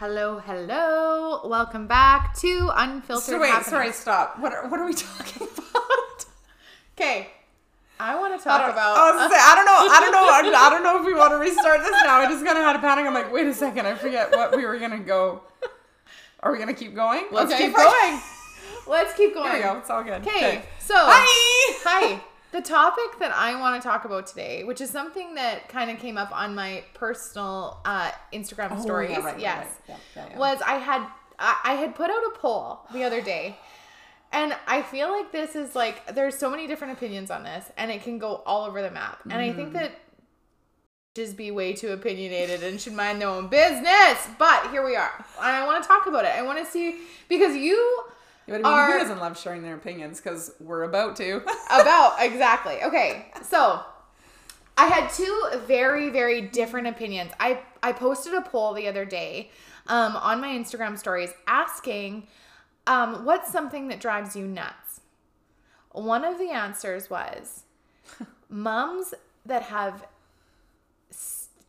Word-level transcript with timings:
Hello, 0.00 0.38
hello. 0.38 1.46
Welcome 1.46 1.86
back 1.86 2.34
to 2.36 2.70
Unfiltered 2.74 3.22
So 3.22 3.38
wait, 3.38 3.48
Happiness. 3.48 3.68
sorry, 3.68 3.92
stop. 3.92 4.38
What 4.38 4.50
are, 4.50 4.66
what 4.66 4.80
are 4.80 4.86
we 4.86 4.94
talking 5.08 5.46
about? 5.46 6.24
Okay. 6.96 7.28
I 8.00 8.18
want 8.18 8.32
to 8.32 8.42
talk 8.42 8.62
don't, 8.62 8.70
about 8.70 8.96
I, 8.96 9.10
was 9.10 9.20
gonna 9.20 9.34
say, 9.34 9.38
I 9.38 9.54
don't 9.54 9.66
know. 9.66 9.76
I 9.76 10.00
don't 10.00 10.12
know. 10.52 10.58
I 10.58 10.70
don't 10.70 10.82
know 10.82 11.00
if 11.00 11.04
we 11.04 11.12
want 11.12 11.32
to 11.32 11.36
restart 11.36 11.80
this 11.80 11.90
now. 12.02 12.16
I 12.16 12.24
just 12.30 12.42
kind 12.42 12.56
of 12.56 12.64
had 12.64 12.76
a 12.76 12.78
panic. 12.78 13.04
I'm 13.04 13.12
like, 13.12 13.30
wait 13.30 13.46
a 13.46 13.52
second. 13.52 13.86
I 13.86 13.94
forget 13.94 14.30
what 14.30 14.56
we 14.56 14.64
were 14.64 14.78
gonna 14.78 15.00
go. 15.00 15.42
Are 16.42 16.50
we 16.50 16.56
gonna 16.56 16.72
keep 16.72 16.94
going? 16.94 17.26
Let's 17.30 17.52
Okay, 17.52 17.66
keep 17.66 17.76
going. 17.76 18.20
Let's 18.86 19.12
keep 19.12 19.34
going. 19.34 19.50
Here 19.50 19.58
we 19.58 19.62
go. 19.64 19.76
It's 19.80 19.90
all 19.90 20.02
good. 20.02 20.22
Okay. 20.26 20.62
So 20.78 20.94
Hi. 20.96 21.76
Hi. 21.84 22.22
The 22.52 22.60
topic 22.60 23.18
that 23.20 23.32
I 23.32 23.58
want 23.60 23.80
to 23.80 23.88
talk 23.88 24.04
about 24.04 24.26
today, 24.26 24.64
which 24.64 24.80
is 24.80 24.90
something 24.90 25.36
that 25.36 25.68
kind 25.68 25.88
of 25.90 25.98
came 25.98 26.18
up 26.18 26.32
on 26.36 26.54
my 26.54 26.82
personal 26.94 27.78
uh, 27.84 28.10
Instagram 28.32 28.70
Oh, 28.70 28.82
stories, 28.82 29.10
yeah, 29.10 29.18
right, 29.24 29.40
right, 29.40 29.40
yes, 29.40 29.56
right. 29.56 29.76
Yeah, 29.88 29.96
yeah, 30.16 30.26
was 30.34 30.60
I 30.66 30.74
had 30.74 31.06
I 31.38 31.60
I 31.64 31.72
had 31.74 31.94
put 31.94 32.10
out 32.10 32.22
a 32.24 32.32
poll 32.38 32.80
the 32.92 33.04
other 33.04 33.20
day, 33.22 33.56
and 34.32 34.56
I 34.66 34.82
feel 34.82 35.10
like 35.10 35.32
this 35.32 35.56
is 35.56 35.76
like 35.76 36.14
there's 36.14 36.36
so 36.38 36.50
many 36.50 36.66
different 36.66 36.94
opinions 36.94 37.30
on 37.30 37.44
this, 37.44 37.66
and 37.76 37.90
it 37.90 38.02
can 38.02 38.18
go 38.18 38.42
all 38.46 38.66
over 38.66 38.82
the 38.82 38.90
map, 38.90 39.20
and 39.30 39.40
I 39.40 39.52
Mm-hmm. 39.52 39.52
think 39.52 39.72
that 39.74 39.92
just 41.14 41.36
be 41.36 41.50
way 41.50 41.72
too 41.72 41.88
opinionated 41.92 42.62
and 42.62 42.80
should 42.80 42.92
mind 42.92 43.20
their 43.20 43.28
own 43.28 43.48
business. 43.48 44.28
But 44.38 44.70
here 44.70 44.84
we 44.84 44.94
are, 44.96 45.12
and 45.38 45.46
I 45.46 45.66
want 45.66 45.82
to 45.82 45.88
talk 45.88 46.06
about 46.06 46.24
it. 46.24 46.28
I 46.28 46.42
want 46.42 46.58
to 46.64 46.66
see 46.70 47.00
because 47.28 47.56
you 47.56 48.04
But 48.50 48.56
I 48.56 48.58
mean, 48.58 48.66
are- 48.66 48.92
who 48.92 48.98
doesn't 48.98 49.20
love 49.20 49.38
sharing 49.38 49.62
their 49.62 49.76
opinions? 49.76 50.20
Because 50.20 50.52
we're 50.60 50.82
about 50.82 51.16
to. 51.16 51.36
about 51.70 52.16
exactly 52.18 52.82
okay 52.82 53.26
so 53.42 53.80
i 54.76 54.86
had 54.86 55.08
two 55.10 55.50
very 55.66 56.10
very 56.10 56.40
different 56.40 56.88
opinions 56.88 57.30
i 57.38 57.60
i 57.82 57.92
posted 57.92 58.34
a 58.34 58.40
poll 58.42 58.74
the 58.74 58.88
other 58.88 59.04
day 59.04 59.50
um, 59.86 60.16
on 60.16 60.40
my 60.40 60.48
instagram 60.48 60.98
stories 60.98 61.30
asking 61.46 62.26
um, 62.88 63.24
what's 63.24 63.52
something 63.52 63.86
that 63.86 64.00
drives 64.00 64.34
you 64.34 64.44
nuts 64.46 65.00
one 65.92 66.24
of 66.24 66.38
the 66.38 66.50
answers 66.50 67.08
was 67.08 67.62
moms 68.48 69.14
that 69.46 69.62
have 69.62 70.06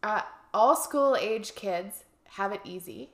uh, 0.02 0.22
all 0.54 0.76
school 0.76 1.16
age 1.16 1.54
kids 1.54 2.04
have 2.30 2.52
it 2.52 2.62
easy 2.64 3.12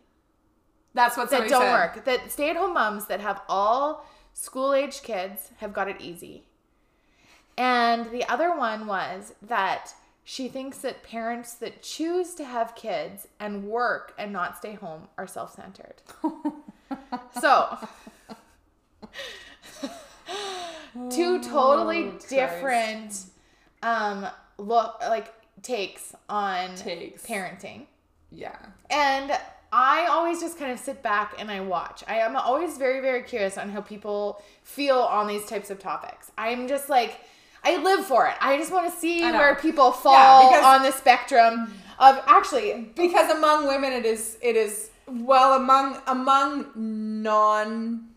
That's 0.97 1.15
what 1.15 1.29
that 1.29 1.47
don't 1.47 1.61
said. 1.61 1.71
work. 1.71 2.05
That 2.05 2.31
stay 2.31 2.49
at 2.49 2.57
home 2.57 2.73
moms 2.73 3.05
that 3.07 3.21
have 3.21 3.41
all 3.47 4.05
school 4.33 4.73
age 4.73 5.01
kids 5.03 5.51
have 5.57 5.71
got 5.71 5.87
it 5.87 5.97
easy. 6.01 6.43
And 7.57 8.11
the 8.11 8.23
other 8.25 8.55
one 8.57 8.85
was 8.87 9.33
that 9.41 9.93
she 10.23 10.47
thinks 10.49 10.79
that 10.79 11.03
parents 11.03 11.53
that 11.55 11.81
choose 11.81 12.33
to 12.35 12.43
have 12.45 12.75
kids 12.75 13.27
and 13.39 13.63
work 13.63 14.13
and 14.17 14.33
not 14.33 14.57
stay 14.57 14.73
home 14.73 15.07
are 15.17 15.25
self 15.27 15.55
centered. 15.55 16.01
so, 17.41 17.77
two 21.09 21.41
totally 21.41 22.05
Oh, 22.05 22.19
different 22.29 23.25
um 23.83 24.27
look 24.57 24.95
like 25.01 25.33
takes 25.61 26.13
on 26.29 26.75
Takes. 26.75 27.25
parenting. 27.25 27.85
Yeah. 28.31 28.57
And 28.89 29.31
I 29.71 30.07
always 30.07 30.39
just 30.39 30.57
kind 30.57 30.71
of 30.71 30.79
sit 30.79 31.03
back 31.03 31.35
and 31.39 31.51
I 31.51 31.59
watch. 31.59 32.03
I 32.07 32.15
am 32.19 32.35
always 32.35 32.77
very, 32.77 33.01
very 33.01 33.23
curious 33.23 33.57
on 33.57 33.69
how 33.69 33.81
people 33.81 34.41
feel 34.63 34.99
on 34.99 35.27
these 35.27 35.45
types 35.45 35.69
of 35.69 35.79
topics. 35.79 36.31
I'm 36.37 36.67
just 36.67 36.89
like, 36.89 37.19
I 37.63 37.77
live 37.77 38.05
for 38.05 38.27
it. 38.27 38.35
I 38.39 38.57
just 38.57 38.71
want 38.71 38.91
to 38.91 38.97
see 38.97 39.21
where 39.21 39.55
people 39.55 39.91
fall 39.91 40.49
because- 40.49 40.63
on 40.63 40.83
the 40.83 40.91
spectrum 40.91 41.73
of 41.99 42.21
actually. 42.27 42.91
because 42.95 43.29
among 43.31 43.67
women 43.67 43.91
it 43.91 44.05
is 44.05 44.37
it 44.41 44.55
is 44.55 44.91
well 45.07 45.53
among 45.55 45.99
among 46.05 46.71
non 46.75 48.07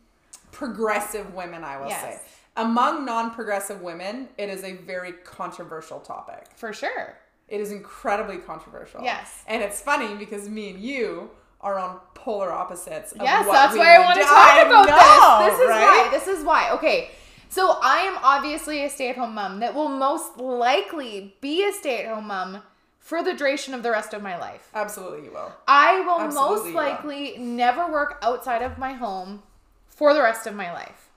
progressive 0.53 1.33
women 1.35 1.65
i 1.65 1.79
will 1.79 1.89
Yes. 1.89 2.03
say 2.03 2.21
among 2.57 3.05
non 3.07 3.31
progressive 3.31 3.81
women 3.81 4.29
it 4.37 4.49
is 4.51 4.65
a 4.65 4.73
very 4.73 5.13
controversial 5.25 5.99
topic 6.01 6.45
For 6.57 6.73
sure. 6.75 7.17
it 7.49 7.61
is 7.61 7.73
incredibly 7.73 8.37
controversial 8.39 9.03
Yes. 9.03 9.43
and 9.47 9.63
it's 9.63 9.81
funny 9.81 10.15
because 10.15 10.49
me 10.49 10.71
and 10.71 10.79
you 10.81 11.31
are 11.63 11.79
on 11.79 12.01
polar 12.15 12.53
opposites 12.53 13.13
of 13.13 13.23
Yes, 13.23 13.47
what 13.47 13.53
that's 13.53 13.77
why 13.77 13.97
I 13.97 13.99
want 13.99 14.19
to 14.19 14.25
talk 14.25 14.67
about 14.67 14.89
know, 14.89 15.47
this. 15.47 15.59
This 15.59 15.61
is 15.65 15.69
right? 15.69 15.83
why. 15.83 16.09
This 16.11 16.29
is 16.39 16.45
why. 16.45 16.71
Okay. 16.73 17.11
So 17.49 17.79
I 17.83 17.99
am 18.03 18.17
obviously 18.23 18.85
a 18.85 18.89
stay-at-home 18.91 19.35
mom 19.35 19.61
that 19.61 19.75
will 19.75 19.89
most 19.89 20.37
likely 20.39 21.35
be 21.41 21.67
a 21.69 21.73
stay-at-home 21.73 22.27
mom 22.29 22.63
for 22.99 23.23
the 23.25 23.35
duration 23.35 23.75
of 23.75 23.83
the 23.83 23.91
rest 23.91 24.15
of 24.15 24.23
my 24.23 24.39
life. 24.39 24.69
absolutely 24.75 25.25
you 25.25 25.33
will 25.33 25.51
I 25.67 26.01
will 26.01 26.21
Absolutely 26.21 26.57
most 26.57 26.67
you 26.69 26.75
will. 26.75 26.83
likely 26.83 27.37
never 27.39 27.91
work 27.91 28.19
outside 28.23 28.63
of 28.63 28.79
my 28.79 28.93
home 28.93 29.43
for 29.89 30.15
the 30.15 30.23
rest 30.23 30.47
of 30.47 30.55
my 30.55 30.73
life. 30.73 31.09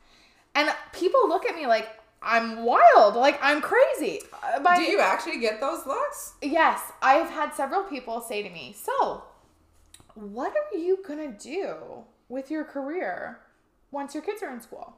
And 0.56 0.70
people 0.92 1.28
look 1.30 1.46
at 1.46 1.56
me 1.56 1.68
like 1.68 1.88
I'm 2.22 2.64
wild, 2.66 3.16
like 3.16 3.38
I'm 3.44 3.62
crazy. 3.62 4.22
Uh, 4.42 4.60
by- 4.62 4.78
do 4.78 4.84
you 4.84 5.00
actually 5.00 5.40
get 5.40 5.60
those 5.62 5.86
looks 5.86 6.34
Yes, 6.42 6.82
I've 7.02 7.30
had 7.30 7.54
several 7.54 7.84
people 7.84 8.22
say 8.22 8.42
to 8.42 8.50
me, 8.50 8.74
"So, 8.82 9.24
what 10.16 10.54
are 10.54 10.78
you 10.78 11.00
going 11.06 11.20
to 11.32 11.38
do 11.38 11.76
with 12.30 12.52
your 12.52 12.64
career 12.64 13.40
once 13.92 14.14
your 14.14 14.24
kids 14.24 14.42
are 14.44 14.52
in 14.52 14.62
school?" 14.62 14.96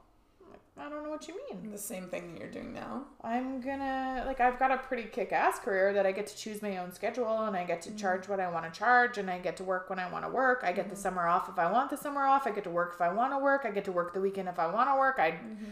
I 0.78 0.90
don't 0.90 1.04
know 1.04 1.10
what 1.10 1.28
you 1.28 1.36
mean. 1.50 1.72
the 1.72 1.78
same 1.78 2.08
thing 2.08 2.34
that 2.34 2.40
you're 2.40 2.52
doing 2.52 2.74
now 2.74 3.06
I'm 3.24 3.62
gonna 3.62 4.24
like 4.26 4.42
I've 4.42 4.60
got 4.60 4.72
a 4.72 4.78
pretty 4.78 5.04
kick 5.04 5.32
ass 5.32 5.58
career 5.60 5.94
that 5.94 6.06
I 6.06 6.12
get 6.12 6.28
to 6.28 6.36
choose 6.36 6.62
my 6.62 6.78
own 6.78 6.92
schedule 6.92 7.44
and 7.44 7.56
I 7.56 7.64
get 7.64 7.82
to 7.84 7.92
mm. 7.92 7.98
charge 7.98 8.28
what 8.28 8.42
I 8.42 8.50
want 8.50 8.72
to 8.72 8.78
charge 8.78 9.18
and 9.18 9.30
I 9.32 9.40
get 9.40 9.56
to 9.58 9.64
work 9.64 9.90
when 9.90 10.00
I 10.00 10.12
want 10.12 10.26
to 10.26 10.30
work. 10.30 10.64
I 10.64 10.74
get 10.74 10.90
the 10.90 10.96
mm-hmm. 10.96 11.02
summer 11.02 11.28
off 11.28 11.48
if 11.48 11.58
I 11.58 11.72
want 11.72 11.92
the 11.92 11.98
summer 11.98 12.26
off. 12.26 12.46
I 12.46 12.52
get 12.52 12.66
to 12.66 12.70
work 12.70 12.92
if 12.96 13.02
I 13.02 13.12
want 13.14 13.32
to 13.32 13.40
work. 13.40 13.62
I 13.64 13.72
get 13.72 13.86
to 13.86 13.94
work 13.94 14.14
the 14.14 14.20
weekend 14.20 14.50
if 14.50 14.60
I 14.60 14.68
want 14.68 14.90
to 14.90 14.96
work. 14.96 15.18
I 15.18 15.32
mm-hmm. 15.32 15.72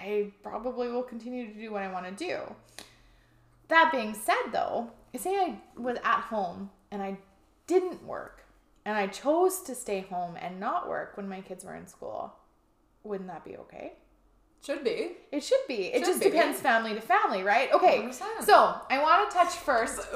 I 0.00 0.32
probably 0.42 0.88
will 0.88 1.02
continue 1.02 1.52
to 1.52 1.60
do 1.60 1.72
what 1.72 1.82
I 1.82 1.92
want 1.92 2.06
to 2.06 2.12
do. 2.12 2.38
That 3.68 3.92
being 3.92 4.14
said 4.14 4.52
though, 4.52 4.90
say 5.16 5.36
I 5.36 5.60
was 5.76 5.98
at 6.02 6.20
home 6.20 6.70
and 6.90 7.02
I 7.02 7.18
didn't 7.68 8.04
work 8.04 8.42
and 8.84 8.96
I 8.96 9.06
chose 9.06 9.60
to 9.62 9.74
stay 9.76 10.00
home 10.00 10.36
and 10.40 10.58
not 10.58 10.88
work 10.88 11.16
when 11.16 11.28
my 11.28 11.40
kids 11.42 11.64
were 11.64 11.76
in 11.76 11.86
school. 11.86 12.32
Wouldn't 13.04 13.28
that 13.28 13.44
be 13.44 13.56
okay? 13.58 13.92
should 14.64 14.82
be 14.82 15.12
It 15.30 15.42
should 15.44 15.60
be. 15.68 15.84
It 15.86 15.98
Should 15.98 16.06
just 16.06 16.20
be. 16.20 16.30
depends 16.30 16.58
family 16.60 16.92
to 16.94 17.00
family, 17.00 17.44
right? 17.44 17.72
Okay. 17.72 17.98
100%. 18.00 18.42
So 18.42 18.74
I 18.90 19.00
want 19.00 19.30
to 19.30 19.36
touch 19.36 19.52
first. 19.54 20.00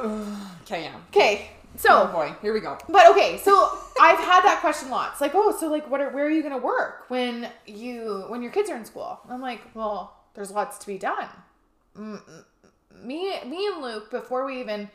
okay 0.62 0.82
yeah 0.82 0.96
Okay. 1.10 1.48
oh 1.52 1.76
So, 1.76 2.06
boy 2.08 2.34
here 2.42 2.52
we 2.52 2.60
go 2.60 2.76
but 2.88 3.08
okay. 3.12 3.38
So 3.38 3.52
I've 4.00 4.19
had 4.19 4.42
that 4.42 4.58
question 4.60 4.90
lots. 4.90 5.20
Like, 5.20 5.32
oh, 5.34 5.56
so 5.58 5.69
like, 5.70 5.88
what 5.88 6.00
are 6.00 6.10
where 6.10 6.26
are 6.26 6.30
you 6.30 6.42
gonna 6.42 6.58
work 6.58 7.04
when 7.08 7.48
you 7.66 8.24
when 8.28 8.42
your 8.42 8.50
kids 8.50 8.69
are 8.70 8.76
in 8.76 8.84
school? 8.84 9.20
I'm 9.30 9.40
like, 9.40 9.60
well, 9.74 10.16
there's 10.34 10.50
lots 10.50 10.78
to 10.78 10.86
be 10.86 10.98
done. 10.98 11.28
Mm, 11.96 12.20
mm, 12.24 12.44
Me, 13.04 13.34
me 13.46 13.66
and 13.69 13.82
Luke, 13.82 14.10
before 14.10 14.44
we 14.46 14.58
even 14.60 14.90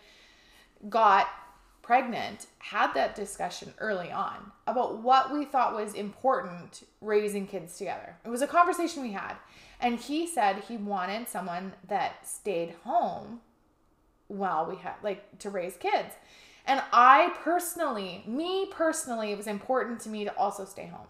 got 0.89 1.27
pregnant, 1.87 2.47
had 2.59 2.93
that 2.93 3.15
discussion 3.15 3.73
early 3.77 4.11
on 4.11 4.51
about 4.67 5.01
what 5.01 5.31
we 5.31 5.45
thought 5.45 5.73
was 5.73 5.93
important 5.93 6.85
raising 6.99 7.47
kids 7.47 7.77
together. 7.77 8.17
It 8.25 8.29
was 8.29 8.41
a 8.41 8.47
conversation 8.47 9.01
we 9.01 9.13
had. 9.13 9.35
And 9.79 9.97
he 9.97 10.27
said 10.27 10.57
he 10.67 10.75
wanted 10.75 11.29
someone 11.29 11.71
that 11.87 12.27
stayed 12.27 12.75
home 12.83 13.39
while 14.27 14.65
we 14.65 14.75
had 14.75 14.95
like 15.01 15.39
to 15.39 15.49
raise 15.49 15.77
kids. 15.77 16.13
And 16.65 16.83
I 16.91 17.33
personally, 17.41 18.25
me 18.27 18.67
personally, 18.69 19.31
it 19.31 19.37
was 19.37 19.47
important 19.47 20.01
to 20.01 20.09
me 20.09 20.25
to 20.25 20.35
also 20.35 20.65
stay 20.65 20.87
home. 20.87 21.07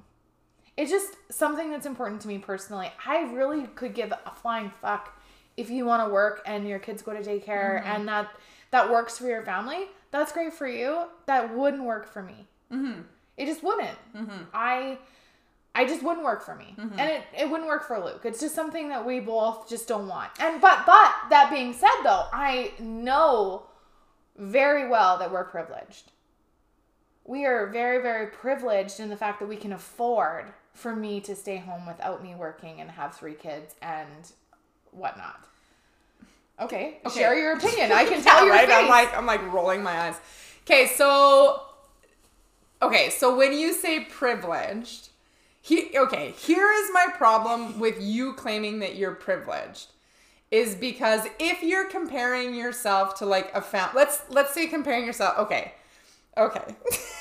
It's 0.77 0.91
just 0.91 1.15
something 1.31 1.71
that's 1.71 1.87
important 1.87 2.21
to 2.21 2.27
me 2.27 2.37
personally. 2.37 2.91
I 3.03 3.23
really 3.33 3.63
could 3.63 3.95
give 3.95 4.11
a 4.11 4.31
flying 4.31 4.71
fuck 4.79 5.19
if 5.55 5.71
you 5.71 5.85
want 5.85 6.07
to 6.07 6.13
work 6.13 6.43
and 6.45 6.67
your 6.67 6.77
kids 6.77 7.01
go 7.01 7.13
to 7.13 7.27
daycare 7.27 7.81
mm-hmm. 7.81 7.87
and 7.87 8.07
that 8.07 8.29
that 8.69 8.91
works 8.91 9.17
for 9.17 9.25
your 9.25 9.41
family. 9.41 9.87
That's 10.11 10.31
great 10.31 10.53
for 10.53 10.67
you. 10.67 11.03
That 11.25 11.55
wouldn't 11.55 11.83
work 11.83 12.11
for 12.11 12.23
me. 12.23 12.47
mm-hmm. 12.71 13.01
It 13.37 13.45
just 13.45 13.63
wouldn't. 13.63 13.97
I 14.53 14.97
I 15.75 15.85
just 15.85 16.01
wouldn't 16.01 16.25
work 16.25 16.43
for 16.43 16.55
me. 16.55 16.73
And 16.77 16.99
it, 16.99 17.23
it 17.37 17.49
wouldn't 17.49 17.67
work 17.69 17.85
for 17.87 17.99
Luke. 18.03 18.21
It's 18.23 18.39
just 18.39 18.55
something 18.55 18.89
that 18.89 19.05
we 19.05 19.19
both 19.19 19.69
just 19.69 19.87
don't 19.87 20.07
want. 20.07 20.31
And 20.39 20.59
but 20.59 20.85
but 20.87 21.13
that 21.29 21.49
being 21.51 21.71
said 21.73 22.01
though, 22.03 22.25
I 22.33 22.71
know 22.79 23.67
very 24.37 24.87
well 24.89 25.17
that 25.19 25.31
we're 25.31 25.43
privileged. 25.43 26.11
We 27.25 27.45
are 27.45 27.67
very, 27.67 28.01
very 28.01 28.27
privileged 28.27 28.99
in 28.99 29.09
the 29.09 29.17
fact 29.17 29.39
that 29.39 29.47
we 29.47 29.57
can 29.57 29.73
afford 29.73 30.45
for 30.73 30.95
me 30.95 31.19
to 31.21 31.35
stay 31.35 31.57
home 31.57 31.85
without 31.85 32.23
me 32.23 32.33
working 32.35 32.79
and 32.79 32.89
have 32.89 33.15
three 33.15 33.33
kids 33.33 33.75
and 33.81 34.31
whatnot. 34.91 35.45
Okay, 36.59 36.97
Okay. 37.05 37.19
share 37.19 37.37
your 37.37 37.53
opinion. 37.53 37.91
I 37.91 38.05
can 38.05 38.21
tell 38.23 38.43
your 38.45 38.53
right? 38.53 38.67
face. 38.67 38.75
I'm 38.77 38.89
like 38.89 39.15
I'm 39.17 39.25
like 39.25 39.53
rolling 39.53 39.83
my 39.83 40.07
eyes. 40.07 40.15
Okay, 40.65 40.87
so 40.87 41.61
okay, 42.81 43.09
so 43.09 43.35
when 43.35 43.53
you 43.53 43.73
say 43.73 44.01
privileged, 44.05 45.09
he 45.61 45.97
okay, 45.97 46.31
here 46.31 46.69
is 46.71 46.89
my 46.93 47.07
problem 47.15 47.79
with 47.79 48.01
you 48.01 48.33
claiming 48.33 48.79
that 48.79 48.95
you're 48.95 49.13
privileged. 49.15 49.87
Is 50.49 50.75
because 50.75 51.27
if 51.39 51.61
you're 51.61 51.89
comparing 51.89 52.55
yourself 52.55 53.15
to 53.19 53.25
like 53.25 53.51
a 53.53 53.61
fam 53.61 53.89
let's 53.93 54.21
let's 54.29 54.53
say 54.53 54.67
comparing 54.67 55.05
yourself, 55.05 55.37
okay. 55.39 55.73
Okay. 56.37 56.61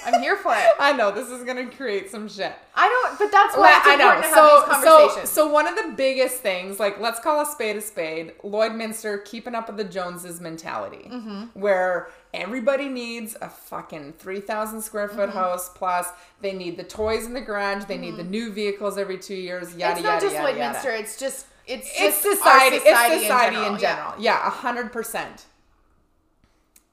I'm 0.04 0.20
here 0.20 0.36
for 0.36 0.54
it. 0.54 0.64
I 0.78 0.92
know 0.92 1.10
this 1.10 1.28
is 1.30 1.42
gonna 1.44 1.66
create 1.70 2.10
some 2.10 2.28
shit. 2.28 2.52
I 2.74 2.88
don't, 2.88 3.18
but 3.18 3.32
that's 3.32 3.56
why 3.56 3.62
Well, 3.62 3.78
it's 3.78 3.86
I 3.86 3.94
important 3.94 4.20
know. 4.20 4.30
to 4.30 4.66
have 4.66 4.80
these 4.80 4.84
So, 4.84 4.84
so, 4.84 4.98
conversations. 4.98 5.30
so 5.30 5.48
one 5.50 5.66
of 5.66 5.74
the 5.74 5.94
biggest 5.96 6.36
things, 6.42 6.78
like 6.78 7.00
let's 7.00 7.18
call 7.18 7.40
a 7.40 7.46
spade 7.46 7.76
a 7.76 7.80
spade, 7.80 8.34
Lloydminster 8.44 9.24
keeping 9.24 9.54
up 9.54 9.68
with 9.68 9.78
the 9.78 9.84
Joneses 9.84 10.40
mentality, 10.40 11.08
Mm-hmm. 11.10 11.58
where 11.58 12.08
everybody 12.34 12.88
needs 12.88 13.36
a 13.40 13.48
fucking 13.48 14.12
three 14.18 14.40
thousand 14.40 14.82
square 14.82 15.08
foot 15.08 15.30
Mm-hmm. 15.30 15.38
house 15.38 15.70
plus. 15.74 16.08
They 16.42 16.52
need 16.52 16.76
the 16.76 16.84
toys 16.84 17.24
in 17.26 17.32
the 17.32 17.40
garage. 17.40 17.84
They 17.86 17.96
need 17.98 18.16
the 18.16 18.24
new 18.24 18.52
vehicles 18.52 18.98
every 18.98 19.18
two 19.18 19.34
years. 19.34 19.74
Yada 19.74 19.94
it's 19.94 20.02
not 20.02 20.14
yada 20.14 20.26
just 20.26 20.34
yada 20.36 20.52
Lloydminster. 20.52 20.84
yada. 20.84 20.98
It's 21.00 21.18
just 21.18 21.46
it's 21.66 21.88
It's 21.98 22.22
just 22.22 22.22
society. 22.22 22.78
Society 22.78 23.14
it's 23.14 23.22
society 23.24 23.56
in 23.56 23.78
general. 23.78 24.12
Yeah. 24.18 24.34
Yeah, 24.40 24.46
a 24.46 24.50
hundred 24.50 24.92
percent. 24.92 25.46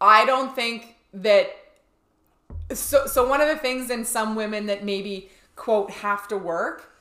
I 0.01 0.25
don't 0.25 0.55
think 0.55 0.95
that. 1.13 1.47
So, 2.71 3.05
so 3.05 3.27
one 3.27 3.41
of 3.41 3.47
the 3.47 3.57
things 3.57 3.89
in 3.89 4.05
some 4.05 4.35
women 4.35 4.65
that 4.67 4.83
maybe 4.83 5.29
quote 5.55 5.91
have 5.91 6.27
to 6.29 6.37
work, 6.37 6.91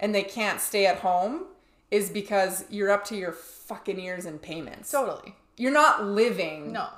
and 0.00 0.14
they 0.14 0.22
can't 0.22 0.60
stay 0.60 0.86
at 0.86 0.98
home, 0.98 1.44
is 1.90 2.10
because 2.10 2.64
you're 2.68 2.90
up 2.90 3.04
to 3.06 3.16
your 3.16 3.32
fucking 3.32 3.98
ears 3.98 4.26
in 4.26 4.38
payments. 4.38 4.90
Totally. 4.90 5.34
You're 5.56 5.72
not 5.72 6.04
living 6.04 6.72
No. 6.72 6.88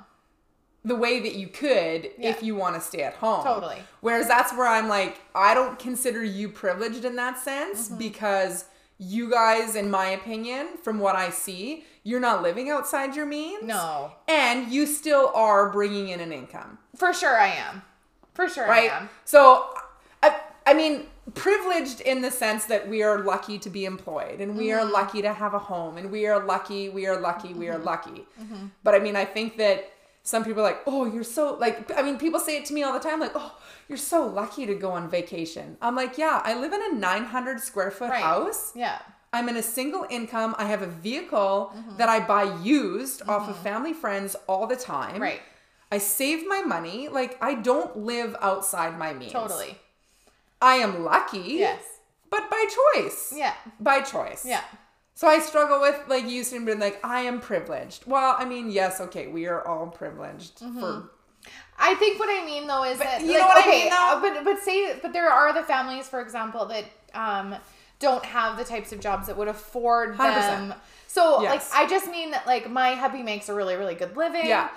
the 0.83 0.95
way 0.95 1.19
that 1.19 1.35
you 1.35 1.47
could 1.47 2.11
Yeah. 2.17 2.29
if 2.31 2.43
you 2.43 2.55
want 2.55 2.75
to 2.75 2.81
stay 2.81 3.03
at 3.03 3.13
home. 3.15 3.43
Totally. 3.43 3.81
Whereas 4.01 4.27
that's 4.27 4.51
where 4.53 4.67
I'm 4.67 4.89
like, 4.89 5.21
I 5.33 5.53
don't 5.53 5.77
consider 5.79 6.23
you 6.23 6.49
privileged 6.49 7.05
in 7.05 7.15
that 7.17 7.37
sense 7.39 7.87
Mm-hmm. 7.87 7.97
because 7.99 8.65
you 8.97 9.29
guys, 9.29 9.75
in 9.75 9.89
my 9.89 10.07
opinion, 10.09 10.67
from 10.83 10.99
what 10.99 11.15
I 11.15 11.29
see, 11.29 11.85
you're 12.03 12.19
not 12.19 12.41
living 12.43 12.69
outside 12.69 13.15
your 13.15 13.25
means. 13.25 13.63
No. 13.63 14.11
And 14.27 14.69
you 14.71 14.85
still 14.85 15.31
are 15.35 15.69
bringing 15.69 16.09
in 16.09 16.19
an 16.19 16.33
income, 16.33 16.79
For 16.97 17.13
sure 17.13 17.39
I 17.39 17.47
am. 17.49 17.83
For 18.39 18.47
sure 18.55 18.67
right? 18.67 18.91
I. 18.91 19.07
So, 19.25 19.41
I, 20.23 20.29
I 20.65 20.73
mean, 20.73 20.93
privileged 21.35 21.99
in 22.01 22.21
the 22.21 22.31
sense 22.31 22.65
that 22.71 22.87
we 22.93 22.99
are 23.03 23.17
lucky 23.33 23.57
to 23.65 23.69
be 23.69 23.83
employed 23.93 24.37
and 24.43 24.49
we 24.61 24.71
are 24.71 24.79
Mm-hmm. 24.83 24.93
lucky 24.99 25.21
to 25.27 25.33
have 25.33 25.53
a 25.53 25.59
home 25.71 25.97
and 25.99 26.05
we 26.11 26.21
are 26.31 26.39
lucky, 26.53 26.81
we 26.89 27.03
are 27.07 27.19
lucky, 27.19 27.51
we 27.53 27.67
are 27.69 27.77
lucky. 27.77 28.25
But 28.85 28.95
I 28.95 28.99
mean, 28.99 29.15
I 29.23 29.25
think 29.25 29.57
that 29.57 29.77
some 30.23 30.43
people 30.43 30.61
are 30.63 30.69
like, 30.71 30.81
oh, 30.87 31.03
you're 31.13 31.23
so, 31.39 31.43
like, 31.65 31.75
I 31.99 32.01
mean, 32.01 32.17
people 32.25 32.39
say 32.39 32.57
it 32.57 32.65
to 32.65 32.73
me 32.73 32.81
all 32.83 32.93
the 32.93 32.99
time, 33.09 33.19
like, 33.19 33.31
oh, 33.35 33.51
you're 33.87 33.97
so 34.15 34.25
lucky 34.41 34.65
to 34.65 34.75
go 34.75 34.91
on 34.91 35.09
vacation. 35.09 35.77
I'm 35.81 35.95
like, 35.95 36.17
yeah, 36.17 36.41
I 36.43 36.53
live 36.63 36.71
in 36.73 36.81
a 36.91 36.93
900 36.95 37.59
square 37.59 37.91
foot 37.91 38.09
Right. 38.09 38.21
house. 38.23 38.71
Yeah. 38.75 38.99
I'm 39.31 39.47
in 39.49 39.57
a 39.57 39.63
single 39.63 40.05
income. 40.09 40.55
I 40.57 40.65
have 40.65 40.81
a 40.81 40.87
vehicle 40.87 41.73
Mm-hmm. 41.75 41.97
that 41.97 42.09
I 42.09 42.19
buy 42.19 42.45
used 42.63 43.21
off 43.27 43.49
of 43.49 43.55
family 43.59 43.93
friends 43.93 44.35
all 44.47 44.65
the 44.67 44.75
time. 44.75 45.21
Right. 45.21 45.41
I 45.91 45.97
save 45.97 46.47
my 46.47 46.61
money. 46.61 47.07
Like, 47.07 47.37
I 47.41 47.55
don't 47.55 47.97
live 47.97 48.35
outside 48.41 48.97
my 48.97 49.13
means. 49.13 49.31
Totally. 49.31 49.77
I 50.61 50.75
am 50.75 51.03
lucky. 51.03 51.55
Yes. 51.57 51.81
But 52.29 52.49
by 52.49 52.65
choice. 52.95 53.33
Yeah. 53.35 53.53
By 53.79 54.01
choice. 54.01 54.45
Yeah. 54.45 54.61
So 55.15 55.27
I 55.27 55.39
struggle 55.39 55.81
with 55.81 55.99
like 56.07 56.29
you 56.29 56.43
seem 56.43 56.65
to 56.65 56.75
be 56.75 56.79
like 56.79 57.03
I 57.03 57.21
am 57.21 57.41
privileged. 57.41 58.05
Well, 58.05 58.35
I 58.37 58.45
mean, 58.45 58.69
yes, 58.71 59.01
okay, 59.01 59.27
we 59.27 59.47
are 59.47 59.65
all 59.67 59.87
privileged 59.87 60.59
Mm-hmm. 60.59 60.79
for 60.79 61.09
I 61.77 61.95
think 61.95 62.19
what 62.19 62.29
I 62.29 62.45
mean 62.45 62.67
though 62.67 62.83
is 62.83 62.99
that 62.99 63.21
you 63.21 63.27
like, 63.31 63.39
know 63.39 63.47
what 63.47 63.57
I 63.57 63.61
okay, 63.67 63.81
mean, 63.83 63.89
though? 63.89 64.19
but 64.21 64.43
but 64.45 64.63
say 64.63 64.97
but 65.01 65.11
there 65.11 65.29
are 65.29 65.51
the 65.53 65.63
families, 65.63 66.07
for 66.07 66.21
example, 66.21 66.65
that 66.67 66.85
um 67.13 67.55
don't 67.99 68.23
have 68.23 68.57
the 68.57 68.63
types 68.63 68.93
of 68.93 69.01
jobs 69.01 69.27
that 69.27 69.35
would 69.37 69.47
afford 69.49 70.15
100%. 70.15 70.17
them. 70.17 70.73
So 71.07 71.41
Yes. 71.41 71.71
like 71.73 71.85
I 71.85 71.89
just 71.89 72.09
mean 72.09 72.31
that 72.31 72.45
like 72.47 72.69
my 72.69 72.93
hubby 72.95 73.23
makes 73.23 73.49
a 73.49 73.53
really 73.53 73.75
really 73.75 73.95
good 73.95 74.15
living. 74.15 74.45
Yeah. 74.45 74.69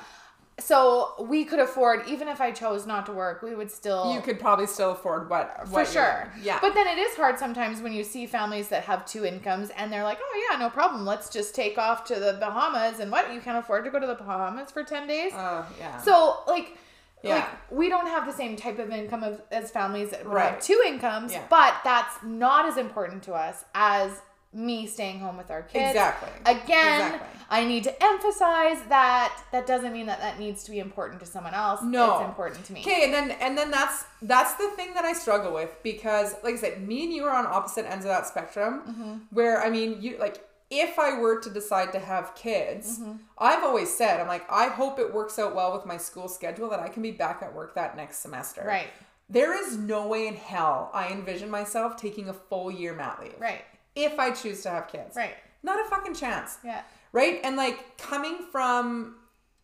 So 0.58 1.14
we 1.18 1.44
could 1.44 1.58
afford 1.58 2.06
even 2.06 2.28
if 2.28 2.40
I 2.40 2.50
chose 2.52 2.86
not 2.86 3.06
to 3.06 3.12
work, 3.12 3.42
we 3.42 3.54
would 3.54 3.70
still 3.70 4.12
you 4.14 4.20
could 4.20 4.38
probably 4.38 4.66
still 4.66 4.92
afford 4.92 5.28
what, 5.30 5.56
for 5.66 5.72
what 5.72 5.80
you're- 5.94 6.04
sure. 6.06 6.32
Yeah. 6.42 6.58
But 6.60 6.74
then 6.74 6.86
it 6.86 6.98
is 6.98 7.16
hard 7.16 7.38
sometimes 7.38 7.80
when 7.80 7.92
you 7.92 8.04
see 8.04 8.26
families 8.26 8.68
that 8.68 8.84
have 8.84 9.04
two 9.06 9.24
incomes 9.24 9.70
and 9.70 9.92
they're 9.92 10.04
like, 10.04 10.18
oh 10.22 10.48
yeah, 10.50 10.58
no 10.58 10.68
problem. 10.68 11.06
Let's 11.06 11.30
just 11.30 11.54
take 11.54 11.78
off 11.78 12.04
to 12.06 12.14
the 12.16 12.36
Bahamas 12.38 13.00
and 13.00 13.10
what? 13.10 13.32
You 13.32 13.40
can't 13.40 13.56
afford 13.58 13.84
to 13.84 13.90
go 13.90 13.98
to 13.98 14.06
the 14.06 14.14
Bahamas 14.14 14.70
for 14.70 14.84
10 14.84 15.06
days? 15.08 15.32
uh, 15.32 15.64
yeah. 15.78 15.96
So 15.98 16.40
like, 16.46 16.76
Yeah. 17.22 17.36
like 17.36 17.48
we 17.72 17.88
don't 17.88 18.06
have 18.08 18.26
the 18.26 18.32
same 18.32 18.54
type 18.56 18.78
of 18.78 18.90
income 18.90 19.22
of, 19.24 19.40
as 19.50 19.70
families 19.70 20.10
that 20.10 20.26
Right. 20.26 20.50
have 20.54 20.60
two 20.62 20.82
incomes, 20.86 21.32
Yeah. 21.32 21.42
but 21.48 21.76
that's 21.82 22.22
not 22.22 22.66
as 22.66 22.76
important 22.76 23.22
to 23.24 23.32
us 23.34 23.64
as 23.74 24.20
me 24.54 24.86
staying 24.86 25.18
home 25.20 25.36
with 25.36 25.50
our 25.50 25.62
kids. 25.62 25.90
Exactly. 25.90 26.28
Again, 26.44 27.14
Exactly. 27.14 27.28
I 27.50 27.64
need 27.64 27.84
to 27.84 28.02
emphasize 28.02 28.78
that 28.88 29.42
that 29.52 29.66
doesn't 29.66 29.92
mean 29.92 30.06
that 30.06 30.20
that 30.20 30.38
needs 30.38 30.64
to 30.64 30.70
be 30.70 30.78
important 30.78 31.20
to 31.20 31.26
someone 31.26 31.54
else. 31.54 31.82
No. 31.82 32.18
it's 32.18 32.28
important 32.28 32.64
to 32.66 32.72
me. 32.72 32.80
Okay, 32.80 33.04
and 33.04 33.12
then 33.12 33.30
and 33.40 33.56
then 33.56 33.70
that's 33.70 34.04
that's 34.22 34.54
the 34.54 34.68
thing 34.70 34.94
that 34.94 35.04
I 35.04 35.12
struggle 35.12 35.52
with 35.52 35.70
because 35.82 36.34
like 36.42 36.54
I 36.54 36.58
said, 36.58 36.86
me 36.86 37.04
and 37.04 37.12
you 37.12 37.24
are 37.24 37.34
on 37.36 37.46
opposite 37.46 37.84
ends 37.90 38.04
of 38.04 38.10
that 38.10 38.26
spectrum. 38.26 38.82
Mm-hmm. 38.88 39.12
Where 39.30 39.62
I 39.62 39.70
mean, 39.70 40.00
you 40.00 40.16
like 40.18 40.46
if 40.70 40.98
I 40.98 41.18
were 41.18 41.38
to 41.40 41.50
decide 41.50 41.92
to 41.92 41.98
have 41.98 42.34
kids, 42.34 42.98
Mm-hmm. 42.98 43.12
I've 43.38 43.62
always 43.64 43.92
said 43.94 44.20
I'm 44.20 44.28
like 44.28 44.44
I 44.50 44.68
hope 44.68 44.98
it 44.98 45.12
works 45.12 45.38
out 45.38 45.54
well 45.54 45.72
with 45.74 45.84
my 45.84 45.96
school 45.98 46.28
schedule 46.28 46.70
that 46.70 46.80
I 46.80 46.88
can 46.88 47.02
be 47.02 47.10
back 47.10 47.42
at 47.42 47.54
work 47.54 47.74
that 47.74 47.96
next 47.96 48.18
semester. 48.20 48.62
Right. 48.66 48.88
There 49.28 49.54
is 49.58 49.76
no 49.78 50.06
way 50.08 50.26
in 50.26 50.36
hell 50.36 50.90
I 50.92 51.08
envision 51.08 51.48
myself 51.50 51.96
taking 51.96 52.28
a 52.28 52.34
full 52.34 52.70
year 52.70 52.94
mat 52.94 53.18
leave. 53.22 53.34
Right. 53.38 53.62
If 53.94 54.18
I 54.18 54.30
choose 54.30 54.62
to 54.62 54.70
have 54.70 54.88
kids. 54.88 55.16
Right. 55.16 55.34
Not 55.62 55.78
a 55.80 55.88
fucking 55.88 56.14
chance 56.14 56.58
Yeah. 56.64 56.82
right? 57.12 57.40
And 57.44 57.56
like 57.56 57.96
coming 57.98 58.38
from 58.50 59.16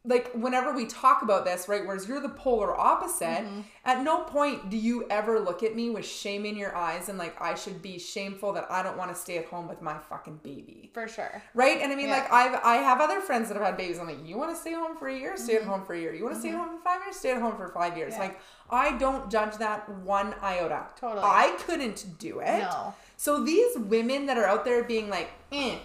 like 0.05 0.31
whenever 0.33 0.73
we 0.73 0.87
talk 0.87 1.23
about 1.23 1.45
this, 1.45 1.69
right, 1.69 1.85
whereas 1.85 2.09
you're 2.09 2.21
the 2.21 2.29
polar 2.31 2.75
opposite, 2.79 3.27
Mm-hmm. 3.45 3.61
at 3.85 4.03
no 4.05 4.21
point 4.23 4.71
do 4.71 4.77
you 4.77 5.07
ever 5.11 5.41
look 5.41 5.63
at 5.63 5.75
me 5.75 5.91
with 5.91 6.07
shame 6.07 6.47
in 6.47 6.57
your 6.57 6.75
eyes 6.75 7.09
and 7.09 7.19
like 7.19 7.39
I 7.43 7.55
should 7.57 7.83
be 7.83 7.99
shameful 7.99 8.53
that 8.53 8.71
I 8.71 8.83
don't 8.83 8.97
want 8.97 9.11
to 9.13 9.21
stay 9.21 9.39
at 9.39 9.47
home 9.47 9.67
with 9.69 9.83
my 9.83 9.99
fucking 10.09 10.41
baby. 10.45 10.91
For 10.95 11.09
sure. 11.09 11.43
Right? 11.53 11.81
And 11.83 11.93
I 11.93 11.97
mean 11.97 12.09
Yeah. 12.09 12.19
like 12.19 12.33
I've 12.33 12.61
I 12.65 12.77
have 12.77 13.01
other 13.01 13.21
friends 13.21 13.49
that 13.49 13.57
have 13.57 13.67
had 13.67 13.77
babies. 13.77 13.99
I'm 13.99 14.07
like, 14.07 14.25
you 14.25 14.39
want 14.39 14.51
to 14.55 14.57
stay 14.57 14.73
home 14.73 14.97
for 14.97 15.09
a 15.09 15.15
year? 15.15 15.37
Stay 15.37 15.55
Mm-hmm. 15.55 15.63
at 15.65 15.69
home 15.69 15.85
for 15.85 15.95
a 15.95 16.01
year. 16.01 16.15
You 16.15 16.23
want 16.25 16.37
to 16.37 16.41
stay 16.41 16.51
at 16.51 16.57
home 16.57 16.79
for 16.79 16.83
five 16.85 17.01
years? 17.05 17.17
Stay 17.17 17.33
at 17.33 17.41
home 17.43 17.57
for 17.57 17.69
five 17.69 17.97
years. 17.97 18.13
Yeah. 18.15 18.21
Like 18.21 18.41
I 18.71 18.97
don't 18.99 19.31
judge 19.31 19.57
that 19.59 19.89
one 19.91 20.35
iota. 20.43 20.87
Totally. 20.97 21.23
I 21.25 21.57
couldn't 21.67 22.19
do 22.19 22.39
it. 22.41 22.61
No. 22.61 22.95
So 23.19 23.43
these 23.43 23.77
women 23.77 24.27
that 24.27 24.39
are 24.39 24.47
out 24.47 24.65
there 24.65 24.85
being 24.85 25.11
like, 25.11 25.31
eh, 25.51 25.79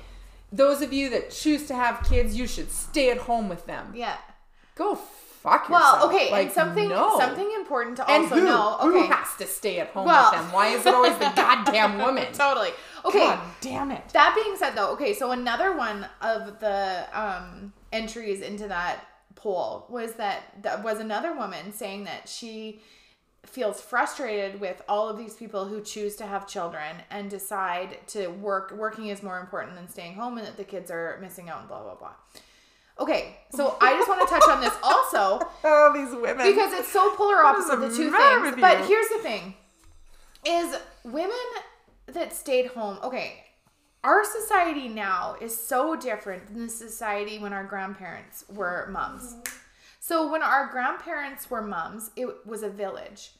those 0.51 0.83
of 0.83 0.93
you 0.93 1.09
that 1.09 1.31
choose 1.31 1.65
to 1.67 1.73
have 1.73 2.07
kids, 2.07 2.35
you 2.37 2.45
should 2.45 2.71
stay 2.71 3.09
at 3.09 3.17
home 3.17 3.49
with 3.49 3.65
them. 3.65 3.91
Yeah. 3.95 4.17
Go 4.75 4.93
fuck 4.95 5.67
yourself. 5.67 5.99
Well, 6.01 6.09
okay, 6.09 6.29
Like, 6.29 6.45
and 6.45 6.51
something 6.53 6.89
no. 6.89 7.17
something 7.19 7.51
important 7.53 7.97
to 7.97 8.05
also 8.05 8.35
who, 8.35 8.45
know. 8.45 8.77
who 8.81 8.95
Okay. 8.99 9.07
has 9.07 9.35
to 9.39 9.47
stay 9.47 9.79
at 9.79 9.87
home 9.89 10.05
Well- 10.05 10.31
with 10.31 10.41
them? 10.41 10.51
Why 10.51 10.67
is 10.67 10.85
it 10.85 10.93
always 10.93 11.17
the 11.17 11.31
goddamn 11.35 11.97
woman? 11.97 12.31
totally. 12.33 12.69
Okay. 13.03 13.17
God 13.19 13.39
damn 13.61 13.89
it. 13.89 14.07
That 14.13 14.39
being 14.41 14.55
said, 14.55 14.75
though, 14.75 14.91
okay, 14.91 15.15
so 15.15 15.31
another 15.31 15.75
one 15.75 16.05
of 16.21 16.59
the 16.59 17.05
um, 17.19 17.73
entries 17.91 18.41
into 18.41 18.67
that 18.67 18.99
poll 19.33 19.87
was 19.89 20.13
that 20.13 20.43
that 20.61 20.83
was 20.83 20.99
another 20.99 21.33
woman 21.33 21.73
saying 21.73 22.03
that 22.03 22.29
she 22.29 22.79
feels 23.45 23.81
frustrated 23.81 24.59
with 24.59 24.81
all 24.87 25.09
of 25.09 25.17
these 25.17 25.35
people 25.35 25.65
who 25.65 25.81
choose 25.81 26.15
to 26.15 26.25
have 26.25 26.47
children 26.47 26.97
and 27.09 27.29
decide 27.29 27.97
to 28.07 28.27
work 28.27 28.71
working 28.71 29.07
is 29.07 29.21
more 29.21 29.39
important 29.39 29.75
than 29.75 29.87
staying 29.87 30.13
home 30.15 30.37
and 30.37 30.47
that 30.47 30.57
the 30.57 30.63
kids 30.63 30.89
are 30.89 31.17
missing 31.21 31.49
out 31.49 31.59
and 31.59 31.67
blah 31.67 31.81
blah 31.81 31.95
blah. 31.95 32.13
Okay, 32.99 33.37
so 33.51 33.75
I 33.81 33.93
just 33.93 34.07
want 34.07 34.21
to 34.21 34.27
touch 34.33 34.47
on 34.49 34.61
this 34.61 34.73
also 34.83 35.39
Oh, 35.63 35.91
these 35.93 36.13
women. 36.13 36.45
because 36.47 36.73
it's 36.73 36.87
so 36.91 37.15
polar 37.15 37.43
opposite 37.43 37.79
the 37.79 37.87
the 37.87 37.95
two 37.95 38.11
things. 38.11 38.55
But 38.61 38.85
here's 38.85 39.09
the 39.09 39.19
thing: 39.19 39.55
is 40.45 40.75
women 41.03 41.35
that 42.07 42.33
stayed 42.33 42.67
home. 42.67 42.99
Okay, 43.03 43.43
our 44.03 44.23
society 44.23 44.87
now 44.89 45.35
is 45.41 45.55
so 45.57 45.95
different 45.95 46.47
than 46.47 46.63
the 46.65 46.69
society 46.69 47.39
when 47.39 47.51
our 47.51 47.63
grandparents 47.63 48.45
were 48.53 48.87
moms. 48.91 49.35
So 50.05 50.29
when 50.29 50.41
our 50.43 50.67
grandparents 50.67 51.49
were 51.49 51.61
moms, 51.61 52.11
it 52.17 52.45
was 52.45 52.61
a 52.61 52.69
village. 52.69 53.31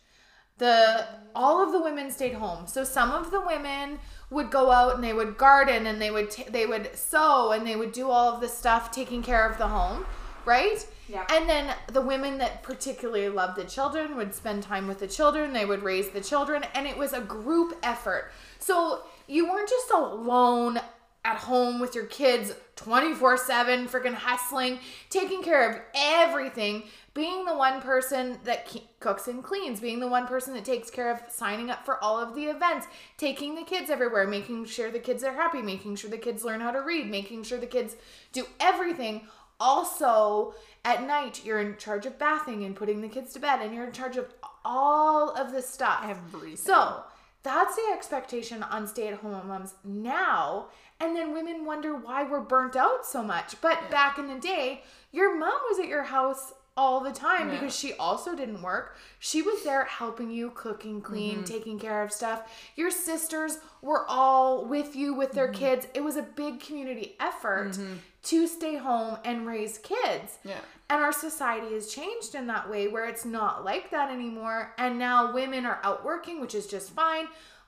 The 0.60 1.06
all 1.36 1.62
of 1.62 1.74
the 1.74 1.82
women 1.82 2.10
stayed 2.10 2.36
home. 2.36 2.68
So 2.68 2.86
some 2.86 3.12
of 3.12 3.32
the 3.32 3.42
women 3.42 4.00
would 4.30 4.50
go 4.50 4.72
out 4.72 4.96
and 4.96 5.04
they 5.04 5.12
would 5.12 5.38
garden 5.38 5.88
and 5.88 6.02
they 6.02 6.10
would 6.10 6.32
t- 6.32 6.46
they 6.50 6.66
would 6.66 6.96
sew 6.96 7.52
and 7.52 7.68
they 7.68 7.76
would 7.76 7.92
do 7.92 8.10
all 8.10 8.34
of 8.34 8.40
the 8.40 8.48
stuff 8.48 8.92
taking 8.92 9.22
care 9.22 9.46
of 9.46 9.58
the 9.58 9.68
home, 9.68 10.06
right? 10.46 10.88
Yeah. 11.10 11.26
And 11.30 11.50
then 11.50 11.76
the 11.88 12.00
women 12.00 12.38
that 12.38 12.64
particularly 12.64 13.28
loved 13.28 13.58
the 13.58 13.66
children 13.66 14.16
would 14.16 14.34
spend 14.34 14.64
time 14.64 14.88
with 14.88 15.00
the 15.00 15.08
children, 15.08 15.52
they 15.52 15.66
would 15.66 15.84
raise 15.84 16.12
the 16.12 16.22
children 16.22 16.64
and 16.74 16.88
it 16.88 16.98
was 16.98 17.12
a 17.12 17.20
group 17.20 17.78
effort. 17.84 18.32
So 18.60 19.02
you 19.28 19.52
weren't 19.52 19.68
just 19.68 19.92
alone 19.92 20.80
at 21.26 21.38
home 21.38 21.80
with 21.80 21.96
your 21.96 22.06
kids 22.06 22.54
24 22.76 23.38
7, 23.38 23.88
freaking 23.88 24.14
hustling, 24.14 24.80
taking 25.10 25.42
care 25.44 25.70
of 25.70 25.80
everything, 25.96 26.84
being 27.14 27.46
the 27.46 27.56
one 27.56 27.82
person 27.82 28.40
that 28.44 28.68
ke- 28.68 28.82
cooks 29.00 29.28
and 29.28 29.44
cleans, 29.44 29.80
being 29.80 30.00
the 30.00 30.08
one 30.08 30.28
person 30.28 30.54
that 30.54 30.66
takes 30.66 30.90
care 30.90 31.12
of 31.12 31.22
signing 31.30 31.70
up 31.70 31.86
for 31.86 32.04
all 32.04 32.20
of 32.20 32.36
the 32.36 32.46
events, 32.46 32.88
taking 33.18 33.56
the 33.56 33.64
kids 33.64 33.90
everywhere, 33.90 34.28
making 34.28 34.66
sure 34.66 34.92
the 34.92 35.00
kids 35.00 35.24
are 35.24 35.34
happy, 35.34 35.62
making 35.62 35.96
sure 35.96 36.10
the 36.10 36.18
kids 36.18 36.44
learn 36.44 36.60
how 36.60 36.72
to 36.72 36.82
read, 36.82 37.10
making 37.10 37.44
sure 37.44 37.60
the 37.60 37.68
kids 37.68 37.96
do 38.32 38.46
everything. 38.60 39.28
also 39.60 40.54
at 40.84 41.06
night 41.08 41.46
you're 41.46 41.62
in 41.62 41.78
charge 41.78 42.06
of 42.06 42.20
bathing 42.20 42.66
and 42.66 42.76
putting 42.76 43.02
the 43.02 43.08
kids 43.08 43.32
to 43.34 43.40
bed 43.40 43.62
and 43.62 43.74
you're 43.74 43.86
in 43.86 43.94
charge 43.94 44.18
of 44.18 44.34
all 44.66 45.30
of 45.36 45.52
this 45.52 45.70
stuff. 45.70 46.04
Everything. 46.04 46.58
So 46.58 47.04
that's 47.44 47.76
the 47.76 47.92
expectation 47.94 48.64
on 48.64 48.88
stay 48.88 49.08
at 49.10 49.16
home 49.16 49.48
moms 49.48 49.76
now. 49.84 50.68
And 51.04 51.16
then 51.16 51.34
women 51.34 51.66
wonder 51.66 51.94
why 51.96 52.24
we're 52.24 52.40
burnt 52.42 52.76
out 52.76 53.06
so 53.06 53.22
much. 53.22 53.60
But 53.62 53.92
back 53.92 54.18
in 54.18 54.28
the 54.28 54.40
day, 54.40 54.84
your 55.12 55.36
mom 55.38 55.60
was 55.70 55.80
at 55.80 55.88
your 55.88 56.04
house 56.04 56.54
all 56.76 57.02
the 57.02 57.12
time 57.12 57.50
Yeah. 57.50 57.60
because 57.60 57.76
she 57.78 57.94
also 57.94 58.36
didn't 58.36 58.62
work. 58.64 58.96
She 59.20 59.42
was 59.44 59.64
there 59.64 59.84
helping 59.86 60.32
you, 60.32 60.50
cooking, 60.56 61.02
clean, 61.02 61.36
Mm-hmm. 61.36 61.44
taking 61.44 61.78
care 61.80 62.02
of 62.02 62.12
stuff. 62.12 62.50
Your 62.76 62.90
sisters 62.90 63.60
were 63.82 64.06
all 64.08 64.66
with 64.66 64.96
you 64.96 65.14
with 65.14 65.30
Mm-hmm. 65.30 65.36
their 65.38 65.48
kids. 65.50 65.88
It 65.94 66.04
was 66.04 66.16
a 66.16 66.24
big 66.24 66.60
community 66.62 67.16
effort 67.20 67.78
to 68.24 68.48
stay 68.48 68.78
home 68.78 69.18
and 69.26 69.46
raise 69.46 69.78
kids. 69.78 70.40
Yeah. 70.44 70.58
And 70.90 71.02
our 71.02 71.12
society 71.14 71.74
has 71.74 71.88
changed 71.94 72.34
in 72.34 72.48
that 72.48 72.70
way 72.70 72.88
where 72.88 73.06
it's 73.08 73.26
not 73.26 73.64
like 73.66 73.92
that 73.92 74.10
anymore. 74.10 74.74
And 74.80 74.98
now 74.98 75.34
women 75.34 75.66
are 75.66 75.80
out 75.84 76.04
working, 76.04 76.40
which 76.42 76.56
is 76.56 76.66
just 76.66 76.92
fine. 76.92 77.28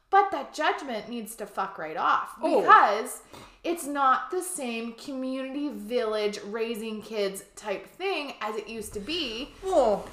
But 0.09 0.31
that 0.31 0.53
judgment 0.53 1.09
needs 1.09 1.35
to 1.35 1.45
fuck 1.45 1.77
right 1.77 1.97
off 1.97 2.35
Oh. 2.41 2.61
because 2.61 3.21
it's 3.63 3.85
not 3.85 4.31
the 4.31 4.41
same 4.41 4.93
community 4.93 5.69
village 5.69 6.39
raising 6.45 7.01
kids 7.01 7.43
type 7.55 7.87
thing 7.87 8.33
as 8.41 8.55
it 8.55 8.67
used 8.69 8.93
to 8.93 8.99
be. 8.99 9.53
Well, 9.63 10.07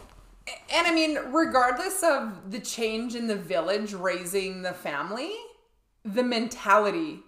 and 0.73 0.87
I 0.87 0.93
mean, 0.93 1.19
regardless 1.33 2.03
of 2.03 2.51
the 2.51 2.59
change 2.59 3.15
in 3.15 3.27
the 3.27 3.37
village 3.37 3.93
raising 3.93 4.63
the 4.63 4.73
family, 4.73 5.33
the 6.05 6.23
mentality 6.25 7.21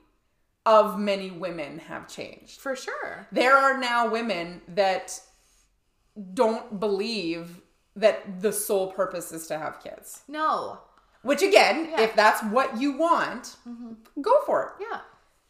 of 0.66 0.98
many 0.98 1.30
women 1.30 1.78
have 1.78 2.08
changed. 2.08 2.60
For 2.60 2.74
sure. 2.74 3.28
There 3.30 3.54
are 3.56 3.78
now 3.78 4.08
women 4.08 4.62
that 4.68 5.20
don't 6.32 6.80
believe 6.80 7.60
that 7.96 8.40
the 8.40 8.52
sole 8.52 8.90
purpose 8.92 9.30
is 9.30 9.46
to 9.48 9.58
have 9.58 9.82
kids. 9.82 10.22
No. 10.26 10.78
Which 11.24 11.42
again, 11.42 11.88
Yeah. 11.90 12.02
if 12.02 12.14
that's 12.14 12.40
what 12.44 12.80
you 12.80 12.96
want, 12.96 13.56
go 14.20 14.40
for 14.46 14.62
it. 14.78 14.86
Yeah. 14.88 15.00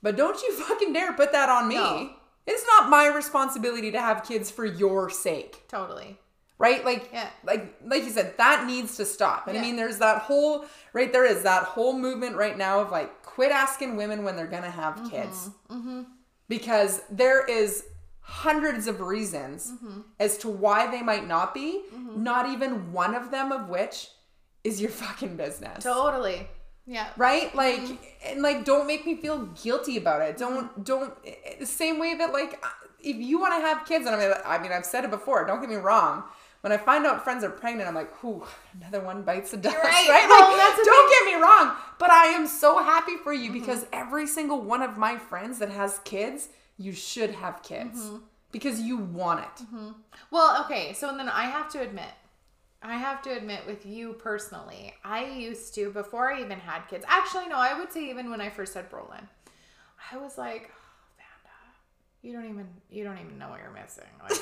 But 0.02 0.16
don't 0.16 0.40
you 0.42 0.52
fucking 0.68 0.92
dare 0.94 1.12
put 1.12 1.32
that 1.32 1.48
on 1.50 1.68
me. 1.68 1.74
No. 1.76 2.10
It's 2.46 2.64
not 2.66 2.88
my 2.90 3.06
responsibility 3.08 3.90
to 3.92 4.00
have 4.00 4.22
kids 4.24 4.50
for 4.50 4.64
your 4.64 5.08
sake 5.10 5.62
Totally. 5.68 6.18
right 6.58 6.84
like 6.84 7.08
Yeah. 7.12 7.28
like 7.42 7.74
like 7.84 8.04
you 8.04 8.10
said 8.10 8.36
that 8.38 8.66
needs 8.66 8.96
to 8.98 9.04
stop 9.04 9.48
and 9.48 9.56
i 9.58 9.60
mean 9.62 9.76
there's 9.76 9.98
that 9.98 10.18
whole 10.28 10.66
right 10.92 11.10
there 11.12 11.24
is 11.24 11.42
that 11.42 11.62
whole 11.74 11.94
movement 11.98 12.36
right 12.36 12.56
now 12.56 12.80
of 12.80 12.90
like 12.92 13.10
quit 13.22 13.50
asking 13.50 13.96
women 13.96 14.24
when 14.24 14.36
they're 14.36 14.46
gonna 14.56 14.70
have 14.70 14.94
Mm-hmm. 14.96 15.08
kids 15.08 15.50
because 16.48 17.02
there 17.10 17.44
is 17.46 17.84
hundreds 18.20 18.86
of 18.86 19.00
reasons 19.00 19.72
Mm-hmm. 19.72 20.00
as 20.20 20.38
to 20.38 20.48
why 20.48 20.86
they 20.90 21.02
might 21.02 21.26
not 21.26 21.54
be 21.54 21.82
not 22.14 22.48
even 22.50 22.92
one 22.92 23.14
of 23.14 23.30
them 23.30 23.50
of 23.52 23.68
which 23.68 24.08
is 24.64 24.80
your 24.80 24.90
fucking 24.90 25.36
business 25.36 25.84
Totally. 25.84 26.48
Yeah. 26.86 27.08
right 27.16 27.54
like 27.54 27.80
Mm-hmm. 27.80 27.94
and 28.28 28.42
like 28.42 28.64
don't 28.64 28.86
make 28.86 29.06
me 29.06 29.16
feel 29.16 29.46
guilty 29.62 29.96
about 29.96 30.20
it 30.22 30.36
don't 30.36 30.84
don't 30.84 31.14
eh, 31.26 31.54
the 31.60 31.66
same 31.66 31.98
way 31.98 32.14
that 32.14 32.32
like 32.32 32.62
if 33.00 33.16
you 33.16 33.38
want 33.38 33.54
to 33.54 33.60
have 33.66 33.86
kids 33.86 34.06
and 34.06 34.14
i 34.16 34.18
mean 34.18 34.34
i 34.44 34.58
mean 34.58 34.72
i've 34.72 34.84
said 34.86 35.04
it 35.04 35.10
before 35.10 35.46
don't 35.46 35.60
get 35.60 35.70
me 35.70 35.76
wrong 35.76 36.22
when 36.62 36.72
i 36.72 36.76
find 36.76 37.04
out 37.06 37.22
friends 37.24 37.42
are 37.44 37.50
pregnant 37.50 37.88
i'm 37.88 37.94
like 37.94 38.12
whew 38.20 38.44
another 38.80 39.00
one 39.04 39.22
bites 39.22 39.50
the 39.52 39.56
dust 39.56 39.76
right. 39.76 39.84
right, 40.10 40.26
Oh, 40.28 40.56
like 40.58 40.84
don't 40.84 41.10
get 41.10 41.24
me 41.34 41.42
wrong 41.42 41.74
but 41.98 42.10
i 42.10 42.26
am 42.26 42.46
so 42.46 42.78
happy 42.82 43.16
for 43.22 43.32
Mm-hmm. 43.34 43.44
you 43.44 43.52
because 43.60 43.86
every 43.92 44.26
single 44.26 44.60
one 44.60 44.82
of 44.82 44.96
my 44.98 45.16
friends 45.16 45.58
that 45.60 45.70
has 45.70 46.00
kids 46.04 46.48
you 46.78 46.92
should 46.92 47.30
have 47.30 47.62
kids 47.62 47.98
Mm-hmm. 48.00 48.16
because 48.52 48.80
you 48.80 48.96
want 48.98 49.40
it 49.40 49.66
Well, 50.30 50.64
okay, 50.64 50.92
so 50.92 51.16
then 51.16 51.28
I 51.28 51.44
have 51.44 51.68
to 51.72 51.80
admit, 51.80 52.12
I 52.84 52.96
have 52.96 53.22
to 53.22 53.34
admit 53.34 53.62
with 53.66 53.86
you 53.86 54.12
personally, 54.12 54.92
I 55.02 55.24
used 55.24 55.74
to, 55.76 55.90
before 55.90 56.34
I 56.34 56.42
even 56.42 56.58
had 56.60 56.82
kids, 56.82 57.02
actually, 57.08 57.48
no, 57.48 57.56
I 57.56 57.78
would 57.78 57.90
say 57.90 58.10
even 58.10 58.30
when 58.30 58.42
I 58.42 58.50
first 58.50 58.74
had 58.74 58.90
Brolin, 58.90 59.26
I 60.12 60.18
was 60.18 60.36
like, 60.36 60.70
oh, 60.70 61.16
Vanda, 61.16 61.56
you 62.20 62.34
don't 62.34 62.50
even, 62.50 62.68
you 62.90 63.02
don't 63.02 63.18
even 63.18 63.38
know 63.38 63.48
what 63.48 63.60
you're 63.60 63.72
missing. 63.72 64.04
Like, 64.22 64.38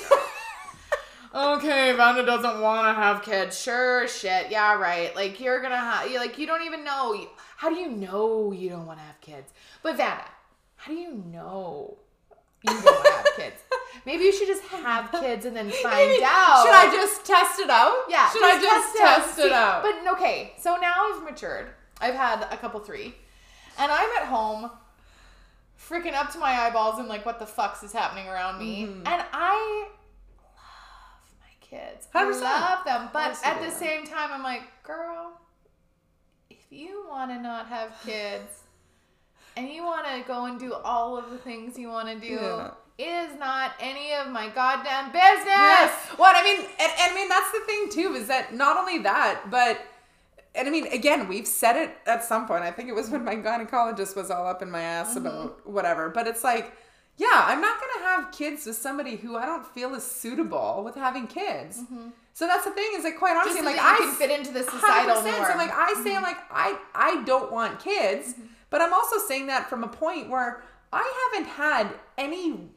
okay, 1.57 1.93
Vanda 1.93 2.25
doesn't 2.25 2.59
want 2.59 2.85
to 2.85 3.01
have 3.01 3.23
kids. 3.23 3.57
Sure, 3.57 4.09
shit, 4.09 4.51
yeah, 4.51 4.75
right. 4.75 5.15
Like, 5.15 5.39
you're 5.39 5.61
gonna 5.61 5.77
have, 5.77 6.11
you 6.11 6.17
like, 6.17 6.37
you 6.37 6.45
don't 6.45 6.65
even 6.65 6.83
know. 6.83 7.25
How 7.55 7.69
do 7.69 7.75
you 7.75 7.87
know 7.89 8.51
you 8.51 8.69
don't 8.69 8.85
want 8.85 8.99
to 8.99 9.05
have 9.05 9.21
kids? 9.21 9.53
But 9.83 9.95
Vanda, 9.95 10.25
how 10.75 10.91
do 10.91 10.99
you 10.99 11.13
know 11.31 11.97
you 12.67 12.73
don't 12.73 12.83
want 12.83 13.05
to 13.05 13.11
have 13.11 13.25
kids? 13.37 13.61
Maybe 14.05 14.23
you 14.25 14.31
should 14.33 14.47
just 14.47 14.63
have 14.63 15.11
kids 15.21 15.45
and 15.45 15.55
then 15.55 15.69
find 15.69 16.09
Maybe- 16.09 16.23
out. 16.25 16.63
should 16.65 16.73
i 16.75 16.89
just 16.91 17.25
test 17.25 17.59
it 17.59 17.69
out 17.69 18.03
Yeah. 18.09 18.29
should 18.31 18.43
i 18.43 18.59
just 18.61 18.97
test 18.97 19.39
it 19.39 19.49
See, 19.49 19.53
out 19.53 19.81
But 19.83 20.13
okay, 20.13 20.53
so 20.59 20.75
now 20.77 20.93
I've 21.13 21.23
matured. 21.23 21.67
I've 22.01 22.15
had 22.15 22.41
a 22.51 22.57
couple 22.57 22.79
three. 22.81 23.15
And 23.77 23.91
I'm 23.91 24.09
at 24.21 24.25
home 24.27 24.69
freaking 25.79 26.13
up 26.13 26.31
to 26.33 26.37
my 26.39 26.51
eyeballs 26.51 26.99
and 26.99 27.07
like 27.07 27.25
what 27.25 27.39
the 27.39 27.45
fucks 27.45 27.83
is 27.83 27.91
happening 27.91 28.27
around 28.27 28.59
me. 28.59 28.83
Mm-hmm. 28.83 29.07
And 29.07 29.23
I 29.33 29.87
love 30.37 31.33
my 31.41 31.53
kids. 31.61 32.07
I 32.13 32.23
100%. 32.23 32.41
love 32.41 32.85
them. 32.85 33.09
But 33.13 33.37
at 33.43 33.61
the 33.61 33.71
same 33.71 34.05
time 34.05 34.29
I'm 34.31 34.43
like, 34.43 34.63
girl, 34.83 35.39
if 36.49 36.59
you 36.69 37.05
want 37.09 37.31
to 37.31 37.41
not 37.41 37.67
have 37.67 37.91
kids 38.05 38.61
and 39.57 39.69
you 39.69 39.83
want 39.83 40.05
to 40.07 40.23
go 40.27 40.45
and 40.45 40.59
do 40.59 40.73
all 40.73 41.17
of 41.17 41.29
the 41.31 41.37
things 41.37 41.77
you 41.77 41.89
want 41.89 42.07
to 42.09 42.19
do, 42.19 42.33
Yeah. 42.35 42.71
Is 42.99 43.37
not 43.39 43.71
any 43.79 44.13
of 44.13 44.27
my 44.31 44.49
goddamn 44.49 45.11
business. 45.11 45.45
Yes. 45.47 46.07
Well, 46.17 46.31
I 46.35 46.43
mean, 46.43 46.57
and, 46.61 46.91
and 46.99 47.11
I 47.11 47.15
mean 47.15 47.27
that's 47.29 47.51
the 47.51 47.61
thing 47.65 47.89
too 47.91 48.13
is 48.15 48.27
that 48.27 48.53
not 48.53 48.77
only 48.77 48.99
that, 48.99 49.49
but 49.49 49.79
and 50.55 50.67
I 50.67 50.71
mean 50.71 50.87
again, 50.87 51.27
we've 51.27 51.47
said 51.47 51.75
it 51.75 51.95
at 52.05 52.23
some 52.23 52.47
point. 52.47 52.63
I 52.63 52.71
think 52.71 52.89
it 52.89 52.95
was 52.95 53.09
when 53.09 53.23
my 53.25 53.35
gynecologist 53.35 54.15
was 54.15 54.29
all 54.29 54.45
up 54.47 54.61
in 54.61 54.69
my 54.69 54.81
ass 54.81 55.15
Mm-hmm. 55.15 55.25
about 55.25 55.67
whatever. 55.67 56.09
But 56.09 56.27
it's 56.27 56.43
like, 56.43 56.71
yeah, 57.17 57.43
I'm 57.47 57.61
not 57.61 57.77
gonna 57.79 58.05
have 58.07 58.31
kids 58.31 58.65
with 58.67 58.75
somebody 58.75 59.15
who 59.15 59.37
I 59.37 59.45
don't 59.45 59.65
feel 59.65 59.95
is 59.95 60.03
suitable 60.03 60.83
with 60.85 60.95
having 60.95 61.25
kids. 61.27 61.79
So 62.35 62.47
that's 62.47 62.65
the 62.65 62.71
thing 62.71 62.91
is 62.95 63.03
like 63.03 63.17
quite 63.17 63.35
honestly, 63.37 63.61
Mm-hmm. 63.61 63.69
So 63.69 63.75
like 63.75 63.81
I 63.81 63.97
can 63.97 64.13
fit 64.13 64.31
into 64.31 64.51
the 64.51 64.61
100%. 64.61 64.69
societal 64.69 65.15
So 65.17 65.21
norm. 65.31 65.43
Mm-hmm. 65.43 65.57
like 65.57 65.71
I 65.73 65.93
say, 66.03 66.15
like 66.19 66.37
I 66.51 66.77
I 66.93 67.23
don't 67.25 67.51
want 67.51 67.79
kids, 67.79 68.35
but 68.69 68.81
I'm 68.81 68.93
also 68.93 69.17
saying 69.17 69.47
that 69.47 69.67
from 69.69 69.83
a 69.83 69.87
point 69.87 70.29
where 70.29 70.63
I 70.91 71.29
haven't 71.33 71.49
had 71.49 71.89
any 72.19 72.69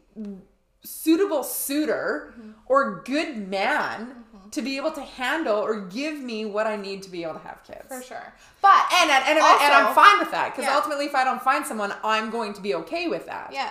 suitable 0.82 1.42
suitor 1.42 2.32
Mm-hmm. 2.38 2.50
or 2.66 3.02
good 3.04 3.48
man 3.48 4.24
to 4.52 4.62
be 4.62 4.76
able 4.76 4.92
to 4.92 5.00
handle 5.02 5.56
or 5.56 5.80
give 5.80 6.18
me 6.18 6.44
what 6.44 6.66
I 6.66 6.76
need 6.76 7.02
to 7.02 7.10
be 7.10 7.22
able 7.24 7.34
to 7.34 7.40
have 7.40 7.62
kids. 7.64 7.86
For 7.88 8.02
sure. 8.02 8.32
But 8.62 8.84
And 9.00 9.10
and, 9.10 9.24
and, 9.28 9.38
Also- 9.40 9.64
and 9.64 9.72
I'm 9.72 9.94
fine 9.94 10.18
with 10.20 10.30
that 10.30 10.52
because 10.54 10.64
Yeah. 10.68 10.76
ultimately, 10.76 11.06
if 11.06 11.14
I 11.14 11.24
don't 11.24 11.42
find 11.42 11.66
someone, 11.66 11.92
I'm 12.04 12.30
going 12.30 12.52
to 12.54 12.60
be 12.60 12.74
okay 12.76 13.08
with 13.08 13.26
that. 13.26 13.50
yeah. 13.52 13.70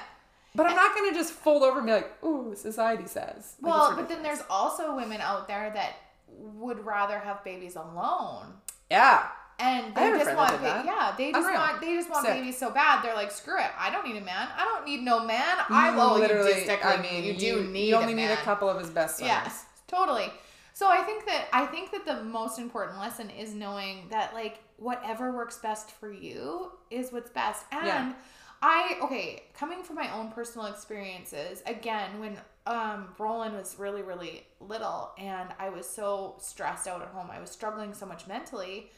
But 0.53 0.67
I'm 0.67 0.75
not 0.75 0.95
going 0.95 1.11
to 1.11 1.17
just 1.19 1.33
fold 1.33 1.63
over 1.63 1.79
and 1.79 1.85
be 1.85 1.91
like, 1.93 2.23
"Ooh, 2.23 2.55
society 2.55 3.07
says." 3.07 3.55
Like, 3.61 3.73
Well, 3.73 3.95
but 3.95 4.07
then 4.07 4.23
there's 4.23 4.41
also 4.49 4.95
women 4.95 5.19
out 5.21 5.47
there 5.49 5.69
that 5.71 5.95
would 6.29 6.85
rather 6.85 7.19
have 7.19 7.43
babies 7.43 7.75
alone. 7.75 8.53
yeah, 8.89 9.27
And 9.57 9.97
I 9.97 10.11
they 10.11 10.17
just 10.19 10.35
want 10.35 10.61
that 10.61 10.61
did 10.61 10.65
that. 10.65 10.85
yeah, 10.85 11.13
they 11.17 11.31
just 11.31 11.45
Unreal. 11.47 11.59
want 11.61 11.81
they 11.81 11.95
just 11.95 12.09
want 12.09 12.25
Sick. 12.25 12.35
babies 12.35 12.57
so 12.57 12.71
bad. 12.71 13.03
They're 13.03 13.15
like, 13.15 13.31
screw 13.31 13.57
it, 13.57 13.71
I 13.79 13.89
don't 13.89 14.05
need 14.05 14.17
a 14.17 14.25
man. 14.25 14.49
I 14.57 14.63
don't 14.65 14.85
need 14.85 15.01
no 15.01 15.25
man. 15.25 15.57
I 15.69 15.95
well, 15.95 16.19
you 16.19 16.27
just 16.27 16.65
technically 16.65 17.25
you 17.27 17.37
do 17.37 17.63
need 17.63 17.89
you 17.89 17.95
only 17.95 18.13
a 18.13 18.15
need 18.15 18.31
a 18.31 18.37
couple 18.37 18.69
of 18.69 18.77
his 18.79 18.89
best 18.89 19.17
sons. 19.17 19.27
Yeah, 19.29 19.49
totally. 19.87 20.31
So 20.73 20.89
I 20.89 21.03
think 21.03 21.25
that 21.25 21.47
I 21.53 21.65
think 21.67 21.91
that 21.93 22.05
the 22.05 22.21
most 22.23 22.59
important 22.59 22.99
lesson 22.99 23.29
is 23.29 23.53
knowing 23.53 24.07
that 24.09 24.33
like 24.33 24.59
whatever 24.77 25.31
works 25.31 25.57
best 25.57 25.91
for 25.91 26.11
you 26.11 26.71
is 26.91 27.13
what's 27.13 27.29
best. 27.29 27.63
And 27.71 27.85
Yeah. 27.87 28.13
I 28.61 28.97
okay, 29.03 29.43
coming 29.57 29.83
from 29.83 29.95
my 29.95 30.13
own 30.13 30.31
personal 30.31 30.67
experiences, 30.67 31.63
again, 31.65 32.19
when 32.19 32.37
um 32.65 33.09
Brolin 33.17 33.53
was 33.53 33.75
really, 33.79 34.01
really 34.01 34.45
little 34.59 35.11
and 35.17 35.49
I 35.59 35.69
was 35.69 35.87
so 35.87 36.35
stressed 36.39 36.87
out 36.87 37.01
at 37.01 37.07
home, 37.09 37.29
I 37.31 37.39
was 37.39 37.51
struggling 37.51 37.93
so 37.93 38.05
much 38.05 38.27
mentally. 38.27 38.91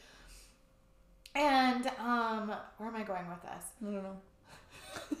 And 1.34 1.86
um 1.98 2.52
where 2.78 2.88
am 2.88 2.96
I 2.96 3.02
going 3.02 3.28
with 3.28 3.42
this? 3.42 3.64
I 3.80 3.84
don't 3.84 4.02
know. 4.02 4.16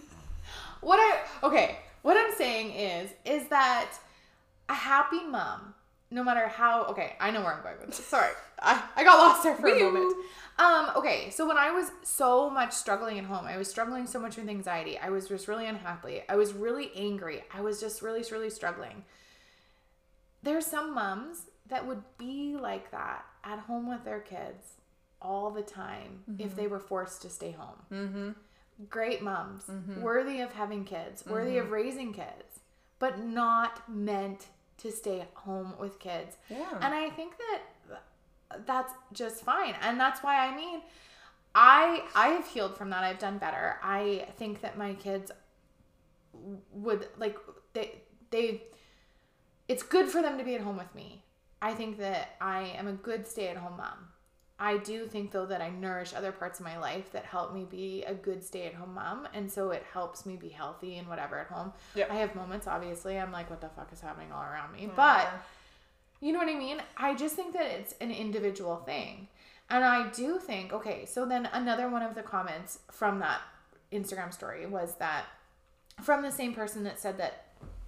what 0.80 0.96
I 0.96 1.20
okay, 1.42 1.78
what 2.02 2.16
I'm 2.16 2.34
saying 2.36 2.72
is 2.72 3.10
is 3.24 3.48
that 3.48 3.90
a 4.68 4.74
happy 4.74 5.24
mom, 5.24 5.74
no 6.10 6.22
matter 6.24 6.48
how 6.48 6.84
okay, 6.86 7.16
I 7.20 7.30
know 7.30 7.40
where 7.40 7.54
I'm 7.54 7.62
going 7.62 7.76
with 7.80 7.96
this. 7.96 8.04
Sorry. 8.04 8.32
I, 8.60 8.82
I 8.96 9.04
got 9.04 9.18
lost 9.18 9.42
there 9.44 9.54
for 9.54 9.68
a 9.68 9.78
moment. 9.78 10.16
Um, 10.58 10.90
okay, 10.96 11.30
so 11.30 11.46
when 11.46 11.56
I 11.56 11.70
was 11.70 11.92
so 12.02 12.50
much 12.50 12.72
struggling 12.72 13.18
at 13.18 13.24
home, 13.24 13.46
I 13.46 13.56
was 13.56 13.70
struggling 13.70 14.08
so 14.08 14.18
much 14.18 14.36
with 14.36 14.48
anxiety. 14.48 14.98
I 14.98 15.08
was 15.10 15.28
just 15.28 15.46
really 15.46 15.66
unhappy. 15.66 16.22
I 16.28 16.34
was 16.34 16.52
really 16.52 16.90
angry. 16.96 17.44
I 17.54 17.60
was 17.60 17.80
just 17.80 18.02
really, 18.02 18.24
really 18.32 18.50
struggling. 18.50 19.04
There's 20.42 20.66
some 20.66 20.94
moms 20.94 21.42
that 21.68 21.86
would 21.86 22.02
be 22.18 22.56
like 22.60 22.90
that 22.90 23.24
at 23.44 23.60
home 23.60 23.88
with 23.88 24.04
their 24.04 24.18
kids 24.18 24.72
all 25.20 25.50
the 25.50 25.62
time 25.62 26.24
if 26.38 26.48
mm-hmm. 26.48 26.56
they 26.56 26.66
were 26.66 26.78
forced 26.78 27.22
to 27.22 27.30
stay 27.30 27.50
home. 27.52 27.78
Mm-hmm. 27.92 28.30
Great 28.88 29.22
moms, 29.22 29.64
mm-hmm. 29.64 30.02
worthy 30.02 30.40
of 30.40 30.52
having 30.52 30.84
kids, 30.84 31.24
worthy 31.26 31.58
of 31.58 31.64
mm-hmm. 31.64 31.74
raising 31.74 32.12
kids. 32.12 32.60
but 32.98 33.24
not 33.24 33.88
meant 33.88 34.46
to 34.78 34.90
stay 34.90 35.24
home 35.34 35.74
with 35.78 35.98
kids. 35.98 36.36
Yeah. 36.48 36.78
And 36.80 36.94
I 36.94 37.10
think 37.10 37.34
that 37.38 38.02
that's 38.66 38.92
just 39.12 39.44
fine. 39.44 39.74
And 39.82 39.98
that's 39.98 40.22
why 40.22 40.46
I 40.46 40.56
mean 40.56 40.80
I 41.54 42.02
I 42.14 42.28
have 42.28 42.46
healed 42.46 42.76
from 42.76 42.90
that. 42.90 43.04
I've 43.04 43.18
done 43.18 43.38
better. 43.38 43.76
I 43.82 44.26
think 44.36 44.60
that 44.62 44.78
my 44.78 44.94
kids 44.94 45.32
would 46.72 47.08
like 47.18 47.36
they 47.72 48.02
they 48.30 48.62
it's 49.66 49.82
good 49.82 50.08
for 50.08 50.22
them 50.22 50.38
to 50.38 50.44
be 50.44 50.54
at 50.54 50.60
home 50.60 50.76
with 50.76 50.94
me. 50.94 51.24
I 51.60 51.74
think 51.74 51.98
that 51.98 52.36
I 52.40 52.72
am 52.76 52.86
a 52.86 52.92
good 52.92 53.26
stay-at-home 53.26 53.76
mom. 53.76 54.08
I 54.60 54.78
do 54.78 55.06
think 55.06 55.30
though 55.30 55.46
that 55.46 55.60
I 55.60 55.70
nourish 55.70 56.12
other 56.14 56.32
parts 56.32 56.58
of 56.58 56.66
my 56.66 56.78
life 56.78 57.12
that 57.12 57.24
help 57.24 57.54
me 57.54 57.64
be 57.64 58.02
a 58.04 58.14
good 58.14 58.42
stay-at-home 58.42 58.94
mom, 58.94 59.28
and 59.32 59.50
so 59.50 59.70
it 59.70 59.84
helps 59.92 60.26
me 60.26 60.36
be 60.36 60.48
healthy 60.48 60.96
and 60.98 61.08
whatever 61.08 61.38
at 61.38 61.46
home. 61.46 61.72
Yep. 61.94 62.10
I 62.10 62.16
have 62.16 62.34
moments, 62.34 62.66
obviously, 62.66 63.18
I'm 63.18 63.30
like, 63.30 63.50
what 63.50 63.60
the 63.60 63.68
fuck 63.68 63.92
is 63.92 64.00
happening 64.00 64.32
all 64.32 64.42
around 64.42 64.72
me? 64.72 64.90
But 64.96 65.28
you 66.20 66.32
know 66.32 66.40
what 66.40 66.48
I 66.48 66.56
mean? 66.56 66.82
I 66.96 67.14
just 67.14 67.36
think 67.36 67.52
that 67.52 67.66
it's 67.66 67.94
an 68.00 68.10
individual 68.10 68.76
thing. 68.78 69.28
And 69.70 69.84
I 69.84 70.08
do 70.10 70.38
think, 70.38 70.72
okay, 70.72 71.04
so 71.04 71.26
then 71.26 71.48
another 71.52 71.88
one 71.88 72.02
of 72.02 72.14
the 72.14 72.22
comments 72.22 72.80
from 72.90 73.20
that 73.20 73.40
Instagram 73.92 74.32
story 74.32 74.66
was 74.66 74.94
that 74.94 75.26
from 76.02 76.22
the 76.22 76.32
same 76.32 76.54
person 76.54 76.84
that 76.84 76.98
said 76.98 77.18
that 77.18 77.44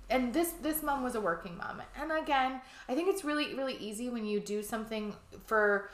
and 0.08 0.34
this 0.34 0.50
this 0.62 0.82
mom 0.82 1.04
was 1.04 1.14
a 1.14 1.20
working 1.20 1.56
mom. 1.56 1.80
And 2.00 2.10
again, 2.10 2.60
I 2.88 2.94
think 2.94 3.08
it's 3.08 3.24
really 3.24 3.54
really 3.54 3.76
easy 3.76 4.08
when 4.08 4.26
you 4.26 4.40
do 4.40 4.62
something 4.62 5.14
for 5.46 5.90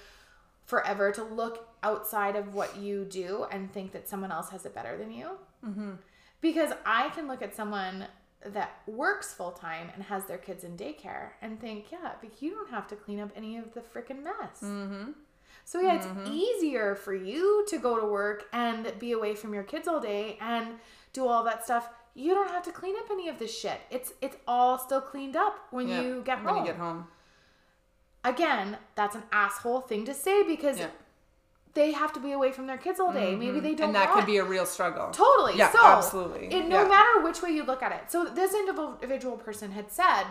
forever 0.67 1.11
to 1.13 1.23
look 1.23 1.69
outside 1.83 2.37
of 2.37 2.55
what 2.55 2.77
you 2.77 3.05
do 3.05 3.47
and 3.51 3.73
think 3.73 3.93
that 3.93 4.09
someone 4.09 4.31
else 4.33 4.51
has 4.51 4.67
it 4.67 4.75
better 4.75 4.97
than 4.99 5.11
you. 5.13 5.31
Mm-hmm. 5.65 5.93
Because 6.41 6.73
I 6.85 7.09
can 7.11 7.27
look 7.29 7.41
at 7.41 7.55
someone 7.55 8.07
that 8.45 8.81
works 8.87 9.33
full 9.33 9.53
time 9.53 9.89
and 9.95 10.03
has 10.05 10.27
their 10.27 10.39
kids 10.39 10.63
in 10.65 10.77
daycare 10.77 11.31
and 11.41 11.59
think, 11.61 11.87
yeah, 11.91 12.13
but 12.21 12.43
you 12.43 12.51
don't 12.51 12.71
have 12.71 12.87
to 12.89 12.97
clean 12.97 13.21
up 13.21 13.31
any 13.35 13.57
of 13.57 13.73
the 13.75 13.81
freaking 13.81 14.23
mess. 14.23 14.61
Mm-hmm. 14.63 15.13
So 15.65 15.81
yeah, 15.81 15.95
it's 15.97 16.07
easier 16.31 16.95
for 16.95 17.15
you 17.15 17.65
to 17.69 17.79
go 17.79 17.99
to 17.99 18.07
work 18.07 18.45
and 18.53 18.93
be 19.01 19.13
away 19.13 19.35
from 19.35 19.53
your 19.53 19.65
kids 19.65 19.89
all 19.89 19.99
day 20.01 20.39
and 20.41 20.75
do 21.13 21.27
all 21.27 21.43
that 21.45 21.65
stuff. 21.65 21.89
You 22.15 22.35
don't 22.35 22.51
have 22.51 22.63
to 22.65 22.73
clean 22.73 22.95
up 22.97 23.07
any 23.11 23.29
of 23.29 23.39
this 23.39 23.57
shit. 23.59 23.81
It's 23.91 24.13
it's 24.23 24.37
all 24.47 24.79
still 24.79 25.01
cleaned 25.01 25.35
up 25.37 25.59
when 25.71 25.89
Yeah. 25.89 26.03
you 26.03 26.23
get 26.25 26.45
when 26.45 26.57
you 26.57 26.65
get 26.65 26.77
home. 26.77 27.09
Again, 28.27 28.77
that's 28.97 29.15
an 29.15 29.23
asshole 29.31 29.83
thing 29.83 30.05
to 30.05 30.13
say 30.13 30.43
because 30.43 30.81
Yeah. 30.81 30.89
they 31.75 31.93
have 31.93 32.13
to 32.15 32.21
be 32.21 32.33
away 32.33 32.51
from 32.51 32.67
their 32.67 32.77
kids 32.77 32.99
all 32.99 33.13
day. 33.13 33.37
Maybe 33.37 33.53
mm-hmm. 33.53 33.63
they 33.63 33.75
don't 33.75 33.87
And 33.89 33.95
that 33.95 34.09
want 34.09 34.21
could 34.21 34.27
be 34.27 34.39
a 34.39 34.45
real 34.45 34.67
struggle. 34.67 35.11
Totally. 35.13 35.57
Yeah, 35.57 35.71
so, 35.71 35.79
absolutely. 35.85 36.49
It, 36.49 36.67
no 36.67 36.83
Yeah. 36.83 36.89
matter 36.89 37.21
which 37.23 37.41
way 37.41 37.51
you 37.51 37.63
look 37.63 37.83
at 37.83 37.93
it. 37.93 38.11
So 38.11 38.25
this 38.25 38.53
individual 38.53 39.37
person 39.37 39.71
had 39.71 39.93
said 39.93 40.25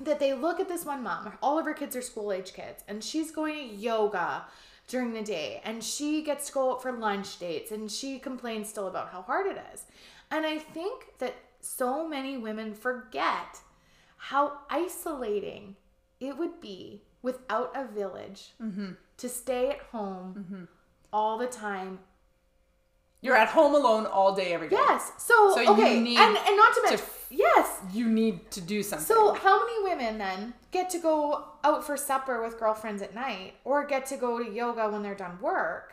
that 0.00 0.18
they 0.18 0.32
look 0.32 0.60
at 0.60 0.68
this 0.68 0.84
one 0.84 1.02
mom. 1.02 1.36
All 1.42 1.58
of 1.58 1.66
her 1.66 1.74
kids 1.74 1.94
are 1.94 2.02
school 2.02 2.32
age 2.32 2.54
kids, 2.54 2.82
and 2.88 3.04
she's 3.04 3.30
going 3.30 3.54
to 3.54 3.74
yoga 3.74 4.44
during 4.88 5.12
the 5.12 5.22
day, 5.22 5.60
and 5.64 5.82
she 5.84 6.22
gets 6.22 6.46
to 6.48 6.52
go 6.52 6.72
out 6.72 6.82
for 6.82 6.92
lunch 6.92 7.38
dates, 7.38 7.70
and 7.70 7.90
she 7.90 8.18
complains 8.18 8.68
still 8.68 8.88
about 8.88 9.10
how 9.10 9.22
hard 9.22 9.46
it 9.46 9.62
is. 9.72 9.84
And 10.30 10.44
I 10.46 10.58
think 10.58 11.18
that 11.18 11.34
so 11.60 12.06
many 12.06 12.36
women 12.36 12.74
forget 12.74 13.60
how 14.16 14.58
isolating 14.70 15.76
it 16.28 16.36
would 16.38 16.60
be 16.60 17.02
without 17.22 17.70
a 17.74 17.84
village 17.86 18.52
Mm-hmm. 18.62 18.92
to 19.18 19.28
stay 19.28 19.70
at 19.70 19.80
home 19.92 20.68
all 21.12 21.38
the 21.38 21.46
time 21.46 21.98
You're 23.22 23.36
at 23.36 23.48
home 23.48 23.74
alone 23.74 24.04
all 24.06 24.34
day 24.34 24.52
every 24.52 24.68
day. 24.68 24.76
Yes. 24.76 25.12
So, 25.18 25.34
So 25.54 25.60
you 25.60 25.70
okay, 25.70 25.98
need 26.00 26.18
and 26.18 26.36
and 26.36 26.56
not 26.62 26.70
to 26.74 26.80
to 26.80 26.82
mention, 26.88 27.06
f- 27.06 27.26
yes. 27.30 27.66
You 27.92 28.06
need 28.20 28.50
to 28.56 28.60
do 28.60 28.82
something. 28.82 29.06
So 29.06 29.32
how 29.34 29.56
many 29.64 29.76
women 29.90 30.18
then 30.18 30.52
get 30.76 30.90
to 30.90 30.98
go 30.98 31.16
out 31.68 31.80
for 31.86 31.96
supper 31.96 32.42
with 32.44 32.58
girlfriends 32.58 33.00
at 33.00 33.14
night, 33.14 33.54
or 33.64 33.86
get 33.86 34.04
to 34.12 34.16
go 34.18 34.30
to 34.42 34.46
yoga 34.60 34.90
when 34.90 35.00
they're 35.02 35.14
done 35.26 35.38
work, 35.40 35.86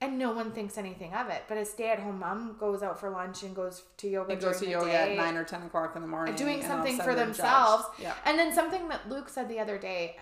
and 0.00 0.18
no 0.18 0.32
one 0.32 0.52
thinks 0.52 0.76
anything 0.78 1.14
of 1.14 1.28
it? 1.28 1.44
But 1.48 1.58
a 1.58 1.64
stay-at-home 1.64 2.18
mom 2.18 2.56
goes 2.58 2.82
out 2.82 2.98
for 3.00 3.10
lunch 3.10 3.42
and 3.42 3.54
goes 3.54 3.82
to 3.98 4.08
yoga. 4.08 4.32
it 4.32 4.40
goes 4.40 4.60
to 4.60 4.68
yoga 4.68 4.86
day, 4.86 5.12
at 5.12 5.16
nine 5.16 5.36
or 5.36 5.44
ten 5.44 5.62
o'clock 5.62 5.96
in 5.96 6.02
the 6.02 6.08
morning, 6.08 6.34
doing 6.34 6.60
and 6.62 6.72
all 6.72 6.78
of 6.78 6.84
a 6.84 6.88
something 6.88 7.04
for 7.04 7.14
themselves. 7.14 7.84
Yeah. 7.98 8.14
And 8.24 8.38
then 8.38 8.52
something 8.52 8.88
that 8.88 9.08
Luke 9.08 9.28
said 9.28 9.48
the 9.48 9.58
other 9.58 9.78
day, 9.78 10.16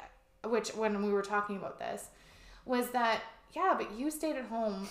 which 0.44 0.70
when 0.70 1.04
we 1.04 1.12
were 1.12 1.22
talking 1.22 1.56
about 1.56 1.78
this, 1.78 2.08
was 2.64 2.90
that 2.90 3.20
yeah, 3.52 3.74
but 3.76 3.96
you 3.98 4.10
stayed 4.10 4.36
at 4.36 4.46
home, 4.46 4.88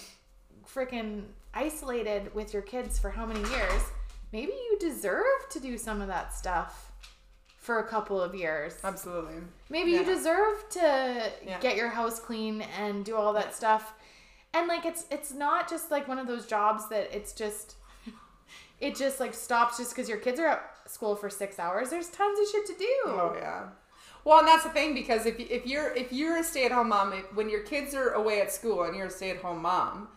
freaking 0.65 1.23
isolated 1.53 2.33
with 2.33 2.53
your 2.53 2.61
kids 2.61 2.97
for 2.99 3.09
how 3.09 3.25
many 3.25 3.41
years? 3.49 3.81
Maybe 4.31 4.51
you 4.51 4.77
deserve 4.79 5.25
to 5.51 5.59
do 5.59 5.77
some 5.77 6.01
of 6.01 6.07
that 6.07 6.33
stuff 6.33 6.91
for 7.57 7.79
a 7.79 7.83
couple 7.87 8.19
of 8.21 8.33
years. 8.35 8.73
Absolutely. 8.83 9.35
Maybe 9.69 9.91
Yeah. 9.91 9.99
you 9.99 10.05
deserve 10.05 10.67
to 10.71 11.31
Yeah. 11.45 11.59
get 11.59 11.75
your 11.77 11.89
house 11.89 12.19
clean 12.19 12.61
and 12.61 13.05
do 13.05 13.15
all 13.15 13.31
that 13.33 13.53
stuff. 13.55 13.93
And 14.53 14.67
like 14.67 14.85
it's 14.85 15.05
it's 15.11 15.33
not 15.33 15.69
just 15.69 15.91
like 15.91 16.07
one 16.07 16.19
of 16.19 16.27
those 16.27 16.45
jobs 16.45 16.87
that 16.89 17.09
it's 17.15 17.33
just 17.33 17.75
it 18.79 18.95
just 18.95 19.19
like 19.19 19.33
stops 19.33 19.77
just 19.77 19.95
because 19.95 20.07
your 20.07 20.19
kids 20.19 20.39
are 20.39 20.47
at 20.47 20.71
school 20.87 21.15
for 21.15 21.29
six 21.29 21.59
hours. 21.59 21.89
There's 21.89 22.09
tons 22.09 22.39
of 22.39 22.47
shit 22.47 22.65
to 22.67 22.73
do. 22.73 22.97
Oh 23.05 23.35
yeah. 23.37 23.63
Well, 24.25 24.39
and 24.39 24.47
that's 24.47 24.63
the 24.63 24.69
thing 24.69 24.93
because 24.93 25.25
if 25.25 25.39
if 25.39 25.65
you're 25.65 25.93
if 25.93 26.13
you're 26.13 26.37
a 26.37 26.43
stay 26.43 26.65
at 26.65 26.71
home 26.71 26.89
mom, 26.89 27.13
if, 27.13 27.35
when 27.35 27.49
your 27.49 27.61
kids 27.61 27.93
are 27.93 28.11
away 28.11 28.41
at 28.41 28.51
school 28.51 28.83
and 28.83 28.95
you're 28.95 29.07
a 29.07 29.11
stay 29.11 29.31
at 29.31 29.37
home 29.37 29.61
mom, 29.61 30.07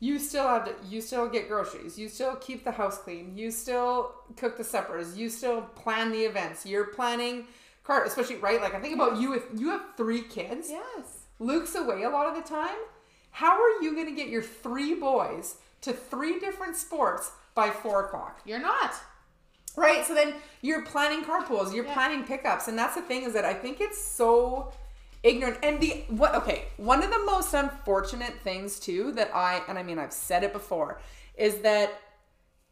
you 0.00 0.18
still 0.18 0.46
have 0.46 0.64
to 0.66 0.74
you 0.88 1.00
still 1.00 1.28
get 1.28 1.48
groceries, 1.48 1.98
you 1.98 2.08
still 2.08 2.36
keep 2.36 2.64
the 2.64 2.72
house 2.72 2.98
clean, 2.98 3.36
you 3.36 3.50
still 3.50 4.14
cook 4.36 4.56
the 4.56 4.64
suppers, 4.64 5.18
you 5.18 5.28
still 5.28 5.62
plan 5.62 6.12
the 6.12 6.20
events. 6.20 6.64
You're 6.64 6.86
planning 6.86 7.46
car, 7.82 8.04
especially 8.04 8.36
right. 8.36 8.60
Like 8.60 8.74
I 8.74 8.80
think 8.80 8.94
about 8.94 9.20
you 9.20 9.34
if 9.34 9.44
you 9.56 9.70
have 9.70 9.82
three 9.96 10.22
kids. 10.22 10.68
Yes. 10.70 11.24
Luke's 11.40 11.74
away 11.74 12.02
a 12.02 12.10
lot 12.10 12.26
of 12.26 12.36
the 12.36 12.48
time. 12.48 12.76
How 13.38 13.52
are 13.52 13.82
you 13.82 13.94
going 13.94 14.06
to 14.06 14.16
get 14.16 14.30
your 14.30 14.42
three 14.42 14.94
boys 14.94 15.58
to 15.82 15.92
three 15.92 16.40
different 16.40 16.74
sports 16.74 17.30
by 17.54 17.70
four 17.70 18.06
o'clock? 18.06 18.40
You're 18.44 18.58
not. 18.58 18.94
Right. 19.76 20.04
So 20.04 20.12
then 20.12 20.34
you're 20.60 20.82
planning 20.82 21.22
carpools, 21.24 21.72
you're 21.72 21.84
Yeah. 21.84 21.94
planning 21.94 22.24
pickups, 22.24 22.66
and 22.66 22.76
that's 22.76 22.96
the 22.96 23.02
thing 23.02 23.22
is 23.22 23.34
that 23.34 23.44
I 23.44 23.54
think 23.54 23.80
it's 23.80 24.02
so 24.02 24.72
ignorant. 25.22 25.58
And 25.62 25.80
the 25.80 26.04
what? 26.08 26.34
Okay, 26.34 26.64
one 26.78 27.00
of 27.04 27.10
the 27.10 27.24
most 27.26 27.54
unfortunate 27.54 28.34
things 28.42 28.80
too 28.80 29.12
that 29.12 29.32
I 29.32 29.62
and 29.68 29.78
I 29.78 29.84
mean 29.84 30.00
I've 30.00 30.12
said 30.12 30.42
it 30.42 30.52
before 30.52 31.00
is 31.36 31.58
that 31.58 31.92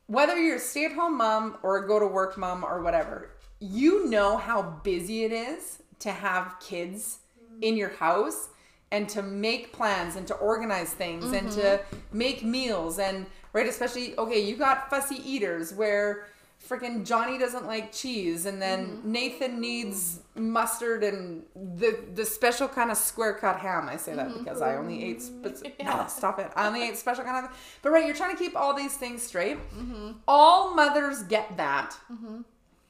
whether 0.09 0.37
you're 0.37 0.57
a 0.57 0.59
stay-at-home 0.59 1.16
mom 1.16 1.59
or 1.62 1.85
a 1.85 1.87
go-to-work 1.87 2.37
mom 2.37 2.64
or 2.64 2.83
whatever, 2.83 3.31
you 3.61 4.09
know 4.09 4.37
how 4.37 4.62
busy 4.62 5.22
it 5.22 5.31
is 5.31 5.81
to 6.00 6.11
have 6.11 6.57
kids 6.59 7.18
in 7.61 7.76
your 7.76 7.90
house 7.90 8.48
and 8.92 9.09
to 9.09 9.22
make 9.22 9.72
plans 9.72 10.16
and 10.16 10.27
to 10.27 10.35
organize 10.35 10.92
things 10.92 11.33
and 11.33 11.51
to 11.51 11.61
mm-hmm. 11.61 12.18
make 12.18 12.44
meals 12.44 12.99
and 12.99 13.27
right 13.53 13.66
especially 13.66 14.16
okay 14.16 14.38
you 14.38 14.57
got 14.57 14.88
fussy 14.88 15.16
eaters 15.29 15.75
where 15.75 16.27
freaking 16.68 17.07
Johnny 17.07 17.38
doesn't 17.38 17.66
like 17.66 17.92
cheese 17.92 18.46
and 18.46 18.61
then 18.61 18.87
mm-hmm. 18.87 19.12
Nathan 19.12 19.61
needs 19.61 20.20
mustard 20.35 21.05
and 21.05 21.42
the 21.55 21.99
the 22.14 22.25
special 22.25 22.66
kind 22.66 22.90
of 22.90 22.96
square 22.96 23.35
cut 23.35 23.59
ham. 23.59 23.88
I 23.88 23.96
say 23.96 24.14
that 24.14 24.29
mm-hmm. 24.29 24.44
because 24.44 24.62
I 24.62 24.77
only 24.77 25.05
ate 25.05 25.22
spe- 25.22 25.83
no, 25.83 26.07
stop 26.09 26.38
it. 26.38 26.51
I 26.57 26.66
only 26.66 26.88
ate 26.88 26.96
special 26.96 27.25
kind 27.25 27.46
of 27.46 27.53
but 27.83 27.90
right 27.90 28.07
you're 28.07 28.16
trying 28.16 28.37
to 28.37 28.42
keep 28.42 28.57
all 28.57 28.75
these 28.75 28.96
things 28.96 29.22
straight. 29.22 29.59
All 30.27 30.75
mothers 30.75 31.22
get 31.25 31.57
that 31.57 31.96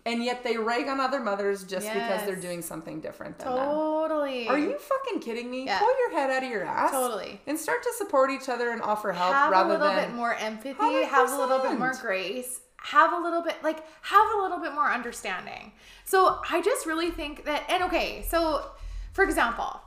and 0.07 0.23
yet 0.25 0.45
they 0.45 0.57
rag 0.57 0.87
on 0.88 1.01
other 1.01 1.21
mothers 1.21 1.64
just 1.64 1.92
because 1.92 2.25
they're 2.25 2.37
doing 2.37 2.62
something 2.62 3.01
different 3.01 3.38
than 3.38 3.49
them 3.49 3.66
Totally. 3.66 4.49
are 4.49 4.59
you 4.59 4.79
fucking 4.79 5.21
kidding 5.21 5.51
me? 5.51 5.66
Yeah. 5.66 5.81
Pull 5.81 5.92
your 5.99 6.12
head 6.12 6.31
out 6.31 6.45
of 6.45 6.49
your 6.49 6.64
ass. 6.64 6.92
Totally. 6.92 7.40
And 7.47 7.59
start 7.59 7.83
to 7.83 7.92
support 7.99 8.31
each 8.31 8.49
other 8.49 8.71
and 8.71 8.81
offer 8.81 9.12
help 9.12 9.35
have 9.35 9.51
rather 9.51 9.77
than. 9.77 9.81
Have 9.81 9.90
a 9.90 9.95
little 9.95 10.09
bit 10.09 10.16
more 10.16 10.35
empathy, 10.35 11.05
have 11.05 11.33
a 11.33 11.37
little 11.37 11.59
bit 11.59 11.79
more 11.79 11.92
grace, 12.01 12.61
have 12.79 13.12
a 13.12 13.19
little 13.19 13.42
bit 13.42 13.57
like 13.62 13.85
have 14.03 14.29
a 14.37 14.40
little 14.40 14.61
bit 14.61 14.73
more 14.73 14.90
understanding. 14.90 15.73
So 16.05 16.40
I 16.49 16.62
just 16.62 16.87
really 16.87 17.11
think 17.11 17.45
that 17.45 17.64
and 17.69 17.83
okay, 17.85 18.25
so 18.29 18.64
for 19.12 19.25
example, 19.25 19.81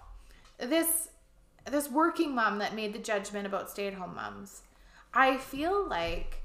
this 0.58 1.08
this 1.72 1.90
working 1.90 2.36
mom 2.36 2.58
that 2.60 2.76
made 2.76 2.94
the 2.94 3.00
judgment 3.00 3.46
about 3.46 3.70
stay-at-home 3.70 4.16
moms. 4.16 4.64
I 5.14 5.38
feel 5.38 5.88
like 5.88 6.42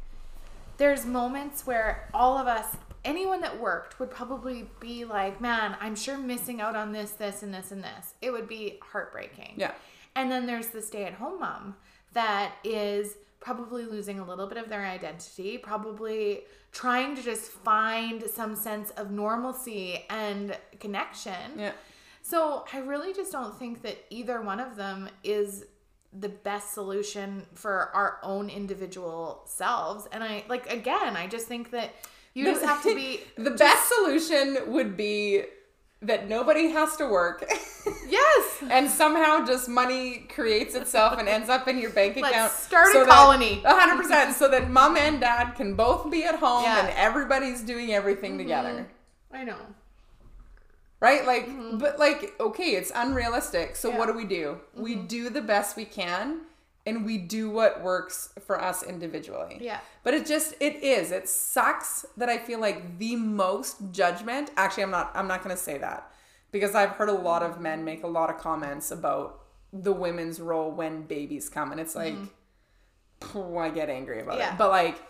there's 0.76 1.04
moments 1.04 1.66
where 1.66 2.08
all 2.12 2.38
of 2.38 2.46
us 2.46 2.76
anyone 3.04 3.40
that 3.42 3.60
worked 3.60 3.98
would 4.00 4.10
probably 4.10 4.68
be 4.80 5.04
like, 5.04 5.40
"Man, 5.40 5.76
I'm 5.80 5.96
sure 5.96 6.18
missing 6.18 6.60
out 6.60 6.76
on 6.76 6.92
this, 6.92 7.12
this 7.12 7.42
and 7.42 7.52
this 7.52 7.70
and 7.72 7.82
this." 7.82 8.14
It 8.22 8.30
would 8.30 8.48
be 8.48 8.78
heartbreaking. 8.82 9.54
Yeah. 9.56 9.72
And 10.16 10.30
then 10.30 10.46
there's 10.46 10.68
the 10.68 10.82
stay 10.82 11.04
at 11.04 11.14
home 11.14 11.40
mom 11.40 11.76
that 12.12 12.52
is 12.62 13.16
probably 13.40 13.84
losing 13.84 14.18
a 14.18 14.24
little 14.24 14.46
bit 14.46 14.56
of 14.56 14.68
their 14.68 14.84
identity, 14.84 15.58
probably 15.58 16.42
trying 16.72 17.14
to 17.14 17.22
just 17.22 17.50
find 17.50 18.24
some 18.24 18.56
sense 18.56 18.90
of 18.92 19.10
normalcy 19.10 20.04
and 20.08 20.56
connection. 20.80 21.58
Yeah. 21.58 21.72
So 22.22 22.64
I 22.72 22.78
really 22.78 23.12
just 23.12 23.30
don't 23.32 23.56
think 23.58 23.82
that 23.82 23.98
either 24.08 24.40
one 24.40 24.60
of 24.60 24.76
them 24.76 25.10
is 25.22 25.66
the 26.18 26.28
best 26.30 26.72
solution 26.72 27.44
for 27.54 27.90
our 27.94 28.18
own 28.22 28.48
individual 28.48 29.42
selves. 29.46 30.08
And 30.10 30.24
I 30.24 30.44
like 30.48 30.72
again, 30.72 31.16
I 31.16 31.26
just 31.26 31.46
think 31.46 31.70
that 31.72 31.90
You 32.34 32.44
just 32.44 32.64
have 32.64 32.82
to 32.82 32.94
be 32.94 33.20
the 33.38 33.52
best 33.52 33.88
solution 33.88 34.58
would 34.66 34.96
be 34.96 35.44
that 36.02 36.28
nobody 36.28 36.68
has 36.70 36.96
to 36.96 37.06
work. 37.06 37.44
yes. 38.08 38.62
and 38.68 38.90
somehow 38.90 39.44
just 39.46 39.68
money 39.68 40.26
creates 40.34 40.74
itself 40.74 41.18
and 41.18 41.28
ends 41.28 41.48
up 41.48 41.66
in 41.68 41.78
your 41.78 41.90
bank 41.90 42.16
Let's 42.16 42.34
account. 42.34 42.52
start 42.52 42.96
a 42.96 43.06
colony. 43.06 43.62
A 43.64 43.74
hundred 43.74 44.02
percent. 44.02 44.34
So 44.36 44.48
that 44.48 44.68
mom 44.70 44.96
and 44.96 45.20
dad 45.20 45.52
can 45.54 45.74
both 45.76 46.10
be 46.10 46.24
at 46.24 46.34
home 46.36 46.64
Yeah. 46.64 46.80
and 46.86 46.88
everybody's 46.96 47.62
doing 47.62 47.92
everything 47.94 48.36
together. 48.36 48.86
I 49.32 49.44
know. 49.44 49.56
Right? 51.00 51.26
Like 51.26 51.48
but 51.78 51.98
like, 51.98 52.34
okay, 52.40 52.74
it's 52.76 52.92
unrealistic. 52.94 53.76
So 53.76 53.88
Mm-hmm. 53.90 53.98
Yeah. 53.98 54.04
Mm-hmm. 54.04 54.12
what 54.12 54.12
do 54.12 54.14
we 54.18 54.24
do? 54.24 54.60
We 54.74 54.94
do 54.96 55.30
the 55.30 55.42
best 55.42 55.76
we 55.76 55.84
can 55.84 56.40
and 56.86 57.04
we 57.06 57.16
do 57.18 57.48
what 57.50 57.82
works 57.82 58.30
for 58.46 58.60
us 58.60 58.82
individually. 58.82 59.58
Yeah. 59.60 59.80
But 60.02 60.14
it 60.14 60.26
just 60.26 60.54
it 60.60 60.76
is. 60.82 61.10
It 61.12 61.28
sucks 61.28 62.04
that 62.16 62.28
I 62.28 62.38
feel 62.38 62.60
like 62.60 62.98
the 62.98 63.16
most 63.16 63.76
judgment. 63.92 64.50
Actually, 64.56 64.84
I'm 64.84 64.90
not 64.90 65.10
I'm 65.14 65.26
not 65.28 65.42
going 65.42 65.54
to 65.56 65.60
say 65.62 65.78
that 65.78 66.10
because 66.52 66.74
I've 66.74 66.90
heard 66.90 67.08
a 67.08 67.12
lot 67.14 67.42
of 67.42 67.60
men 67.60 67.84
make 67.84 68.02
a 68.04 68.06
lot 68.08 68.30
of 68.30 68.38
comments 68.38 68.90
about 68.90 69.40
the 69.72 69.92
women's 69.92 70.40
role 70.40 70.70
when 70.70 71.02
babies 71.02 71.48
come 71.48 71.72
and 71.72 71.80
it's 71.80 71.96
like 71.96 72.14
phew, 73.32 73.56
I 73.58 73.70
get 73.70 73.88
angry 73.90 74.20
about 74.20 74.32
Mm-hmm. 74.34 74.40
Yeah. 74.40 74.52
it. 74.54 74.58
But 74.58 74.68
like 74.70 75.02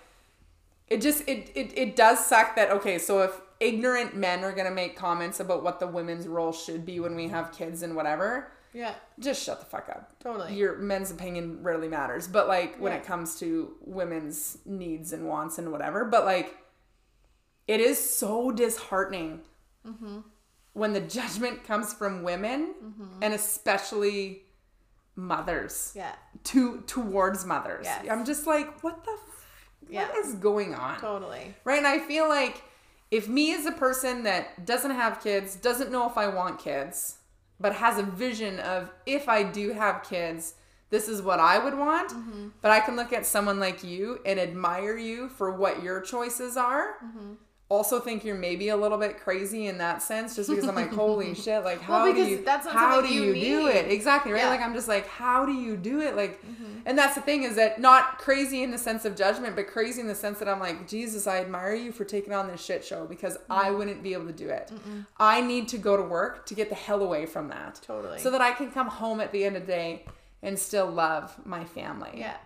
it 0.89 1.01
just 1.01 1.27
it, 1.29 1.51
it 1.55 1.73
it 1.77 1.97
does 1.97 2.25
suck 2.25 2.57
that 2.57 2.71
okay, 2.71 2.99
so 2.99 3.23
if 3.23 3.41
ignorant 3.61 4.15
men 4.17 4.45
are 4.45 4.53
going 4.53 4.67
to 4.67 4.75
make 4.75 4.97
comments 4.97 5.41
about 5.41 5.63
what 5.63 5.81
the 5.81 5.87
women's 5.87 6.27
role 6.29 6.53
should 6.53 6.85
be 6.85 7.01
when 7.01 7.15
we 7.17 7.29
have 7.29 7.53
kids 7.53 7.83
and 7.83 7.95
whatever, 7.97 8.51
Yeah. 8.75 8.95
just 9.19 9.43
shut 9.43 9.61
the 9.61 9.67
fuck 9.67 9.89
up. 9.89 10.19
Totally. 10.21 10.55
Your 10.55 10.77
men's 10.79 11.11
opinion 11.11 11.63
rarely 11.63 11.89
matters, 11.89 12.27
but 12.29 12.49
like 12.49 12.77
when 12.79 12.93
Yeah. 12.93 12.99
it 12.99 13.05
comes 13.05 13.39
to 13.39 13.75
women's 13.81 14.59
needs 14.67 15.13
and 15.15 15.27
wants 15.27 15.57
and 15.59 15.71
whatever, 15.73 16.05
but 16.05 16.25
like 16.25 16.59
it 17.67 17.81
is 17.81 17.99
so 17.99 18.51
disheartening 18.51 19.41
Mm-hmm. 19.87 20.19
when 20.73 20.93
the 20.93 21.01
judgment 21.19 21.63
comes 21.65 21.93
from 21.95 22.23
women 22.23 22.75
and 23.23 23.33
especially 23.35 24.43
mothers 25.17 25.93
Yeah. 25.95 26.15
to 26.45 26.81
towards 26.87 27.45
mothers. 27.45 27.85
Yes. 27.85 28.07
I'm 28.11 28.25
just 28.25 28.47
like, 28.47 28.83
what 28.83 29.05
the 29.05 29.13
f- 29.13 29.47
Yeah. 29.89 30.09
what 30.09 30.25
is 30.25 30.35
going 30.35 30.75
on? 30.75 30.99
Totally. 31.01 31.55
Right? 31.65 31.79
And 31.79 31.87
I 31.87 31.99
feel 32.01 32.29
like 32.29 32.63
if 33.11 33.29
me 33.29 33.55
as 33.55 33.67
a 33.67 33.73
person 33.73 34.25
that 34.25 34.65
doesn't 34.67 34.91
have 34.91 35.21
kids, 35.23 35.55
doesn't 35.55 35.93
know 35.93 36.09
if 36.09 36.17
I 36.19 36.27
want 36.29 36.59
kids, 36.59 37.19
but 37.65 37.73
has 37.73 37.99
a 37.99 38.03
vision 38.03 38.61
of 38.61 38.91
if 39.07 39.27
I 39.27 39.43
do 39.43 39.73
have 39.73 40.03
kids, 40.03 40.57
this 40.91 41.09
is 41.09 41.23
what 41.23 41.41
I 41.41 41.59
would 41.59 41.73
want. 41.73 42.11
Mm-hmm. 42.11 42.49
But 42.61 42.73
I 42.73 42.81
can 42.81 42.95
look 42.95 43.11
at 43.11 43.25
someone 43.25 43.59
like 43.59 43.83
you 43.83 44.21
and 44.27 44.39
admire 44.39 44.99
you 44.99 45.31
for 45.31 45.51
what 45.51 45.83
your 45.83 46.03
choices 46.03 46.59
are. 46.59 46.97
Mm-hmm. 47.03 47.33
Also 47.71 47.99
think 47.99 48.25
you're 48.25 48.37
maybe 48.37 48.69
a 48.69 48.77
little 48.77 48.99
bit 48.99 49.19
crazy 49.19 49.67
in 49.67 49.79
that 49.79 50.03
sense, 50.03 50.37
just 50.37 50.51
because 50.51 50.69
I'm 50.69 50.75
like, 50.75 50.93
holy 50.93 51.35
shit, 51.35 51.65
like 51.65 51.81
how 51.81 52.05
Well, 52.05 52.13
do 52.13 52.23
you 52.23 52.45
how 52.47 53.01
do 53.01 53.09
you, 53.09 53.33
you 53.33 53.35
do 53.35 53.69
it? 53.69 53.91
Exactly, 53.91 54.33
right? 54.33 54.43
Yeah. 54.43 54.51
Like 54.51 54.61
I'm 54.61 54.75
just 54.75 54.87
like, 54.87 55.09
how 55.09 55.47
do 55.47 55.53
you 55.53 55.77
do 55.77 56.01
it? 56.01 56.15
Like 56.15 56.41
and 56.87 56.99
that's 56.99 57.15
the 57.15 57.23
thing 57.23 57.43
is 57.45 57.57
that 57.57 57.81
not 57.81 58.19
crazy 58.19 58.63
in 58.63 58.71
the 58.71 58.79
sense 58.79 59.05
of 59.05 59.17
judgment, 59.17 59.57
but 59.57 59.67
crazy 59.67 60.01
in 60.01 60.07
the 60.07 60.15
sense 60.15 60.39
that 60.39 60.49
I'm 60.49 60.61
like, 60.61 60.87
Jesus, 60.87 61.27
I 61.27 61.39
admire 61.39 61.75
you 61.75 61.91
for 61.91 62.05
taking 62.05 62.33
on 62.35 62.49
this 62.49 62.63
shit 62.63 62.85
show 62.85 63.07
because 63.07 63.39
I 63.49 63.71
wouldn't 63.71 64.03
be 64.03 64.13
able 64.13 64.27
to 64.27 64.33
do 64.33 64.49
it. 64.51 64.71
I 65.19 65.41
need 65.41 65.69
to 65.69 65.79
go 65.79 65.97
to 65.97 66.03
work 66.03 66.47
to 66.47 66.55
get 66.55 66.69
the 66.69 66.75
hell 66.75 67.03
away 67.03 67.25
from 67.27 67.49
that. 67.49 67.81
Totally. 67.83 68.19
So 68.19 68.31
that 68.31 68.41
I 68.43 68.53
can 68.53 68.71
come 68.71 68.89
home 68.89 69.21
at 69.21 69.33
the 69.33 69.45
end 69.45 69.57
of 69.57 69.67
the 69.67 69.73
day 69.73 70.05
and 70.43 70.59
still 70.59 70.87
love 70.87 71.35
my 71.45 71.65
family. 71.65 72.11
Yeah. 72.15 72.37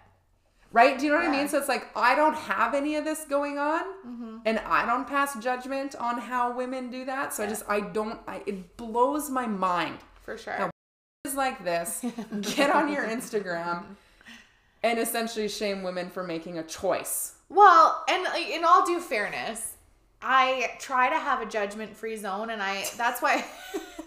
Right? 0.71 0.99
Do 0.99 1.07
you 1.07 1.13
know 1.13 1.19
what 1.19 1.27
I 1.27 1.31
mean? 1.31 1.49
So 1.49 1.59
it's 1.59 1.69
like 1.69 1.89
I 1.97 2.15
don't 2.15 2.37
have 2.37 2.75
any 2.75 2.97
of 2.97 3.05
this 3.05 3.25
going 3.25 3.59
on 3.59 3.85
mm-hmm. 4.07 4.37
and 4.45 4.59
I 4.61 4.85
don't 4.85 5.09
pass 5.09 5.39
judgment 5.39 5.95
on 5.97 6.19
how 6.19 6.55
women 6.55 6.91
do 6.91 7.07
that. 7.07 7.33
So 7.33 7.45
I 7.45 7.47
just 7.47 7.65
I 7.69 7.81
don't 7.81 8.21
I 8.29 8.43
it 8.47 8.77
blows 8.77 9.31
my 9.31 9.47
mind 9.47 9.99
For 10.23 10.37
sure. 10.37 10.59
No. 10.59 10.71
is 11.25 11.35
like 11.35 11.65
this, 11.65 12.05
get 12.43 12.71
on 12.71 12.93
your 12.93 13.07
Instagram 13.07 13.85
and 14.83 14.99
essentially 14.99 15.49
shame 15.49 15.83
women 15.83 16.11
for 16.11 16.23
making 16.23 16.59
a 16.59 16.63
choice. 16.63 17.35
Well, 17.49 18.05
and 18.09 18.27
uh, 18.27 18.37
in 18.37 18.65
all 18.65 18.85
due 18.87 19.01
fairness, 19.01 19.75
I 20.21 20.73
try 20.79 21.11
to 21.11 21.19
have 21.19 21.41
a 21.41 21.47
judgment-free 21.47 22.17
zone, 22.17 22.51
and 22.51 22.63
I 22.63 22.85
that's 22.97 23.23
why 23.23 23.45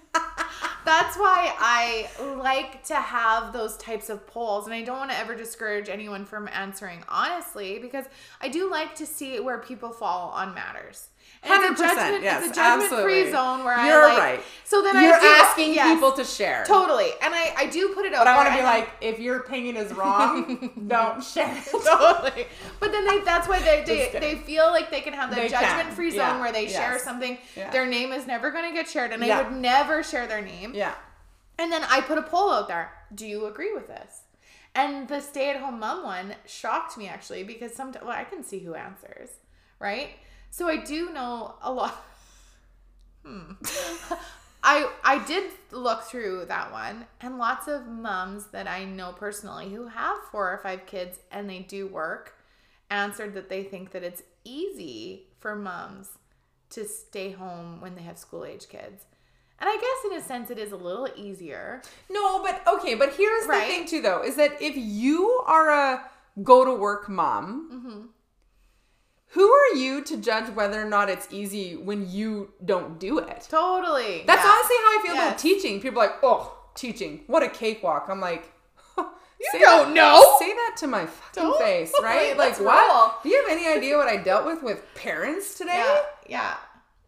that's 0.86 1.18
why 1.18 1.54
I 1.58 2.10
like 2.38 2.84
to 2.86 2.96
have 2.96 3.54
those 3.54 3.78
types 3.78 4.10
of 4.10 4.28
polls, 4.28 4.66
and 4.66 4.74
I 4.74 4.82
don't 4.82 4.98
want 4.98 5.12
to 5.12 5.18
ever 5.18 5.36
discourage 5.36 5.88
anyone 5.88 6.26
from 6.26 6.50
answering 6.50 7.04
honestly 7.08 7.80
because 7.80 8.06
I 8.42 8.50
do 8.50 8.70
like 8.70 8.96
to 8.96 9.06
see 9.06 9.40
where 9.40 9.60
people 9.60 9.92
fall 9.92 10.32
on 10.32 10.54
matters. 10.54 11.11
100%, 11.44 11.78
judgment, 11.78 12.24
yes, 12.24 12.44
it's 12.46 12.52
a 12.52 12.62
judgment-free 12.62 13.24
absolutely. 13.24 13.32
zone 13.32 13.64
where 13.64 13.84
You're 13.86 14.04
I 14.06 14.08
like. 14.10 14.18
right. 14.20 14.44
So 14.64 14.82
then 14.84 14.94
You're 15.04 15.16
I 15.16 15.20
do, 15.20 15.26
asking 15.26 15.74
yes, 15.74 15.96
people 15.96 16.12
to 16.14 16.24
share. 16.24 16.64
totally, 16.68 17.10
and 17.22 17.34
I 17.34 17.54
I 17.58 17.66
do 17.66 17.90
put 17.96 18.06
it 18.06 18.14
out. 18.14 18.20
But 18.26 18.28
I 18.28 18.36
want 18.38 18.50
to 18.50 18.56
be 18.56 18.62
like, 18.64 18.90
if 19.02 19.20
your 19.20 19.38
opinion 19.38 19.76
is 19.76 19.92
wrong, 19.92 20.70
don't 20.88 21.24
share 21.24 21.52
it. 21.58 21.66
totally. 21.72 22.46
But 22.80 22.92
then 22.92 23.06
they 23.06 23.20
that's 23.22 23.48
why 23.48 23.60
they 23.60 23.84
they, 23.86 24.18
they 24.20 24.36
feel 24.36 24.68
like 24.68 24.92
they 24.92 25.02
can 25.02 25.14
have 25.14 25.30
the 25.32 25.36
They 25.36 25.50
can. 25.50 25.62
judgment 25.62 25.96
free 25.96 26.12
zone 26.12 26.20
Yeah. 26.20 26.40
where 26.40 26.52
they 26.52 26.68
share 26.68 27.00
something. 27.00 27.38
Yeah. 27.58 27.72
Their 27.72 27.86
name 27.88 28.12
is 28.14 28.28
never 28.28 28.52
gonna 28.52 28.72
get 28.72 28.88
shared 28.88 29.12
and 29.12 29.24
Yeah. 29.26 29.40
I 29.40 29.42
would 29.42 29.52
never 29.60 30.04
share 30.04 30.28
their 30.28 30.42
name. 30.42 30.74
Yeah. 30.76 30.94
And 31.58 31.72
then 31.72 31.84
I 31.90 32.02
put 32.02 32.18
a 32.18 32.22
poll 32.24 32.52
out 32.52 32.68
there. 32.68 32.92
Do 33.14 33.26
you 33.28 33.48
agree 33.48 33.74
with 33.74 33.88
this? 33.88 34.22
And 34.74 35.08
the 35.10 35.20
stay 35.22 35.50
at 35.50 35.58
home 35.58 35.80
mom 35.80 36.04
one 36.04 36.36
shocked 36.46 36.98
me 36.98 37.08
actually 37.08 37.44
because 37.44 37.74
sometimes 37.74 38.06
well, 38.06 38.16
I 38.18 38.24
can 38.24 38.44
see 38.44 38.60
who 38.60 38.74
answers, 38.76 39.30
right? 39.80 40.12
So 40.52 40.68
I 40.68 40.78
do 40.78 41.12
know 41.12 41.56
a 41.62 41.72
lot. 41.72 42.06
Hmm. 43.24 43.52
I 44.64 44.90
I 45.04 45.24
did 45.26 45.52
look 45.70 46.02
through 46.06 46.46
that 46.48 46.72
one 46.72 47.06
and 47.20 47.38
lots 47.38 47.68
of 47.68 47.86
moms 47.88 48.48
that 48.48 48.68
I 48.68 48.84
know 48.84 49.12
personally 49.12 49.70
who 49.70 49.86
have 49.88 50.18
four 50.32 50.52
or 50.52 50.58
five 50.58 50.88
kids 50.88 51.20
and 51.32 51.48
they 51.48 51.60
do 51.60 51.86
work 51.86 52.34
answered 52.90 53.36
that 53.36 53.48
they 53.48 53.64
think 53.64 53.92
that 53.92 54.04
it's 54.04 54.24
easy 54.44 55.28
for 55.40 55.56
moms 55.56 56.10
to 56.72 56.84
stay 56.88 57.30
home 57.30 57.80
when 57.80 57.94
they 57.94 58.02
have 58.02 58.18
school 58.18 58.44
age 58.44 58.68
kids. 58.70 59.06
And 59.60 59.70
I 59.70 59.76
guess 59.76 60.12
in 60.12 60.18
a 60.18 60.22
sense 60.24 60.50
it 60.50 60.58
is 60.58 60.72
a 60.72 60.76
little 60.78 61.08
easier. 61.16 61.84
No, 62.10 62.42
but 62.42 62.64
okay, 62.68 62.96
but 62.96 63.14
here's 63.14 63.46
Right. 63.46 63.68
the 63.68 63.74
thing 63.74 63.86
too, 63.88 64.02
though, 64.02 64.24
is 64.24 64.36
that 64.38 64.60
if 64.60 64.74
you 64.76 65.44
are 65.46 65.70
a 65.70 66.10
go 66.42 66.66
to 66.66 66.74
work 66.74 67.08
mom, 67.08 67.70
Mm-hmm. 67.72 68.06
Who 69.32 69.50
are 69.52 69.76
you 69.76 70.04
to 70.06 70.18
judge 70.18 70.50
whether 70.54 70.82
or 70.82 70.90
not 70.90 71.10
it's 71.10 71.28
easy 71.32 71.76
when 71.76 72.10
you 72.10 72.52
don't 72.64 73.00
do 73.00 73.18
it? 73.20 73.48
Totally. 73.50 74.24
That's 74.28 74.44
Yeah. 74.44 74.52
honestly 74.52 74.76
how 74.78 75.00
I 75.00 75.02
feel 75.04 75.14
about 75.14 75.38
teaching. 75.38 75.82
People 75.82 76.02
are 76.02 76.08
like, 76.08 76.18
oh, 76.24 76.58
teaching, 76.76 77.24
what 77.28 77.44
a 77.44 77.50
cakewalk. 77.50 78.08
I'm 78.10 78.20
like, 78.22 78.52
you 78.98 79.60
don't 79.60 79.94
know. 79.96 80.36
Say 80.40 80.54
that 80.54 80.76
to 80.80 80.88
my 80.88 81.06
fucking 81.08 81.44
Don't. 81.44 81.60
face, 81.60 81.92
right? 82.04 82.38
Like, 82.38 82.60
what? 82.60 83.24
Do 83.24 83.30
you 83.30 83.42
have 83.42 83.50
any 83.52 83.68
idea 83.68 83.98
what 83.98 84.08
I 84.08 84.18
dealt 84.18 84.46
with 84.46 84.62
with 84.62 84.84
parents 84.96 85.56
today? 85.58 85.78
Yeah. 85.78 86.02
Yeah. 86.30 86.58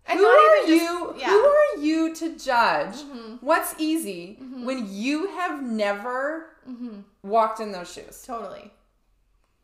And 0.07 0.19
who 0.19 0.25
are 0.25 0.57
just- 0.65 0.69
you? 0.69 1.15
yeah. 1.17 1.29
Who 1.29 1.39
are 1.45 1.77
you 1.79 2.13
to 2.15 2.35
judge 2.37 2.95
Mm-hmm. 2.95 3.35
what's 3.45 3.75
easy 3.77 4.37
when 4.63 4.87
you 4.91 5.27
have 5.27 5.61
never 5.61 6.49
Mm-hmm. 6.67 7.01
walked 7.23 7.59
in 7.59 7.71
those 7.71 7.91
shoes? 7.93 8.23
Totally. 8.25 8.71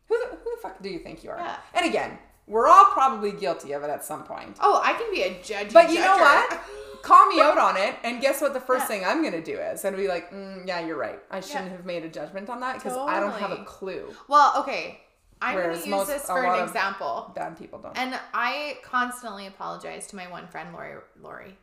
Who 0.08 0.18
the, 0.18 0.36
who 0.36 0.50
the 0.56 0.60
fuck 0.62 0.80
do 0.82 0.88
you 0.88 0.98
think 1.00 1.24
you 1.24 1.30
are? 1.30 1.38
Yeah. 1.38 1.56
And 1.74 1.86
again, 1.86 2.18
we're 2.50 2.66
all 2.66 2.84
probably 2.86 3.32
guilty 3.32 3.72
of 3.72 3.82
it 3.82 3.90
at 3.90 4.04
some 4.04 4.24
point. 4.24 4.56
Oh, 4.60 4.80
I 4.84 4.92
can 4.94 5.10
be 5.12 5.22
a 5.22 5.42
judge. 5.42 5.72
But 5.72 5.90
you 5.90 6.00
know 6.00 6.16
what? 6.16 6.60
Call 7.02 7.26
me 7.28 7.40
out 7.40 7.56
on 7.56 7.78
it, 7.78 7.94
and 8.04 8.20
guess 8.20 8.42
what? 8.42 8.52
The 8.52 8.60
first 8.60 8.82
Yeah. 8.82 8.88
thing 8.88 9.04
I'm 9.06 9.22
gonna 9.24 9.40
do 9.42 9.56
is, 9.56 9.82
and 9.86 9.96
be 9.96 10.06
like, 10.06 10.30
mm, 10.30 10.66
"Yeah, 10.66 10.80
you're 10.80 10.98
right. 10.98 11.18
I 11.30 11.40
shouldn't 11.40 11.66
Yeah. 11.70 11.76
have 11.78 11.86
made 11.86 12.04
a 12.04 12.08
judgment 12.10 12.50
on 12.50 12.60
that 12.60 12.74
because 12.74 12.94
I 12.94 13.20
don't 13.20 13.32
have 13.32 13.52
a 13.52 13.64
clue. 13.64 14.14
Well, 14.28 14.52
okay. 14.58 15.00
I'm 15.42 15.54
going 15.56 15.80
to 15.80 15.88
use 15.88 16.06
this 16.06 16.26
for 16.26 16.44
an 16.44 16.62
example. 16.62 17.32
Bad 17.34 17.56
people 17.58 17.78
don't. 17.78 17.96
And 17.96 18.18
I 18.34 18.76
constantly 18.82 19.46
apologize 19.46 20.06
to 20.08 20.16
my 20.16 20.30
one 20.30 20.46
friend, 20.48 20.74
Lori. 20.74 20.96
Lori, 21.18 21.56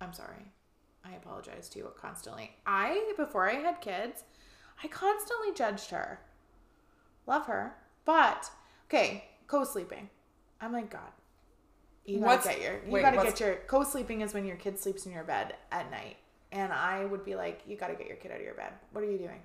I'm 0.00 0.12
sorry. 0.12 0.50
I 1.04 1.12
apologize 1.14 1.68
to 1.68 1.78
you 1.78 1.92
constantly. 2.00 2.50
I, 2.66 3.12
before 3.16 3.48
I 3.48 3.54
had 3.54 3.80
kids, 3.80 4.24
I 4.82 4.88
constantly 4.88 5.52
judged 5.54 5.90
her. 5.90 6.18
Love 7.28 7.46
her. 7.46 7.76
But, 8.04 8.50
okay, 8.88 9.24
co 9.46 9.62
sleeping. 9.62 10.10
I'm 10.62 10.72
like, 10.72 10.88
God, 10.90 11.00
you 12.06 12.20
gotta 12.20 12.26
What's- 12.26 12.46
get 12.46 12.62
your, 12.62 12.72
you 12.86 12.90
wait, 12.92 13.02
gotta 13.02 13.16
get 13.22 13.40
your, 13.40 13.56
co 13.66 13.82
sleeping 13.84 14.20
is 14.22 14.32
when 14.32 14.44
your 14.46 14.56
kid 14.56 14.78
sleeps 14.78 15.04
in 15.04 15.12
your 15.12 15.24
bed 15.24 15.54
at 15.70 15.90
night. 15.90 16.16
And 16.52 16.72
I 16.72 17.04
would 17.04 17.24
be 17.24 17.34
like, 17.34 17.62
you 17.66 17.76
gotta 17.76 17.94
get 17.94 18.06
your 18.06 18.16
kid 18.16 18.30
out 18.30 18.38
of 18.38 18.44
your 18.44 18.54
bed. 18.54 18.72
What 18.92 19.02
are 19.04 19.10
you 19.10 19.18
doing? 19.18 19.40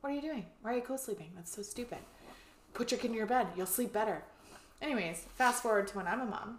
What 0.00 0.10
are 0.12 0.14
you 0.14 0.20
doing? 0.22 0.46
Why 0.62 0.72
are 0.72 0.76
you 0.76 0.82
co 0.82 0.96
sleeping? 0.96 1.30
That's 1.34 1.54
so 1.54 1.62
stupid. 1.62 1.98
Put 2.74 2.90
your 2.90 3.00
kid 3.00 3.10
in 3.10 3.16
your 3.16 3.26
bed. 3.26 3.48
You'll 3.56 3.66
sleep 3.66 3.92
better. 3.92 4.22
Anyways, 4.80 5.24
fast 5.36 5.62
forward 5.62 5.88
to 5.88 5.96
when 5.96 6.06
I'm 6.06 6.20
a 6.20 6.26
mom. 6.26 6.58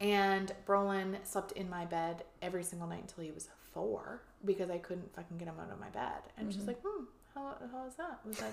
And 0.00 0.52
Brolin 0.66 1.16
slept 1.24 1.52
in 1.52 1.70
my 1.70 1.84
bed 1.84 2.24
every 2.42 2.64
single 2.64 2.88
night 2.88 3.02
until 3.02 3.24
he 3.24 3.30
was 3.30 3.48
four 3.72 4.22
because 4.44 4.68
I 4.70 4.78
couldn't 4.78 5.14
fucking 5.14 5.38
get 5.38 5.48
him 5.48 5.54
out 5.60 5.72
of 5.72 5.80
my 5.80 5.88
bed. 5.88 6.22
And 6.36 6.52
she's 6.52 6.66
like, 6.66 6.80
hmm, 6.84 7.04
how, 7.34 7.54
how 7.72 7.84
was 7.84 7.94
that? 7.96 8.18
Was 8.26 8.38
that 8.38 8.52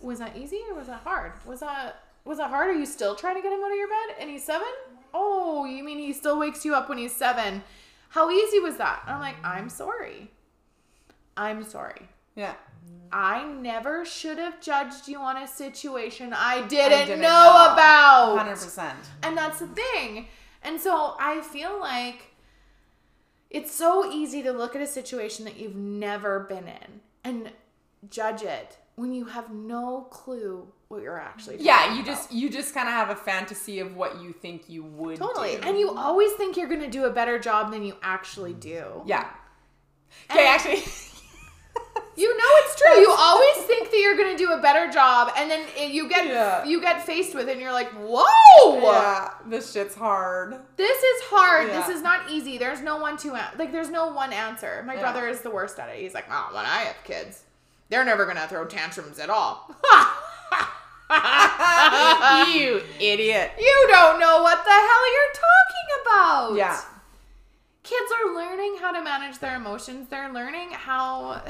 was 0.00 0.18
that 0.18 0.36
easy 0.36 0.60
or 0.70 0.74
was 0.74 0.86
that 0.88 1.00
hard? 1.00 1.32
Was 1.46 1.60
that 1.60 2.02
was 2.26 2.38
it 2.38 2.46
hard? 2.46 2.68
Are 2.68 2.78
you 2.78 2.86
still 2.86 3.14
trying 3.14 3.36
to 3.36 3.42
get 3.42 3.52
him 3.52 3.60
out 3.64 3.70
of 3.70 3.78
your 3.78 3.88
bed? 3.88 4.16
And 4.20 4.28
he's 4.28 4.44
seven? 4.44 4.68
oh, 5.16 5.64
you 5.64 5.82
mean 5.82 5.98
he 5.98 6.12
still 6.12 6.38
wakes 6.38 6.64
you 6.64 6.74
up 6.74 6.88
when 6.88 6.98
he's 6.98 7.14
seven? 7.14 7.62
How 8.10 8.30
easy 8.30 8.60
was 8.60 8.76
that? 8.76 9.02
I'm 9.06 9.20
like, 9.20 9.36
I'm 9.42 9.68
sorry. 9.68 10.30
I'm 11.36 11.64
sorry. 11.64 12.08
Yeah. 12.34 12.54
I 13.12 13.46
never 13.46 14.04
should 14.04 14.38
have 14.38 14.60
judged 14.60 15.08
you 15.08 15.18
on 15.18 15.36
a 15.36 15.46
situation 15.46 16.34
I 16.34 16.66
didn't, 16.66 17.06
didn't 17.06 17.20
know, 17.20 17.28
know. 17.28 17.72
about. 17.72 18.36
Hundred 18.38 18.56
percent. 18.56 18.98
And 19.22 19.36
that's 19.36 19.60
the 19.60 19.68
thing. 19.68 20.28
And 20.62 20.80
so 20.80 21.14
I 21.18 21.40
feel 21.40 21.78
like 21.80 22.34
it's 23.50 23.72
so 23.72 24.10
easy 24.12 24.42
to 24.42 24.52
look 24.52 24.76
at 24.76 24.82
a 24.82 24.86
situation 24.86 25.44
that 25.44 25.56
you've 25.56 25.76
never 25.76 26.40
been 26.40 26.68
in 26.68 27.00
and 27.24 27.52
judge 28.10 28.42
it 28.42 28.76
when 28.96 29.12
you 29.12 29.26
have 29.26 29.52
no 29.52 30.08
clue 30.10 30.72
what 30.88 31.02
you're 31.02 31.18
actually 31.18 31.56
doing. 31.56 31.66
Yeah, 31.66 31.86
you 31.94 32.02
about. 32.02 32.06
just 32.06 32.32
you 32.32 32.48
just 32.50 32.72
kind 32.74 32.86
of 32.88 32.94
have 32.94 33.10
a 33.10 33.16
fantasy 33.16 33.80
of 33.80 33.96
what 33.96 34.20
you 34.22 34.32
think 34.32 34.68
you 34.68 34.84
would 34.84 35.16
totally. 35.18 35.56
do. 35.56 35.62
And 35.68 35.78
you 35.78 35.90
always 35.96 36.32
think 36.34 36.56
you're 36.56 36.68
going 36.68 36.80
to 36.82 36.90
do 36.90 37.04
a 37.04 37.10
better 37.10 37.38
job 37.38 37.72
than 37.72 37.82
you 37.84 37.96
actually 38.02 38.52
do. 38.54 39.02
yeah. 39.06 39.28
Okay, 40.30 40.46
actually. 40.46 40.82
You 42.18 42.34
know 42.34 42.44
it's 42.64 42.80
true. 42.80 42.98
You 42.98 43.10
always 43.14 43.56
think 43.66 43.90
that 43.90 43.98
you're 43.98 44.16
going 44.16 44.34
to 44.34 44.42
do 44.42 44.52
a 44.52 44.58
better 44.62 44.90
job 44.90 45.32
and 45.36 45.50
then 45.50 45.66
you 45.90 46.08
get 46.08 46.26
Yeah. 46.26 46.64
you 46.64 46.80
get 46.80 47.04
faced 47.04 47.34
with 47.34 47.46
it 47.46 47.52
and 47.52 47.60
you're 47.60 47.72
like, 47.74 47.90
"Whoa!" 47.92 48.80
yeah, 48.80 49.32
this 49.46 49.70
shit's 49.72 49.94
hard. 49.94 50.56
This 50.78 50.96
is 51.02 51.22
hard. 51.24 51.68
Yeah. 51.68 51.78
This 51.86 51.94
is 51.94 52.02
not 52.02 52.30
easy. 52.30 52.56
There's 52.56 52.80
no 52.80 52.96
one 52.96 53.18
to 53.18 53.32
like. 53.58 53.70
There's 53.70 53.90
no 53.90 54.06
one 54.12 54.32
answer. 54.32 54.82
My 54.86 54.94
Yeah. 54.94 55.00
brother 55.02 55.28
is 55.28 55.42
the 55.42 55.50
worst 55.50 55.78
at 55.78 55.90
it. 55.90 56.00
He's 56.00 56.14
like, 56.14 56.24
oh, 56.30 56.48
when 56.54 56.64
I 56.64 56.84
have 56.84 56.96
kids, 57.04 57.42
they're 57.90 58.04
never 58.04 58.24
gonna 58.24 58.48
throw 58.48 58.64
tantrums 58.64 59.18
at 59.18 59.28
all. 59.28 59.74
you 62.52 62.82
idiot. 63.00 63.52
you 63.58 63.86
don't 63.90 64.18
know 64.20 64.42
what 64.42 64.64
the 64.64 64.70
hell 64.70 65.12
you're 65.12 65.34
talking 65.34 66.02
about. 66.02 66.54
Yeah. 66.56 66.80
Kids 67.82 68.12
are 68.12 68.34
learning 68.34 68.76
how 68.80 68.92
to 68.92 69.02
manage 69.02 69.38
their 69.38 69.56
emotions. 69.56 70.08
They're 70.08 70.32
learning 70.32 70.70
how 70.72 71.42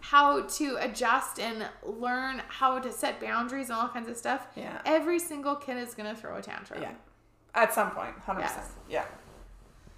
how 0.00 0.42
to 0.42 0.76
adjust 0.80 1.38
and 1.38 1.66
learn 1.84 2.40
how 2.48 2.78
to 2.78 2.90
set 2.92 3.20
boundaries 3.20 3.68
and 3.70 3.78
all 3.78 3.88
kinds 3.88 4.08
of 4.08 4.16
stuff. 4.16 4.46
Yeah. 4.56 4.80
Every 4.86 5.18
single 5.18 5.54
kid 5.56 5.76
is 5.76 5.94
gonna 5.94 6.14
throw 6.16 6.36
a 6.36 6.42
tantrum. 6.42 6.80
Yeah. 6.82 6.92
At 7.54 7.74
some 7.74 7.90
point, 7.90 8.14
100%. 8.26 8.38
Yes. 8.40 8.70
Yeah. 8.88 9.04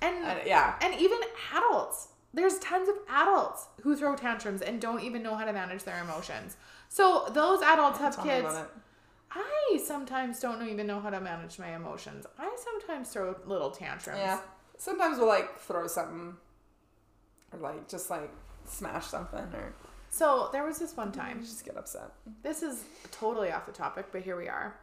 And 0.02 0.24
And- 0.24 0.40
yeah. 0.46 0.74
And 0.80 0.94
even 1.00 1.18
adults. 1.54 2.08
There's 2.32 2.58
tons 2.60 2.88
of 2.88 2.94
adults 3.08 3.66
who 3.82 3.96
throw 3.96 4.14
tantrums 4.14 4.62
and 4.62 4.80
don't 4.80 5.00
even 5.02 5.20
know 5.22 5.34
how 5.34 5.44
to 5.44 5.52
manage 5.52 5.82
their 5.82 6.00
emotions. 6.00 6.56
So 6.90 7.28
those 7.32 7.62
adults 7.62 8.00
have 8.00 8.20
kids. 8.20 8.52
I 9.30 9.80
sometimes 9.86 10.40
don't 10.40 10.68
even 10.68 10.88
know 10.88 10.98
how 11.00 11.08
to 11.10 11.20
manage 11.20 11.56
my 11.58 11.76
emotions. 11.76 12.26
I 12.36 12.54
sometimes 12.64 13.10
throw 13.10 13.36
little 13.46 13.70
tantrums. 13.70 14.18
Yeah. 14.18 14.40
Sometimes 14.76 15.18
we'll 15.18 15.28
like 15.28 15.56
throw 15.60 15.86
something 15.86 16.34
or 17.52 17.58
like 17.60 17.88
just 17.88 18.10
like 18.10 18.28
smash 18.66 19.06
something 19.06 19.38
or 19.54 19.72
So 20.10 20.48
there 20.52 20.64
was 20.64 20.80
this 20.80 20.96
one 20.96 21.12
time. 21.12 21.40
just 21.42 21.64
get 21.64 21.76
upset. 21.76 22.10
This 22.42 22.64
is 22.64 22.82
totally 23.12 23.52
off 23.52 23.66
the 23.66 23.72
topic, 23.72 24.06
but 24.10 24.22
here 24.22 24.36
we 24.36 24.48
are. 24.48 24.74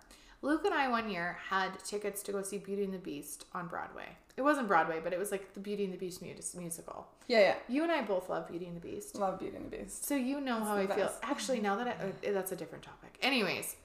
Luke 0.41 0.65
and 0.65 0.73
I 0.73 0.87
one 0.87 1.09
year 1.09 1.37
had 1.49 1.79
tickets 1.83 2.21
to 2.23 2.31
go 2.31 2.41
see 2.41 2.57
Beauty 2.57 2.83
and 2.83 2.93
the 2.93 2.99
Beast 2.99 3.45
on 3.53 3.67
Broadway. 3.67 4.05
It 4.35 4.43
wasn't 4.43 4.67
Broadway, 4.67 4.99
but 5.03 5.13
it 5.13 5.19
was 5.19 5.31
like 5.31 5.53
the 5.55 5.59
Beauty 5.59 5.83
and 5.83 5.93
the 5.93 5.97
Beast 5.97 6.21
musical. 6.21 7.07
Yeah, 7.27 7.39
yeah. 7.39 7.55
You 7.67 7.83
and 7.83 7.91
I 7.91 8.01
both 8.01 8.29
love 8.29 8.47
Beauty 8.47 8.67
and 8.67 8.75
the 8.75 8.79
Beast. 8.79 9.15
Love 9.15 9.39
Beauty 9.39 9.57
and 9.57 9.65
the 9.65 9.77
Beast. 9.77 10.05
So 10.05 10.15
you 10.15 10.39
know 10.39 10.63
how 10.63 10.75
I 10.75 10.85
the 10.85 10.93
feel. 10.93 11.11
Actually, 11.23 11.59
now 11.59 11.75
that 11.77 11.87
I, 11.87 12.27
uh, 12.27 12.33
that's 12.33 12.51
a 12.51 12.55
different 12.55 12.83
topic. 12.83 13.17
Anyways, 13.21 13.75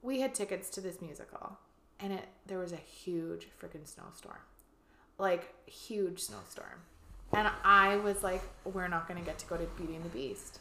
we 0.00 0.20
had 0.20 0.32
tickets 0.32 0.70
to 0.70 0.80
this 0.80 1.02
musical, 1.02 1.58
and 1.98 2.12
it 2.12 2.28
there 2.46 2.58
was 2.58 2.72
a 2.72 2.76
huge 2.76 3.48
freaking 3.60 3.86
snowstorm, 3.86 4.38
like 5.18 5.52
huge 5.66 6.20
snowstorm, 6.20 6.82
and 7.32 7.48
I 7.64 7.96
was 7.96 8.22
like, 8.22 8.42
we're 8.64 8.86
not 8.86 9.08
gonna 9.08 9.22
get 9.22 9.40
to 9.40 9.46
go 9.46 9.56
to 9.56 9.64
Beauty 9.76 9.96
and 9.96 10.04
the 10.04 10.10
Beast. 10.10 10.60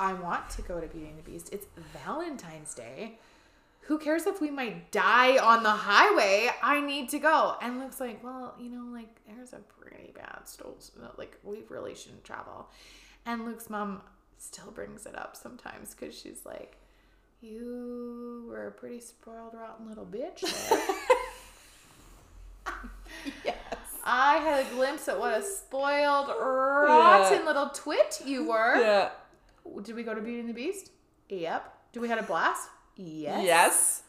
I 0.00 0.14
want 0.14 0.48
to 0.50 0.62
go 0.62 0.80
to 0.80 0.86
Beauty 0.86 1.08
and 1.08 1.18
the 1.18 1.30
Beast. 1.30 1.50
It's 1.52 1.66
Valentine's 2.02 2.74
Day. 2.74 3.18
Who 3.86 3.98
cares 3.98 4.26
if 4.26 4.40
we 4.40 4.50
might 4.50 4.92
die 4.92 5.38
on 5.38 5.62
the 5.62 5.70
highway? 5.70 6.50
I 6.62 6.80
need 6.80 7.08
to 7.10 7.18
go. 7.18 7.56
And 7.60 7.80
Luke's 7.80 8.00
like, 8.00 8.22
well, 8.22 8.54
you 8.58 8.70
know, 8.70 8.84
like 8.92 9.20
there's 9.26 9.52
a 9.52 9.58
pretty 9.58 10.12
bad 10.14 10.40
storm. 10.44 10.74
Like 11.18 11.36
we 11.42 11.64
really 11.68 11.94
shouldn't 11.94 12.24
travel. 12.24 12.68
And 13.26 13.44
Luke's 13.44 13.68
mom 13.68 14.02
still 14.38 14.70
brings 14.70 15.06
it 15.06 15.16
up 15.16 15.36
sometimes 15.36 15.94
because 15.94 16.16
she's 16.16 16.40
like, 16.44 16.76
you 17.40 18.44
were 18.48 18.68
a 18.68 18.70
pretty 18.72 19.00
spoiled, 19.00 19.54
rotten 19.54 19.88
little 19.88 20.06
bitch. 20.06 20.44
Yes. 23.44 23.56
I 24.04 24.38
had 24.38 24.66
a 24.66 24.70
glimpse 24.70 25.08
at 25.08 25.18
what 25.18 25.38
a 25.38 25.42
spoiled, 25.42 26.28
rotten 26.28 27.44
little 27.44 27.68
twit 27.68 28.20
you 28.24 28.48
were. 28.48 28.76
Yeah. 28.80 29.10
Did 29.82 29.94
we 29.94 30.02
go 30.02 30.12
to 30.14 30.20
Beauty 30.20 30.40
and 30.40 30.48
the 30.48 30.54
Beast? 30.54 30.90
Yep. 31.28 31.72
Did 31.92 32.00
we 32.00 32.08
had 32.08 32.18
a 32.18 32.22
blast? 32.24 32.68
Yes. 32.96 33.44
Yes. 33.44 34.02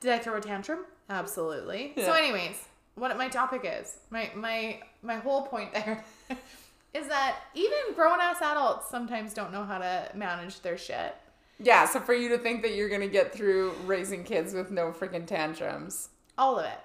Did 0.00 0.12
I 0.12 0.18
throw 0.18 0.36
a 0.36 0.40
tantrum? 0.40 0.80
Absolutely. 1.08 1.92
So, 1.96 2.12
anyways, 2.12 2.56
what 2.94 3.16
my 3.18 3.28
topic 3.28 3.62
is, 3.64 3.98
my 4.10 4.30
my 4.34 4.80
my 5.02 5.16
whole 5.16 5.42
point 5.42 5.72
there 5.72 6.04
is 6.94 7.06
that 7.08 7.36
even 7.54 7.94
grown 7.94 8.20
ass 8.20 8.40
adults 8.40 8.88
sometimes 8.88 9.34
don't 9.34 9.52
know 9.52 9.64
how 9.64 9.78
to 9.78 10.10
manage 10.14 10.60
their 10.60 10.78
shit. 10.78 11.14
Yeah, 11.58 11.84
so 11.84 12.00
for 12.00 12.14
you 12.14 12.28
to 12.30 12.38
think 12.38 12.62
that 12.62 12.74
you're 12.74 12.88
gonna 12.88 13.08
get 13.08 13.32
through 13.34 13.72
raising 13.84 14.24
kids 14.24 14.54
with 14.54 14.70
no 14.70 14.92
freaking 14.92 15.26
tantrums. 15.26 16.08
All 16.38 16.58
of 16.58 16.64
it. 16.64 16.78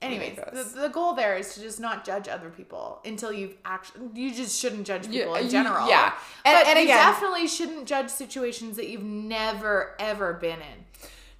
Anyways, 0.00 0.38
Ridiculous. 0.38 0.72
the, 0.72 0.80
the 0.82 0.88
goal 0.88 1.14
there 1.14 1.36
is 1.36 1.54
to 1.54 1.60
just 1.60 1.80
not 1.80 2.04
judge 2.04 2.28
other 2.28 2.50
people 2.50 3.00
until 3.04 3.32
you've 3.32 3.56
actually. 3.64 4.08
You 4.14 4.32
just 4.32 4.58
shouldn't 4.60 4.86
judge 4.86 5.06
Yeah, 5.08 5.22
people 5.24 5.34
uh, 5.34 5.40
in 5.40 5.48
general. 5.50 5.88
yeah. 5.88 6.12
And- 6.44 6.56
but 6.56 6.66
and 6.68 6.78
you 6.78 6.84
again- 6.84 6.96
definitely 6.98 7.48
shouldn't 7.48 7.86
judge 7.88 8.08
situations 8.10 8.76
that 8.76 8.88
you've 8.88 9.02
never 9.02 9.96
ever 9.98 10.34
been 10.34 10.60
in. 10.60 10.84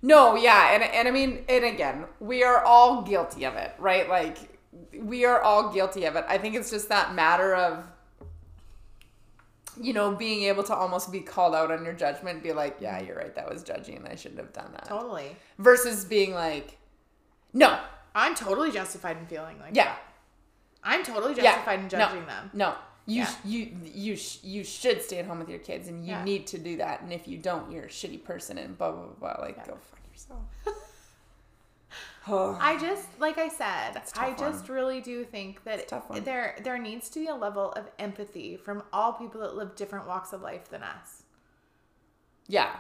No, 0.03 0.35
yeah, 0.37 0.73
and 0.75 0.83
and 0.83 1.07
I 1.09 1.11
mean, 1.13 1.45
and 1.49 1.65
again, 1.65 2.05
we 2.21 2.43
are 2.43 2.65
all 2.65 3.03
guilty 3.03 3.45
of 3.45 3.55
it, 3.55 3.75
right? 3.79 4.09
Like 4.09 4.39
we 4.97 5.25
are 5.25 5.41
all 5.41 5.73
guilty 5.73 6.05
of 6.05 6.17
it. 6.17 6.25
I 6.29 6.39
think 6.39 6.55
it's 6.57 6.71
just 6.71 6.89
that 6.89 7.15
matter 7.15 7.55
of 7.55 7.85
you 9.81 9.93
know, 9.93 10.13
being 10.13 10.43
able 10.45 10.65
to 10.65 10.75
almost 10.75 11.13
be 11.13 11.21
called 11.21 11.55
out 11.55 11.71
on 11.71 11.85
your 11.85 11.95
judgment, 11.95 12.43
be 12.43 12.53
like, 12.53 12.79
yeah, 12.81 13.01
you're 13.01 13.15
right, 13.17 13.33
that 13.37 13.49
was 13.49 13.63
judging. 13.63 14.05
I 14.11 14.17
shouldn't 14.17 14.41
have 14.41 14.53
done 14.53 14.73
that. 14.73 14.89
Totally. 14.89 15.37
Versus 15.59 16.05
being 16.05 16.35
like, 16.35 16.77
no, 17.53 17.79
I'm 18.15 18.35
totally 18.35 18.71
justified 18.73 19.17
in 19.19 19.27
feeling 19.27 19.59
like. 19.61 19.75
yeah, 19.77 19.85
that. 19.87 20.03
I'm 20.85 21.05
totally 21.05 21.35
yeah, 21.35 21.43
justified 21.43 21.81
in 21.81 21.89
judging 21.89 22.21
no, 22.21 22.27
them. 22.27 22.51
No, 22.55 22.75
you 23.07 23.23
Yeah. 23.23 23.27
sh- 23.27 23.37
you 23.45 23.77
you 23.85 24.17
sh- 24.17 24.39
you 24.43 24.65
should 24.65 25.03
stay 25.03 25.19
at 25.19 25.27
home 25.27 25.39
with 25.39 25.49
your 25.49 25.59
kids, 25.59 25.89
and 25.89 26.05
you 26.05 26.13
Yeah. 26.13 26.25
need 26.25 26.47
to 26.49 26.59
do 26.59 26.77
that. 26.79 27.01
And 27.03 27.13
if 27.13 27.27
you 27.29 27.39
don't, 27.39 27.71
you're 27.73 27.85
a 27.85 27.89
shitty 27.89 28.25
person, 28.25 28.59
and 28.59 28.77
blah 28.79 28.91
blah 28.93 29.03
blah. 29.07 29.35
blah. 29.35 29.45
Like, 29.45 29.57
Yeah. 29.59 29.67
go 29.67 29.77
fuck 29.91 30.01
yourself. 30.13 30.43
oh, 32.29 32.59
I 32.61 32.79
just 32.79 33.07
like 33.21 33.39
I 33.39 33.49
said, 33.49 34.01
I 34.17 34.29
one. 34.31 34.37
just 34.39 34.69
really 34.69 35.01
do 35.01 35.25
think 35.25 35.65
that 35.65 35.81
It's 35.81 35.93
a 35.93 35.97
tough 35.97 36.11
one. 36.11 36.25
there 36.25 36.57
there 36.63 36.79
needs 36.79 37.09
to 37.11 37.21
be 37.21 37.27
a 37.27 37.35
level 37.35 37.73
of 37.73 37.91
empathy 37.99 38.57
from 38.57 38.83
all 38.93 39.13
people 39.13 39.41
that 39.43 39.55
live 39.57 39.75
different 39.77 40.07
walks 40.07 40.33
of 40.33 40.43
life 40.43 40.69
than 40.71 40.83
us. 40.83 41.23
yeah. 42.47 42.77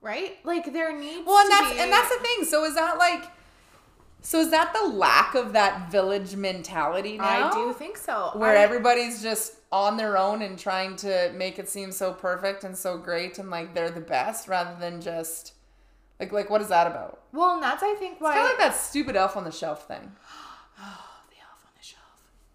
Right? 0.00 0.38
Like 0.44 0.72
there 0.72 0.92
needs 0.98 1.24
Well, 1.24 1.38
and 1.38 1.46
to 1.46 1.50
that's 1.56 1.72
be, 1.74 1.78
and 1.80 1.92
that's 1.92 2.08
the 2.16 2.20
thing. 2.22 2.44
So 2.44 2.64
is 2.64 2.74
that 2.74 2.98
like, 2.98 3.24
so 4.22 4.38
is 4.40 4.50
that 4.50 4.72
the 4.72 4.88
lack 4.88 5.34
of 5.34 5.52
that 5.52 5.90
village 5.90 6.36
mentality 6.36 7.18
now? 7.18 7.50
I 7.50 7.52
do 7.52 7.72
think 7.72 7.96
so. 7.98 8.30
where 8.34 8.56
I- 8.56 8.60
everybody's 8.60 9.22
just 9.22 9.54
on 9.70 9.96
their 9.96 10.16
own 10.18 10.42
and 10.42 10.58
trying 10.58 10.96
to 10.96 11.32
make 11.34 11.58
it 11.58 11.68
seem 11.68 11.90
so 11.92 12.12
perfect 12.12 12.62
and 12.64 12.76
so 12.76 12.98
great 12.98 13.38
and 13.38 13.50
like 13.50 13.74
they're 13.74 13.90
the 13.90 14.00
best 14.02 14.46
rather 14.48 14.76
than 14.78 15.00
just 15.00 15.54
like 16.20 16.30
like 16.30 16.50
what 16.50 16.60
is 16.60 16.68
that 16.68 16.86
about? 16.86 17.20
well, 17.32 17.54
and 17.54 17.62
that's 17.62 17.82
I 17.82 17.94
think 17.94 18.20
why 18.20 18.30
It's 18.32 18.36
kind 18.38 18.52
of 18.52 18.58
like 18.58 18.72
that 18.72 18.76
stupid 18.78 19.16
elf 19.16 19.36
on 19.36 19.44
the 19.44 19.52
shelf 19.52 19.86
thing. 19.88 20.12
Oh, 20.78 21.04
the 21.30 21.36
elf 21.40 21.64
on 21.64 21.72
the 21.78 21.84
shelf. 21.84 22.02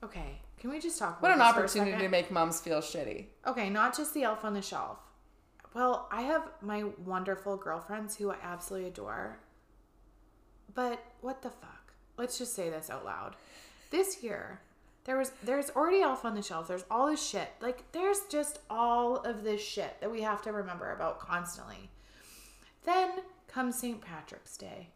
Okay, 0.04 0.42
can 0.60 0.70
we 0.70 0.80
just 0.80 0.98
talk 1.00 1.20
About 1.20 1.22
What 1.22 1.32
an 1.32 1.40
this 1.40 1.48
for 1.48 1.60
a 1.60 1.64
opportunity 1.64 2.04
to 2.04 2.10
make 2.10 2.30
moms 2.32 2.60
feel 2.62 2.80
shitty. 2.82 3.26
Okay, 3.46 3.70
not 3.70 3.96
just 3.96 4.14
the 4.14 4.24
elf 4.24 4.44
on 4.46 4.54
the 4.54 4.62
shelf. 4.62 5.00
Well, 5.74 6.08
I 6.12 6.22
have 6.24 6.44
my 6.62 6.84
wonderful 7.06 7.56
girlfriends 7.58 8.16
who 8.16 8.32
I 8.32 8.36
absolutely 8.44 8.90
adore. 8.90 9.40
But 10.78 11.04
what 11.22 11.42
the 11.42 11.50
fuck? 11.50 11.92
Let's 12.20 12.38
just 12.38 12.54
say 12.54 12.70
this 12.70 12.92
out 12.92 13.04
loud. 13.04 13.36
This 13.90 14.22
year, 14.22 14.62
there 15.06 15.18
was 15.18 15.32
there's 15.44 15.72
already 15.72 16.04
elf 16.04 16.24
on 16.24 16.36
the 16.36 16.44
shelf. 16.44 16.68
There's 16.68 16.86
all 16.92 17.08
this 17.08 17.28
shit. 17.28 17.50
Like 17.60 17.92
there's 17.94 18.20
just 18.30 18.60
all 18.70 19.18
of 19.18 19.44
this 19.44 19.60
shit 19.60 20.00
that 20.02 20.12
we 20.12 20.22
have 20.22 20.44
to 20.44 20.52
remember 20.52 20.92
about 20.92 21.20
constantly. 21.20 21.90
Then 22.86 23.10
comes 23.48 23.80
St. 23.80 24.00
Patrick's 24.00 24.56
Day. 24.56 24.90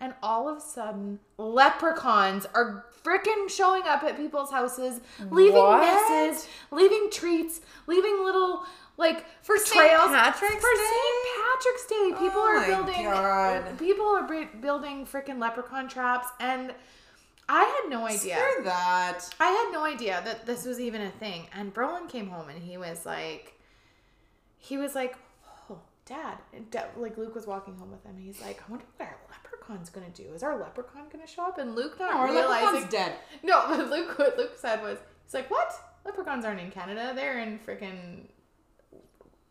And 0.00 0.12
all 0.22 0.50
of 0.50 0.58
a 0.58 0.60
sudden, 0.60 1.20
leprechauns 1.38 2.44
are 2.54 2.84
freaking 3.02 3.48
showing 3.48 3.84
up 3.86 4.02
at 4.02 4.18
people's 4.18 4.50
houses, 4.50 5.00
leaving 5.30 5.54
What? 5.62 5.80
messes, 5.80 6.46
leaving 6.70 7.08
treats, 7.10 7.62
leaving 7.86 8.22
little 8.22 8.66
like 8.98 9.24
For 9.42 9.56
St. 9.56 9.72
Patrick's 9.80 10.40
for 10.40 10.50
Day? 10.50 10.50
St. 10.50 11.24
Patrick's 11.24 11.41
Day. 11.88 12.10
People 12.18 12.40
Oh 12.40 12.56
are 12.56 12.66
building 12.66 13.04
God. 13.04 13.78
people 13.78 14.06
are 14.06 14.26
bu- 14.26 14.58
building 14.60 15.06
freaking 15.06 15.38
leprechaun 15.38 15.88
traps 15.88 16.28
and 16.40 16.74
I 17.48 17.64
had 17.64 17.90
no 17.90 18.06
idea. 18.06 18.36
Screw 18.36 18.64
that. 18.64 19.20
I 19.40 19.48
had 19.48 19.70
no 19.72 19.84
idea 19.84 20.22
that 20.24 20.46
this 20.46 20.64
was 20.64 20.80
even 20.80 21.02
a 21.02 21.10
thing. 21.10 21.46
And 21.54 21.74
Brolin 21.74 22.08
came 22.08 22.28
home 22.28 22.48
and 22.48 22.58
he 22.62 22.76
was 22.78 23.04
like, 23.04 23.54
he 24.58 24.76
was 24.78 24.94
like, 24.94 25.16
oh, 25.70 25.78
dad. 26.06 26.38
Like 26.96 27.18
Luke 27.18 27.34
was 27.34 27.46
walking 27.46 27.74
home 27.76 27.90
with 27.90 28.02
him. 28.04 28.16
He's 28.18 28.40
like, 28.40 28.62
I 28.66 28.70
wonder 28.70 28.86
what 28.96 29.06
our 29.08 29.16
leprechaun's 29.30 29.90
gonna 29.90 30.10
do. 30.14 30.24
Is 30.34 30.42
our 30.42 30.58
leprechaun 30.58 31.04
gonna 31.12 31.26
show 31.26 31.42
up? 31.44 31.58
And 31.58 31.74
Luke 31.74 31.98
not 31.98 32.12
No, 32.12 32.18
our 32.20 32.28
realizing. 32.30 32.66
leprechaun's 32.66 32.92
dead. 32.92 33.12
No, 33.42 33.64
but 33.68 33.90
Luke, 33.90 34.18
what 34.18 34.38
Luke 34.38 34.52
said 34.56 34.82
was, 34.82 34.98
he's 35.24 35.34
like, 35.34 35.50
what? 35.50 35.72
Leprechauns 36.04 36.44
aren't 36.44 36.60
in 36.60 36.70
Canada. 36.70 37.12
They're 37.14 37.40
in 37.40 37.58
freaking 37.58 38.26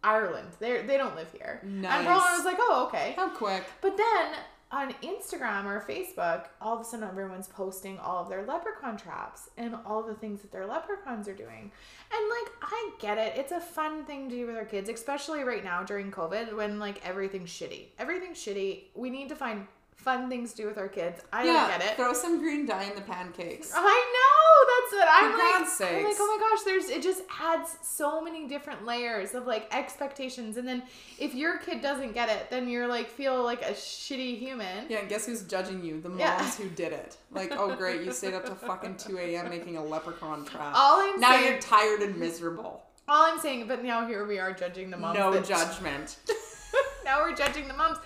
Ireland. 0.04 0.50
They 0.60 0.82
they 0.82 0.98
don't 0.98 1.16
live 1.16 1.32
here. 1.32 1.62
Nice. 1.64 2.00
And. 2.00 2.08
Brolin 2.08 2.38
was 2.38 2.46
like, 2.46 2.58
oh, 2.60 2.86
okay. 2.88 3.14
How 3.16 3.30
quick. 3.30 3.64
But 3.82 3.98
then 3.98 4.34
on 4.72 4.94
Instagram 5.04 5.66
or 5.66 5.84
Facebook, 5.88 6.46
all 6.62 6.76
of 6.76 6.82
a 6.82 6.84
sudden 6.86 7.08
everyone's 7.08 7.48
posting 7.48 8.00
all 8.00 8.24
of 8.24 8.30
their 8.30 8.46
leprechaun 8.46 8.96
traps 8.96 9.50
and 9.58 9.76
all 9.86 10.02
the 10.02 10.14
things 10.16 10.42
that 10.42 10.52
their 10.52 10.66
leprechauns 10.66 11.28
are 11.28 11.36
doing. 11.36 11.72
And 12.14 12.30
like, 12.30 12.54
I 12.62 12.92
get 13.00 13.18
it. 13.18 13.34
It's 13.36 13.52
a 13.52 13.60
fun 13.60 14.06
thing 14.06 14.30
to 14.30 14.36
do 14.36 14.48
with 14.48 14.56
our 14.56 14.66
kids, 14.66 14.90
especially 14.90 15.44
right 15.44 15.64
now 15.64 15.84
during 15.84 16.10
COVID 16.10 16.56
when 16.56 16.80
like 16.80 17.06
everything's 17.06 17.50
shitty. 17.50 17.88
Everything's 18.00 18.38
shitty. 18.38 18.84
We 18.96 19.10
need 19.10 19.28
to 19.30 19.36
find 19.36 19.68
fun 20.04 20.30
things 20.30 20.52
to 20.54 20.64
do 20.64 20.68
with 20.68 20.78
our 20.78 20.88
kids. 20.88 21.22
I 21.32 21.46
yeah, 21.46 21.54
don't 21.54 21.80
get 21.80 21.92
it. 21.92 21.96
throw 21.96 22.14
some 22.14 22.40
green 22.40 22.66
dye 22.66 22.84
in 22.86 22.96
the 22.96 23.02
pancakes. 23.02 23.72
I 23.76 23.82
know 23.82 24.92
that's 24.92 25.04
it. 25.04 25.10
I'm 25.12 25.32
For 25.32 25.38
like, 25.38 25.54
God's 25.60 25.82
I'm 25.82 26.04
like, 26.04 26.16
oh 26.20 26.38
my 26.38 26.50
gosh, 26.50 26.64
there's 26.66 26.90
it 26.90 27.04
just 27.04 27.22
adds 27.40 27.78
so 27.82 28.22
many 28.22 28.48
different 28.48 28.86
layers 28.86 29.34
of 29.36 29.46
like 29.48 29.68
expectations, 29.74 30.58
and 30.58 30.68
then 30.68 30.84
if 31.20 31.34
your 31.36 31.58
kid 31.60 31.82
doesn't 31.82 32.14
get 32.14 32.30
it, 32.30 32.50
then 32.50 32.68
you're 32.68 32.88
like 32.88 33.10
feel 33.10 33.44
like 33.44 33.62
a 33.62 33.72
shitty 33.74 34.38
human. 34.38 34.86
Yeah, 34.90 35.00
and 35.00 35.10
guess 35.10 35.26
who's 35.26 35.44
judging 35.44 35.84
you? 35.84 36.02
The 36.02 36.10
moms 36.10 36.20
Yeah. 36.22 36.52
who 36.52 36.70
did 36.70 36.94
it. 36.94 37.18
Like, 37.32 37.52
oh 37.56 37.76
great, 37.76 38.02
you 38.02 38.12
stayed 38.12 38.34
up 38.34 38.46
to 38.46 38.56
fucking 38.56 38.98
2 38.98 39.18
a.m. 39.18 39.50
making 39.50 39.78
a 39.78 39.84
leprechaun 39.84 40.46
trap. 40.46 40.74
All 40.76 41.00
I'm 41.02 41.20
now 41.20 41.32
saying, 41.32 41.52
you're 41.52 41.62
tired 41.62 42.02
and 42.02 42.18
miserable. 42.18 42.84
all 43.08 43.32
I'm 43.32 43.40
saying, 43.40 43.68
but 43.68 43.84
now 43.84 44.08
here 44.08 44.26
we 44.26 44.40
are 44.40 44.52
judging 44.54 44.90
the 44.90 44.98
moms. 44.98 45.18
no 45.18 45.40
judgment. 45.42 46.18
now 47.06 47.22
we're 47.22 47.36
judging 47.36 47.68
the 47.68 47.74
moms, 47.74 47.98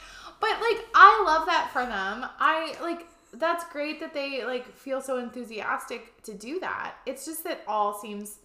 but 0.45 0.62
like 0.62 0.86
I 0.93 1.23
love 1.25 1.47
that 1.47 1.71
for 1.73 1.86
them. 1.86 2.29
I 2.39 2.75
like 2.81 3.08
that's 3.34 3.65
great 3.71 3.99
that 3.99 4.13
they 4.13 4.45
like 4.45 4.71
feel 4.71 5.01
so 5.01 5.17
enthusiastic 5.17 6.21
to 6.23 6.34
do 6.34 6.60
that. 6.60 6.95
It's 7.05 7.25
just 7.25 7.43
that 7.45 7.63
all 7.67 7.99
seems 7.99 8.38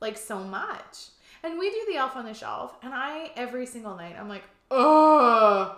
like 0.00 0.16
so 0.16 0.38
much. 0.38 1.08
And 1.42 1.58
we 1.58 1.70
do 1.70 1.86
the 1.88 1.96
elf 1.96 2.16
on 2.16 2.24
the 2.24 2.34
shelf, 2.34 2.76
and 2.82 2.92
I 2.94 3.32
every 3.36 3.66
single 3.66 3.96
night 3.96 4.16
I'm 4.18 4.28
like, 4.28 4.44
ugh. 4.70 5.76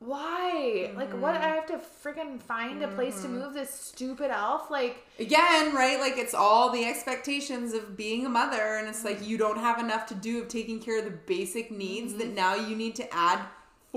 Why? 0.00 0.92
Like, 0.94 1.12
what? 1.12 1.34
Mm-hmm. 1.34 1.44
I 1.44 1.48
have 1.48 1.66
to 1.66 1.78
freaking 1.78 2.38
find 2.38 2.82
a 2.82 2.88
place 2.88 3.22
to 3.22 3.28
mm-hmm. 3.28 3.38
move 3.38 3.54
this 3.54 3.72
stupid 3.72 4.30
elf? 4.30 4.70
Like, 4.70 4.98
Again, 5.18 5.74
right? 5.74 5.98
Like 5.98 6.18
it's 6.18 6.34
all 6.34 6.70
the 6.70 6.84
expectations 6.84 7.72
of 7.72 7.96
being 7.96 8.26
a 8.26 8.28
mother, 8.28 8.76
and 8.76 8.86
it's 8.86 9.02
like 9.02 9.20
mm. 9.20 9.28
you 9.28 9.38
don't 9.38 9.58
have 9.58 9.78
enough 9.78 10.04
to 10.08 10.14
do 10.14 10.42
of 10.42 10.48
taking 10.48 10.78
care 10.78 10.98
of 10.98 11.06
the 11.06 11.18
basic 11.26 11.70
needs 11.70 12.12
Mm-hmm. 12.12 12.18
that 12.18 12.34
now 12.34 12.54
you 12.54 12.76
need 12.76 12.94
to 12.96 13.14
add 13.14 13.40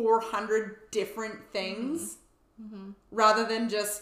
400 0.02 0.92
different 0.92 1.40
things 1.52 2.18
Mm-hmm. 2.60 2.90
rather 3.12 3.46
than 3.46 3.70
just 3.70 4.02